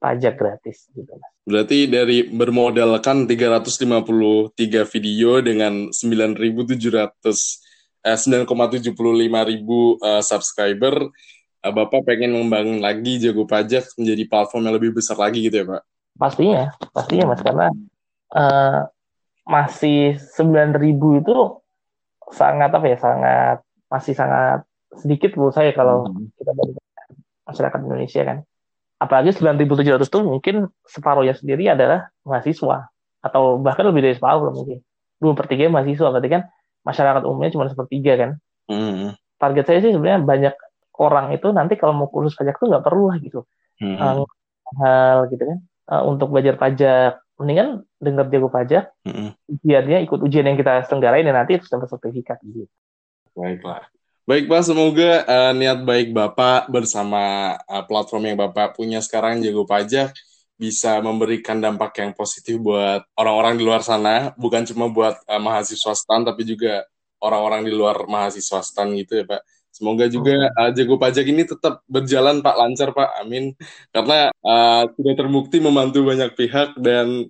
pajak 0.00 0.34
gratis 0.40 0.88
gitu 0.96 1.12
Mas. 1.12 1.30
Berarti 1.44 1.84
dari 1.86 2.24
bermodalkan 2.24 3.28
353 3.28 4.56
video 4.88 5.30
dengan 5.44 5.92
9.700 5.92 6.72
eh, 8.00 8.16
9,75 8.16 8.96
ribu 9.44 10.00
eh, 10.00 10.22
subscriber, 10.24 10.94
eh, 11.60 11.72
Bapak 11.72 12.08
pengen 12.08 12.32
membangun 12.32 12.80
lagi 12.80 13.20
Jago 13.20 13.44
Pajak 13.44 13.92
menjadi 14.00 14.24
platform 14.24 14.72
yang 14.72 14.76
lebih 14.80 14.96
besar 14.96 15.20
lagi 15.20 15.44
gitu 15.44 15.60
ya 15.60 15.66
Pak? 15.68 15.82
Pastinya, 16.16 16.64
pastinya 16.96 17.24
Mas 17.36 17.42
karena 17.44 17.68
eh, 18.32 18.80
masih 19.44 20.16
9000 20.16 21.20
itu 21.20 21.36
sangat 22.32 22.70
apa 22.72 22.86
ya, 22.88 22.96
sangat 22.96 23.58
masih 23.90 24.14
sangat 24.16 24.69
sedikit 24.96 25.38
menurut 25.38 25.54
saya 25.54 25.70
kalau 25.70 26.10
kita 26.34 26.50
bandingkan 26.50 26.86
masyarakat 27.46 27.78
Indonesia 27.82 28.22
kan. 28.24 28.38
apalagi 29.00 29.32
9.700 29.32 29.96
itu 30.12 30.18
mungkin 30.20 30.54
separuhnya 30.84 31.32
sendiri 31.32 31.72
adalah 31.72 32.12
mahasiswa 32.20 32.92
atau 33.24 33.56
bahkan 33.56 33.88
lebih 33.88 34.04
dari 34.04 34.12
separuh 34.12 34.52
mungkin 34.52 34.84
dua 35.16 35.32
per 35.32 35.48
tiga 35.48 35.72
mahasiswa 35.72 36.12
berarti 36.12 36.28
kan 36.28 36.42
masyarakat 36.84 37.22
umumnya 37.24 37.50
cuma 37.52 37.66
sepertiga 37.68 38.12
kan 38.16 38.30
Hmm. 38.68 39.16
target 39.34 39.64
saya 39.66 39.78
sih 39.82 39.90
sebenarnya 39.90 40.20
banyak 40.22 40.54
orang 40.94 41.32
itu 41.32 41.48
nanti 41.50 41.74
kalau 41.74 41.90
mau 41.90 42.06
kursus 42.06 42.36
pajak 42.36 42.60
tuh 42.60 42.70
nggak 42.70 42.84
perlu 42.84 43.08
lah 43.10 43.18
gitu 43.18 43.48
Hmm. 43.80 43.96
uh, 43.96 44.28
hal 44.78 45.26
gitu 45.32 45.42
kan 45.48 45.58
uh, 45.90 46.02
untuk 46.04 46.28
belajar 46.28 46.54
pajak 46.54 47.18
mendingan 47.40 47.82
dengar 47.98 48.28
jago 48.28 48.46
pajak 48.46 48.92
Hmm. 49.02 49.32
ujiannya 49.48 50.04
ikut 50.04 50.20
ujian 50.20 50.44
yang 50.44 50.60
kita 50.60 50.84
selenggarain 50.84 51.24
dan 51.24 51.40
nanti 51.40 51.56
terus 51.56 51.72
dapat 51.72 51.88
sertifikat 51.88 52.36
gitu 52.44 52.68
Baiklah. 53.32 53.88
Baik 54.28 54.52
Pak, 54.52 54.62
semoga 54.68 55.24
eh, 55.24 55.52
niat 55.56 55.80
baik 55.82 56.12
Bapak 56.12 56.68
bersama 56.68 57.56
eh, 57.56 57.84
platform 57.88 58.22
yang 58.28 58.38
Bapak 58.38 58.76
punya 58.76 59.00
sekarang 59.00 59.40
Jago 59.40 59.64
Pajak 59.64 60.12
bisa 60.60 61.00
memberikan 61.00 61.56
dampak 61.56 61.96
yang 62.04 62.12
positif 62.12 62.60
buat 62.60 63.00
orang-orang 63.16 63.56
di 63.56 63.64
luar 63.64 63.80
sana, 63.80 64.36
bukan 64.36 64.68
cuma 64.68 64.92
buat 64.92 65.16
eh, 65.24 65.40
mahasiswa 65.40 65.96
STAN 65.96 66.28
tapi 66.28 66.44
juga 66.44 66.84
orang-orang 67.24 67.64
di 67.64 67.72
luar 67.72 68.04
mahasiswa 68.04 68.60
STAN 68.60 68.92
gitu 69.00 69.20
ya 69.20 69.24
Pak. 69.24 69.42
Semoga 69.72 70.04
juga 70.12 70.52
eh, 70.52 70.70
Jago 70.76 71.00
Pajak 71.00 71.24
ini 71.24 71.42
tetap 71.48 71.80
berjalan 71.88 72.44
Pak, 72.44 72.54
lancar 72.60 72.92
Pak, 72.92 73.24
amin. 73.24 73.56
Karena 73.88 74.28
eh, 74.28 74.82
sudah 75.00 75.14
terbukti 75.16 75.64
membantu 75.64 76.04
banyak 76.04 76.36
pihak 76.36 76.76
dan 76.76 77.24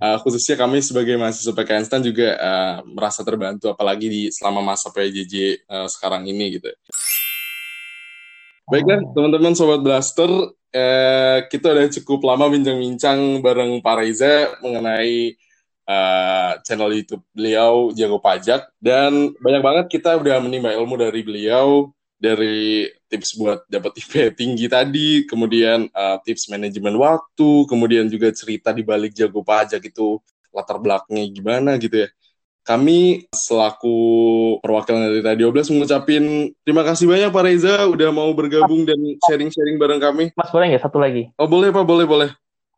eh, 0.00 0.18
khususnya 0.22 0.58
kami 0.58 0.82
sebagai 0.82 1.14
mahasiswa 1.14 1.54
PKN 1.54 1.84
STAN 1.86 2.02
juga 2.02 2.34
eh, 2.34 2.76
merasa 2.88 3.20
terbantu 3.22 3.70
apalagi 3.70 4.06
di 4.10 4.22
selama 4.32 4.74
masa 4.74 4.90
PJJ 4.90 5.34
eh, 5.66 5.88
sekarang 5.90 6.26
ini 6.26 6.58
gitu. 6.58 6.70
Baiklah 8.64 9.04
teman-teman 9.12 9.52
sobat 9.52 9.84
Blaster, 9.84 10.30
eh, 10.72 11.38
kita 11.52 11.76
udah 11.76 11.86
cukup 12.00 12.24
lama 12.24 12.48
bincang-bincang 12.48 13.44
bareng 13.44 13.78
Pak 13.84 13.94
Reza 14.00 14.56
mengenai 14.64 15.36
eh, 15.84 16.52
channel 16.64 16.90
YouTube 16.96 17.22
beliau 17.30 17.92
Jago 17.92 18.18
Pajak 18.18 18.72
dan 18.80 19.36
banyak 19.36 19.62
banget 19.62 19.86
kita 19.92 20.16
udah 20.16 20.40
menimba 20.40 20.72
ilmu 20.72 20.96
dari 20.96 21.20
beliau 21.20 21.92
dari 22.18 22.88
tips 23.10 23.36
buat 23.36 23.66
dapat 23.68 23.96
IP 24.00 24.34
tinggi 24.38 24.66
tadi, 24.66 25.22
kemudian 25.28 25.86
eh, 25.88 26.16
tips 26.24 26.48
manajemen 26.48 26.94
waktu, 26.96 27.68
kemudian 27.68 28.06
juga 28.08 28.32
cerita 28.32 28.70
di 28.72 28.82
balik 28.82 29.12
Jago 29.12 29.44
Pajak 29.44 29.82
itu 29.84 30.18
latar 30.54 30.78
belakangnya 30.78 31.26
gimana 31.30 31.70
gitu 31.76 32.06
ya. 32.06 32.08
Kami 32.64 33.28
selaku 33.28 33.96
perwakilan 34.64 35.12
dari 35.12 35.20
Radio 35.20 35.52
Blast 35.52 35.68
mengucapin 35.68 36.48
terima 36.64 36.80
kasih 36.80 37.04
banyak 37.04 37.28
Pak 37.28 37.44
Reza 37.44 37.84
udah 37.84 38.08
mau 38.08 38.32
bergabung 38.32 38.88
dan 38.88 38.96
sharing-sharing 39.28 39.76
bareng 39.76 40.00
kami. 40.00 40.32
mas 40.32 40.48
boleh 40.48 40.72
nggak 40.72 40.80
satu 40.80 40.96
lagi 40.96 41.28
Oh 41.36 41.44
boleh 41.44 41.68
Pak, 41.68 41.84
boleh 41.84 42.08
boleh. 42.08 42.30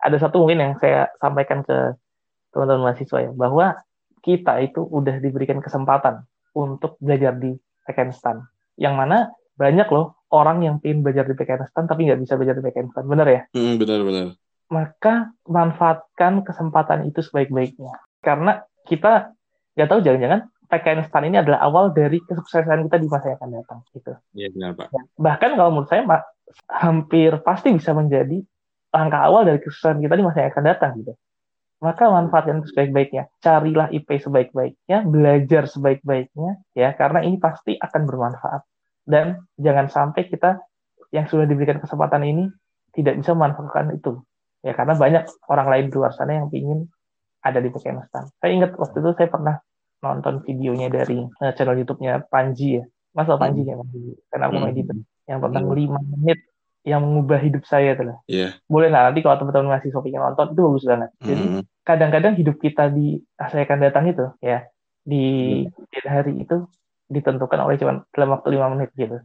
ada 0.02 0.18
satu 0.18 0.42
mungkin 0.42 0.58
yang 0.58 0.74
saya 0.82 1.06
sampaikan 1.22 1.62
ke 1.62 1.94
teman-teman 2.50 2.90
mahasiswa 2.90 3.18
ya 3.26 3.30
bahwa 3.30 3.78
kita 4.26 4.58
itu 4.58 4.82
udah 4.82 5.22
diberikan 5.22 5.62
kesempatan 5.62 6.26
untuk 6.50 6.98
belajar 6.98 7.38
di 7.38 7.54
Pakistan 7.86 8.42
yang 8.76 8.94
mana 8.94 9.32
banyak 9.56 9.88
loh 9.88 10.16
orang 10.28 10.60
yang 10.60 10.76
ingin 10.80 11.00
belajar 11.00 11.24
di 11.24 11.32
Pakistan 11.32 11.84
tapi 11.84 12.04
nggak 12.04 12.20
bisa 12.20 12.34
belajar 12.34 12.56
di 12.56 12.64
Pakistan 12.64 13.04
bener 13.04 13.26
ya 13.26 13.40
Hmm, 13.52 13.76
benar-benar. 13.76 14.36
maka 14.68 15.14
manfaatkan 15.46 16.42
kesempatan 16.42 17.06
itu 17.06 17.22
sebaik-baiknya 17.22 17.94
karena 18.20 18.62
kita 18.84 19.32
nggak 19.74 19.88
tahu 19.88 20.00
jangan-jangan 20.00 20.40
Pakistan 20.66 21.22
ini 21.24 21.38
adalah 21.38 21.62
awal 21.62 21.90
dari 21.90 22.18
kesuksesan 22.20 22.90
kita 22.90 22.98
di 22.98 23.06
masa 23.06 23.30
yang 23.30 23.38
akan 23.38 23.50
datang 23.54 23.78
gitu 23.94 24.12
Iya 24.34 24.48
benar 24.50 24.70
Pak. 24.74 24.88
bahkan 25.16 25.54
kalau 25.54 25.70
menurut 25.70 25.86
saya 25.86 26.02
Pak, 26.02 26.22
hampir 26.66 27.30
pasti 27.40 27.70
bisa 27.70 27.94
menjadi 27.94 28.42
langkah 28.90 29.22
awal 29.22 29.46
dari 29.46 29.62
kesuksesan 29.62 30.02
kita 30.02 30.14
di 30.14 30.24
masa 30.24 30.42
yang 30.42 30.50
akan 30.50 30.64
datang 30.66 30.90
gitu. 30.98 31.12
Maka 31.76 32.08
manfaatkan 32.08 32.64
sebaik-baiknya. 32.64 33.28
Carilah 33.44 33.92
IP 33.92 34.16
sebaik-baiknya, 34.16 35.04
belajar 35.04 35.68
sebaik-baiknya 35.68 36.64
ya 36.72 36.96
karena 36.96 37.20
ini 37.20 37.36
pasti 37.36 37.76
akan 37.76 38.02
bermanfaat. 38.08 38.62
Dan 39.04 39.44
jangan 39.60 39.86
sampai 39.92 40.26
kita 40.26 40.58
yang 41.12 41.28
sudah 41.28 41.44
diberikan 41.46 41.78
kesempatan 41.78 42.24
ini 42.26 42.44
tidak 42.96 43.20
bisa 43.20 43.36
memanfaatkan 43.36 43.92
itu. 43.92 44.18
Ya 44.64 44.72
karena 44.72 44.96
banyak 44.96 45.28
orang 45.52 45.68
lain 45.68 45.84
di 45.92 45.94
luar 45.94 46.12
sana 46.16 46.42
yang 46.42 46.48
ingin 46.50 46.88
ada 47.44 47.60
di 47.62 47.70
Pakistan. 47.70 48.26
Saya 48.40 48.50
ingat 48.50 48.74
waktu 48.74 48.98
itu 48.98 49.10
saya 49.14 49.28
pernah 49.30 49.54
nonton 50.02 50.42
videonya 50.42 50.88
dari 50.90 51.22
eh, 51.22 51.52
channel 51.54 51.78
YouTube-nya 51.78 52.26
Panji 52.26 52.80
ya. 52.80 52.84
Mas 53.14 53.28
Panji 53.28 53.62
ya, 53.68 53.76
Panji. 53.78 54.16
Karena 54.32 54.46
Hmm. 54.48 54.54
komedi 54.58 54.80
itu 54.82 54.94
yang 55.28 55.38
tentang 55.44 55.64
Hmm. 55.68 55.76
5 55.76 56.00
menit 56.02 56.38
yang 56.86 57.02
mengubah 57.02 57.42
hidup 57.42 57.66
saya 57.66 57.98
itu 57.98 58.06
lah. 58.06 58.18
Iya. 58.30 58.48
Boleh 58.70 58.88
lah 58.94 59.10
nanti 59.10 59.20
kalau 59.20 59.42
teman-teman 59.42 59.74
masih 59.74 59.90
pengen 59.90 60.22
nonton 60.22 60.46
itu 60.54 60.60
bagus 60.62 60.84
banget. 60.86 61.10
Jadi 61.18 61.44
Hmm. 61.50 61.62
kadang-kadang 61.82 62.32
hidup 62.38 62.56
kita 62.62 62.84
di 62.94 63.18
masa 63.34 63.58
yang 63.58 63.66
akan 63.66 63.80
datang 63.82 64.04
itu 64.06 64.24
ya 64.38 64.58
di 65.02 65.22
kemudian 65.66 66.06
hari 66.06 66.32
itu 66.46 66.56
ditentukan 67.06 67.58
oleh 67.62 67.74
cuma 67.78 68.02
dalam 68.14 68.30
waktu 68.38 68.48
lima 68.54 68.66
menit 68.74 68.90
gitu. 68.94 69.18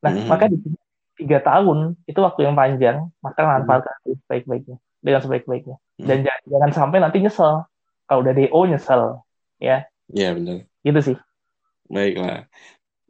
Nah 0.00 0.12
Hmm. 0.14 0.26
maka 0.30 0.46
di 0.46 0.56
tiga 1.18 1.38
tahun 1.42 1.98
itu 2.06 2.18
waktu 2.22 2.40
yang 2.46 2.54
panjang 2.56 2.96
maka 3.20 3.40
manfaatkan 3.44 3.94
itu 4.06 4.16
sebaik-baiknya 4.24 4.76
dengan 5.04 5.20
sebaik-baiknya 5.20 5.76
dan 6.00 6.24
jangan, 6.24 6.42
jangan 6.48 6.70
sampai 6.72 6.98
nanti 7.04 7.16
nyesel 7.20 7.68
kalau 8.08 8.20
udah 8.24 8.32
DO 8.32 8.60
nyesel 8.70 9.02
ya 9.60 9.84
Iya 10.10 10.34
benar. 10.34 10.64
gitu 10.82 11.00
sih. 11.12 11.16
Baiklah. 11.90 12.46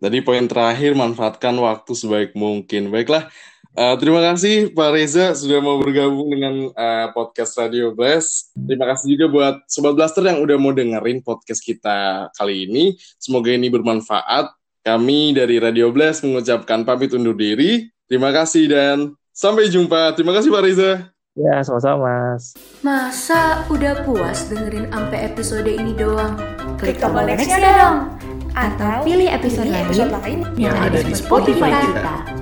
Tadi 0.01 0.19
poin 0.25 0.45
terakhir 0.49 0.97
manfaatkan 0.97 1.53
waktu 1.61 1.93
sebaik 1.93 2.33
mungkin. 2.33 2.89
Baiklah. 2.89 3.29
Eh, 3.77 3.95
terima 3.99 4.21
kasih 4.23 4.75
Pak 4.75 4.91
Reza 4.95 5.27
sudah 5.35 5.59
mau 5.63 5.79
bergabung 5.79 6.31
dengan 6.31 6.71
eh, 6.71 7.07
podcast 7.15 7.59
Radio 7.59 7.95
Blast. 7.95 8.55
Terima 8.55 8.87
kasih 8.91 9.15
juga 9.15 9.27
buat 9.31 9.55
Sobat 9.71 9.95
Blaster 9.95 10.25
yang 10.27 10.43
udah 10.43 10.57
mau 10.59 10.73
dengerin 10.75 11.23
podcast 11.23 11.63
kita 11.63 12.31
kali 12.35 12.67
ini. 12.71 12.85
Semoga 13.19 13.51
ini 13.53 13.71
bermanfaat. 13.71 14.51
Kami 14.81 15.37
dari 15.37 15.61
Radio 15.61 15.93
Blast 15.93 16.25
mengucapkan 16.25 16.89
pamit 16.89 17.13
undur 17.13 17.37
diri. 17.37 17.93
Terima 18.09 18.33
kasih 18.33 18.65
dan 18.67 18.97
sampai 19.31 19.69
jumpa. 19.69 20.17
Terima 20.17 20.33
kasih 20.33 20.51
Pak 20.51 20.63
Reza. 20.65 20.93
Ya 21.39 21.63
sama-sama 21.63 22.35
mas. 22.35 22.59
Masa 22.83 23.63
udah 23.71 24.03
puas 24.03 24.51
dengerin 24.51 24.91
ampe 24.91 25.15
episode 25.15 25.71
ini 25.71 25.95
doang? 25.95 26.35
Klik 26.75 26.99
tombol 26.99 27.23
next-nya 27.23 27.71
dong. 27.79 27.97
Atau 28.51 29.07
pilih 29.07 29.31
episode, 29.31 29.71
Pilih 29.71 29.83
episode 29.87 30.11
lain 30.11 30.43
lain 30.43 30.59
yang 30.59 30.75
ada 30.75 30.99
di 31.07 31.15
Spotify 31.15 31.71
kita. 31.71 32.40